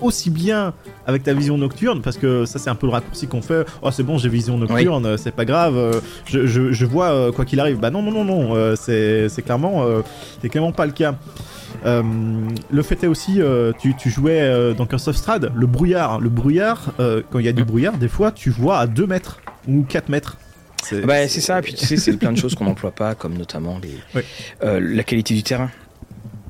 aussi 0.00 0.30
bien 0.30 0.74
avec 1.06 1.22
ta 1.22 1.32
vision 1.34 1.56
nocturne, 1.58 2.02
parce 2.02 2.16
que 2.18 2.44
ça 2.44 2.58
c'est 2.58 2.70
un 2.70 2.74
peu 2.74 2.86
le 2.86 2.92
raccourci 2.92 3.26
qu'on 3.26 3.42
fait. 3.42 3.64
Oh 3.82 3.90
c'est 3.90 4.02
bon, 4.02 4.18
j'ai 4.18 4.28
vision 4.28 4.58
nocturne, 4.58 5.06
euh, 5.06 5.16
c'est 5.16 5.34
pas 5.34 5.44
grave, 5.44 5.76
euh, 5.76 6.00
je, 6.26 6.46
je, 6.46 6.72
je 6.72 6.84
vois 6.86 7.10
euh, 7.10 7.32
quoi 7.32 7.44
qu'il 7.44 7.60
arrive. 7.60 7.78
Bah 7.78 7.90
non, 7.90 8.02
non, 8.02 8.12
non, 8.12 8.24
non, 8.24 8.74
c'est 8.76 9.28
c'est 9.28 9.42
clairement, 9.42 9.84
c'est 10.42 10.48
clairement 10.48 10.72
pas 10.72 10.86
le 10.86 10.92
cas. 10.92 11.14
Euh, 11.84 12.02
le 12.70 12.82
fait 12.82 13.04
est 13.04 13.06
aussi, 13.06 13.40
euh, 13.42 13.72
tu, 13.78 13.94
tu 13.96 14.08
jouais 14.10 14.40
euh, 14.40 14.72
dans 14.72 14.86
Curse 14.86 15.08
of 15.08 15.16
Strahd, 15.16 15.52
le 15.54 15.66
brouillard. 15.66 16.20
Le 16.20 16.28
brouillard, 16.30 16.92
quand 17.30 17.38
il 17.38 17.44
y 17.44 17.48
a 17.48 17.52
du 17.52 17.62
Mm. 17.62 17.66
brouillard, 17.66 17.96
des 17.98 18.08
fois 18.08 18.32
tu 18.32 18.50
vois 18.50 18.78
à 18.78 18.86
2 18.86 19.06
mètres 19.06 19.40
ou 19.68 19.82
4 19.88 20.08
mètres. 20.08 20.36
C'est 20.82 21.00
Bah, 21.04 21.26
c'est 21.28 21.40
ça, 21.40 21.60
puis 21.62 21.74
tu 21.74 21.84
sais, 21.84 21.96
c'est 21.96 22.16
plein 22.16 22.32
de 22.32 22.38
choses 22.38 22.54
qu'on 22.54 22.64
n'emploie 22.64 22.92
pas, 22.92 23.14
comme 23.14 23.34
notamment 23.36 23.78
les, 23.82 23.96
Oui. 24.14 24.22
la 24.96 25.02
qualité 25.02 25.34
du 25.34 25.42
terrain. 25.42 25.70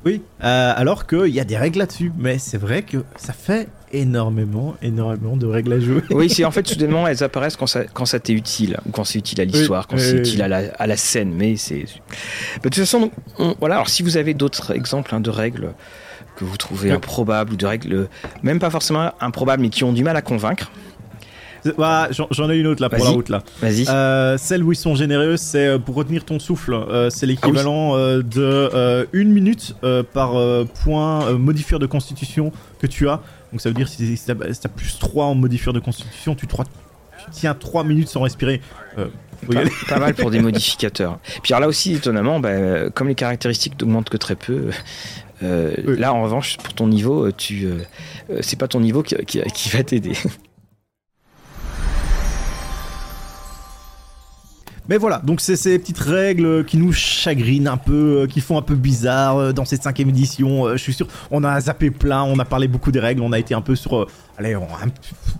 Oui, 0.05 0.21
euh, 0.43 0.73
alors 0.75 1.05
qu'il 1.07 1.27
y 1.33 1.39
a 1.39 1.43
des 1.43 1.57
règles 1.57 1.79
là-dessus. 1.79 2.11
Mais 2.17 2.37
c'est 2.37 2.57
vrai 2.57 2.83
que 2.83 2.97
ça 3.17 3.33
fait 3.33 3.67
énormément, 3.91 4.75
énormément 4.81 5.35
de 5.37 5.45
règles 5.45 5.73
à 5.73 5.79
jouer. 5.79 6.01
Oui, 6.11 6.29
c'est 6.29 6.45
en 6.45 6.51
fait, 6.51 6.67
soudainement, 6.67 7.07
elles 7.07 7.23
apparaissent 7.23 7.55
quand 7.57 7.67
ça, 7.67 7.83
quand 7.85 8.05
ça 8.05 8.19
t'est 8.19 8.33
utile, 8.33 8.77
ou 8.85 8.91
quand 8.91 9.03
c'est 9.03 9.19
utile 9.19 9.41
à 9.41 9.45
l'histoire, 9.45 9.83
Oui, 9.83 9.87
quand 9.89 9.95
oui, 9.97 10.03
c'est 10.09 10.13
oui, 10.13 10.19
utile 10.19 10.41
à 10.41 10.47
la, 10.47 10.61
à 10.77 10.87
la 10.87 10.97
scène, 10.97 11.33
mais 11.33 11.55
c'est. 11.57 11.85
Bah, 11.85 12.63
de 12.63 12.69
toute 12.69 12.75
façon, 12.75 13.11
on- 13.39 13.55
voilà, 13.59 13.75
alors 13.75 13.89
si 13.89 14.03
vous 14.03 14.17
avez 14.17 14.33
d'autres 14.33 14.75
exemples 14.75 15.13
hein, 15.15 15.19
de 15.19 15.29
règles 15.29 15.73
que 16.35 16.45
vous 16.45 16.57
trouvez 16.57 16.91
improbables, 16.91 17.53
ou 17.53 17.55
de 17.55 17.65
règles, 17.65 18.07
même 18.43 18.59
pas 18.59 18.69
forcément 18.69 19.11
improbables, 19.19 19.61
mais 19.61 19.69
qui 19.69 19.83
ont 19.83 19.93
du 19.93 20.03
mal 20.03 20.15
à 20.15 20.21
convaincre, 20.21 20.69
Bah, 21.77 22.09
J'en 22.31 22.49
ai 22.49 22.57
une 22.57 22.67
autre 22.67 22.81
là 22.81 22.89
pour 22.89 23.03
la 23.03 23.09
route 23.11 23.29
là. 23.29 23.43
vas-y. 23.61 23.85
Euh, 23.89 24.37
celles 24.37 24.63
où 24.63 24.71
ils 24.71 24.75
sont 24.77 24.95
généreux, 24.95 25.37
c'est 25.37 25.67
euh, 25.67 25.79
pour 25.79 25.95
retenir 25.95 26.23
ton 26.25 26.39
souffle. 26.39 26.73
Euh, 26.73 27.09
c'est 27.09 27.25
l'équivalent 27.25 27.93
Ah 27.95 27.97
euh, 27.97 28.21
de 28.23 29.07
une 29.13 29.31
minute 29.31 29.75
par 30.13 30.33
point 30.83 31.31
modifieur 31.33 31.79
de 31.79 31.85
constitution 31.85 32.51
que 32.79 32.87
tu 32.87 33.07
as. 33.09 33.21
Donc 33.51 33.61
ça 33.61 33.69
veut 33.69 33.75
dire 33.75 33.87
si, 33.87 34.17
si 34.17 34.25
t'as 34.25 34.35
si 34.53 34.67
plus 34.67 34.99
3 34.99 35.25
en 35.25 35.35
modifieur 35.35 35.73
de 35.73 35.79
constitution, 35.79 36.35
tu, 36.35 36.47
trois- 36.47 36.65
tu 36.65 37.31
tiens 37.31 37.53
3 37.53 37.83
minutes 37.83 38.09
sans 38.09 38.21
respirer. 38.21 38.61
Pas, 38.95 39.61
pas 39.87 39.99
mal 39.99 40.13
pour 40.15 40.31
des 40.31 40.39
modificateurs. 40.39 41.19
Puis 41.43 41.53
alors 41.53 41.61
là 41.61 41.67
aussi, 41.67 41.93
étonnamment, 41.93 42.39
bah, 42.39 42.89
comme 42.89 43.07
les 43.07 43.15
caractéristiques 43.15 43.79
n'augmentent 43.79 44.09
que 44.09 44.17
très 44.17 44.35
peu, 44.35 44.69
euh, 45.43 45.73
Oui. 45.85 45.97
là 45.99 46.11
en 46.13 46.23
revanche, 46.23 46.57
pour 46.57 46.73
ton 46.73 46.87
niveau, 46.87 47.31
tu, 47.31 47.65
euh, 47.65 47.77
euh, 48.31 48.39
c'est 48.41 48.57
pas 48.57 48.67
ton 48.67 48.79
niveau 48.79 49.03
qui, 49.03 49.15
qui- 49.27 49.41
qui 49.53 49.69
va 49.69 49.83
t'aider. 49.83 50.13
Mais 54.89 54.97
voilà, 54.97 55.19
donc 55.23 55.41
c'est 55.41 55.55
ces 55.57 55.77
petites 55.79 55.99
règles 55.99 56.63
qui 56.65 56.77
nous 56.77 56.93
chagrinent 56.93 57.67
un 57.67 57.77
peu, 57.77 58.21
euh, 58.21 58.27
qui 58.27 58.39
font 58.41 58.57
un 58.57 58.61
peu 58.61 58.75
bizarre 58.75 59.37
euh, 59.37 59.51
dans 59.53 59.65
cette 59.65 59.83
cinquième 59.83 60.09
édition. 60.09 60.65
Euh, 60.65 60.77
Je 60.77 60.81
suis 60.83 60.93
sûr, 60.93 61.07
on 61.31 61.43
a 61.43 61.59
zappé 61.59 61.91
plein, 61.91 62.23
on 62.23 62.39
a 62.39 62.45
parlé 62.45 62.67
beaucoup 62.67 62.91
des 62.91 62.99
règles, 62.99 63.21
on 63.21 63.31
a 63.33 63.39
été 63.39 63.53
un 63.53 63.61
peu 63.61 63.75
sur, 63.75 64.07
allez, 64.37 64.55
on 64.55 64.63
a 64.63 64.83
un 64.85 64.87
p- 64.89 64.99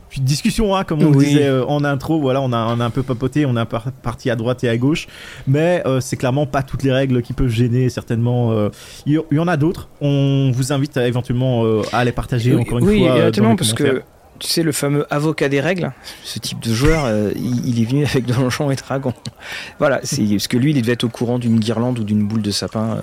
petite 0.10 0.24
discussion, 0.26 0.76
hein, 0.76 0.84
comme 0.84 1.02
on 1.02 1.14
Oui. 1.14 1.26
disait 1.26 1.50
en 1.50 1.84
intro. 1.86 2.20
Voilà, 2.20 2.42
on 2.42 2.52
a, 2.52 2.58
on 2.76 2.80
a 2.80 2.86
un 2.86 2.90
peu 2.90 3.04
papoté, 3.04 3.46
on 3.46 3.56
a 3.56 3.66
par- 3.66 3.92
parti 4.04 4.30
à 4.30 4.36
droite 4.36 4.64
et 4.66 4.70
à 4.70 4.78
gauche, 4.78 5.08
mais 5.48 5.82
euh, 5.86 6.02
c'est 6.02 6.18
clairement 6.18 6.46
pas 6.46 6.62
toutes 6.64 6.84
les 6.84 6.92
règles 6.92 7.22
qui 7.22 7.34
peuvent 7.34 7.48
gêner. 7.48 7.90
Certainement, 7.90 8.52
euh, 8.52 8.70
il 9.06 9.22
y, 9.32 9.40
en 9.40 9.48
a 9.48 9.56
d'autres. 9.58 9.88
On 10.02 10.52
vous 10.54 10.74
invite 10.74 10.98
à, 10.98 11.08
éventuellement 11.08 11.64
euh, 11.66 11.82
à 11.94 12.04
les 12.04 12.12
partager 12.12 12.54
oui, 12.54 12.62
encore 12.62 12.80
une 12.80 12.86
oui, 12.88 13.00
fois. 13.00 13.32
tellement 13.32 13.52
les 13.52 13.56
parce 13.56 13.74
que 13.74 14.02
tu 14.40 14.48
sais 14.48 14.64
le 14.64 14.72
fameux 14.72 15.06
avocat 15.14 15.50
des 15.50 15.60
règles, 15.60 15.92
ce 16.24 16.40
type 16.40 16.60
de 16.60 16.74
joueur, 16.74 17.06
euh, 17.06 17.32
il, 17.36 17.68
il 17.68 17.82
est 17.82 17.86
venu 17.86 18.06
avec 18.06 18.26
Donjons 18.26 18.72
et 18.72 18.76
Dragons. 18.76 19.14
voilà, 19.80 20.00
c'est 20.04 20.24
parce 20.24 20.48
que 20.48 20.58
lui, 20.58 20.72
il 20.72 20.82
devait 20.82 20.94
être 20.94 21.04
au 21.04 21.10
courant 21.10 21.40
d'une 21.40 21.60
guirlande 21.60 22.00
ou 22.00 22.04
d'une 22.04 22.28
boule 22.28 22.42
de 22.42 22.52
sapin 22.52 22.98
euh, 22.98 23.02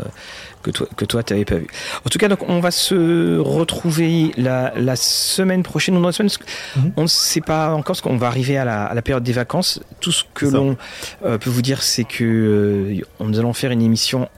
que 0.62 0.70
toi, 0.70 0.88
que 0.96 1.04
toi, 1.04 1.22
t'avais 1.22 1.44
pas 1.44 1.56
vu. 1.56 1.66
En 2.04 2.08
tout 2.08 2.18
cas, 2.18 2.28
donc 2.28 2.48
on 2.48 2.60
va 2.60 2.70
se 2.70 3.38
retrouver 3.38 4.32
la, 4.36 4.72
la 4.76 4.96
semaine 4.96 5.62
prochaine 5.62 5.94
dans 5.94 6.00
la 6.00 6.12
semaine. 6.12 6.30
Mhm. 6.76 6.92
On 6.96 7.02
ne 7.02 7.06
sait 7.06 7.40
pas 7.40 7.70
encore 7.70 7.84
parce 7.84 8.00
qu'on 8.00 8.16
va 8.16 8.26
arriver 8.26 8.56
à 8.56 8.64
la, 8.64 8.84
à 8.84 8.94
la 8.94 9.02
période 9.02 9.24
des 9.24 9.32
vacances. 9.32 9.80
Tout 10.00 10.12
ce 10.12 10.24
que 10.34 10.46
l'on 10.46 10.76
euh, 11.24 11.38
peut 11.38 11.50
vous 11.50 11.62
dire, 11.62 11.82
c'est 11.82 12.04
que 12.04 13.00
nous 13.20 13.38
allons 13.38 13.52
faire 13.52 13.70
une 13.70 13.82
émission 13.82 14.28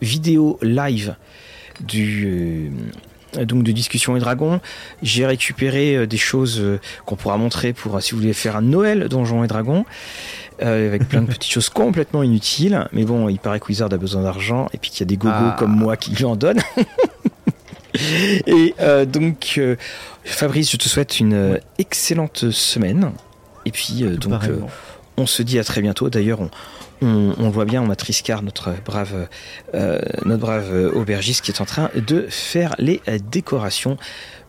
vidéo 0.00 0.58
live 0.62 1.16
du 1.80 2.72
donc 3.42 3.62
de 3.62 3.72
discussion 3.72 4.16
et 4.16 4.20
dragons. 4.20 4.60
J'ai 5.02 5.26
récupéré 5.26 6.06
des 6.06 6.16
choses 6.16 6.62
qu'on 7.04 7.16
pourra 7.16 7.36
montrer 7.36 7.72
pour 7.72 8.00
si 8.02 8.12
vous 8.12 8.18
voulez 8.18 8.32
faire 8.32 8.56
un 8.56 8.62
Noël 8.62 9.08
Donjons 9.08 9.44
et 9.44 9.46
Dragons. 9.46 9.84
avec 10.60 11.08
plein 11.08 11.22
de 11.22 11.26
petites 11.32 11.52
choses 11.52 11.68
complètement 11.68 12.22
inutiles. 12.22 12.88
Mais 12.92 13.04
bon, 13.04 13.28
il 13.28 13.38
paraît 13.38 13.60
que 13.60 13.66
Wizard 13.66 13.92
a 13.92 13.96
besoin 13.96 14.22
d'argent 14.22 14.68
et 14.72 14.78
puis 14.78 14.90
qu'il 14.90 15.00
y 15.00 15.02
a 15.02 15.06
des 15.06 15.16
gogos 15.16 15.34
ah. 15.34 15.56
comme 15.58 15.76
moi 15.76 15.96
qui 15.96 16.12
lui 16.12 16.24
en 16.24 16.36
donnent. 16.36 16.62
et 18.46 18.74
donc, 19.06 19.60
Fabrice, 20.24 20.72
je 20.72 20.76
te 20.76 20.88
souhaite 20.88 21.20
une 21.20 21.60
excellente 21.78 22.50
semaine. 22.50 23.12
Et 23.66 23.70
puis, 23.70 24.04
donc, 24.18 24.42
on 25.18 25.26
se 25.26 25.42
dit 25.42 25.58
à 25.58 25.64
très 25.64 25.82
bientôt. 25.82 26.08
D'ailleurs, 26.08 26.40
on, 26.40 26.50
on, 27.02 27.50
voit 27.50 27.64
bien, 27.64 27.82
on 27.82 27.90
a 27.90 27.96
Triscar, 27.96 28.42
notre 28.42 28.72
brave, 28.84 29.28
euh, 29.74 30.00
notre 30.24 30.40
brave 30.40 30.92
aubergiste, 30.94 31.44
qui 31.44 31.50
est 31.50 31.60
en 31.60 31.64
train 31.64 31.90
de 31.94 32.26
faire 32.28 32.74
les 32.78 33.00
décorations 33.30 33.96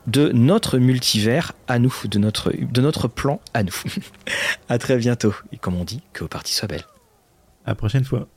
de 0.08 0.30
notre 0.30 0.78
multivers 0.78 1.54
à 1.68 1.80
nous, 1.80 1.94
de 2.06 2.20
notre, 2.20 2.52
de 2.52 2.82
notre 2.82 3.08
plan 3.08 3.40
à 3.54 3.64
nous. 3.64 3.76
à 4.70 4.78
très 4.78 4.98
bientôt. 4.98 5.34
Et 5.52 5.58
comme 5.58 5.76
on 5.76 5.84
dit, 5.84 6.02
que 6.14 6.24
vos 6.24 6.28
parties 6.28 6.54
soient 6.54 6.68
belles. 6.68 6.86
À 7.66 7.72
la 7.72 7.76
prochaine 7.76 8.04
fois. 8.04 8.28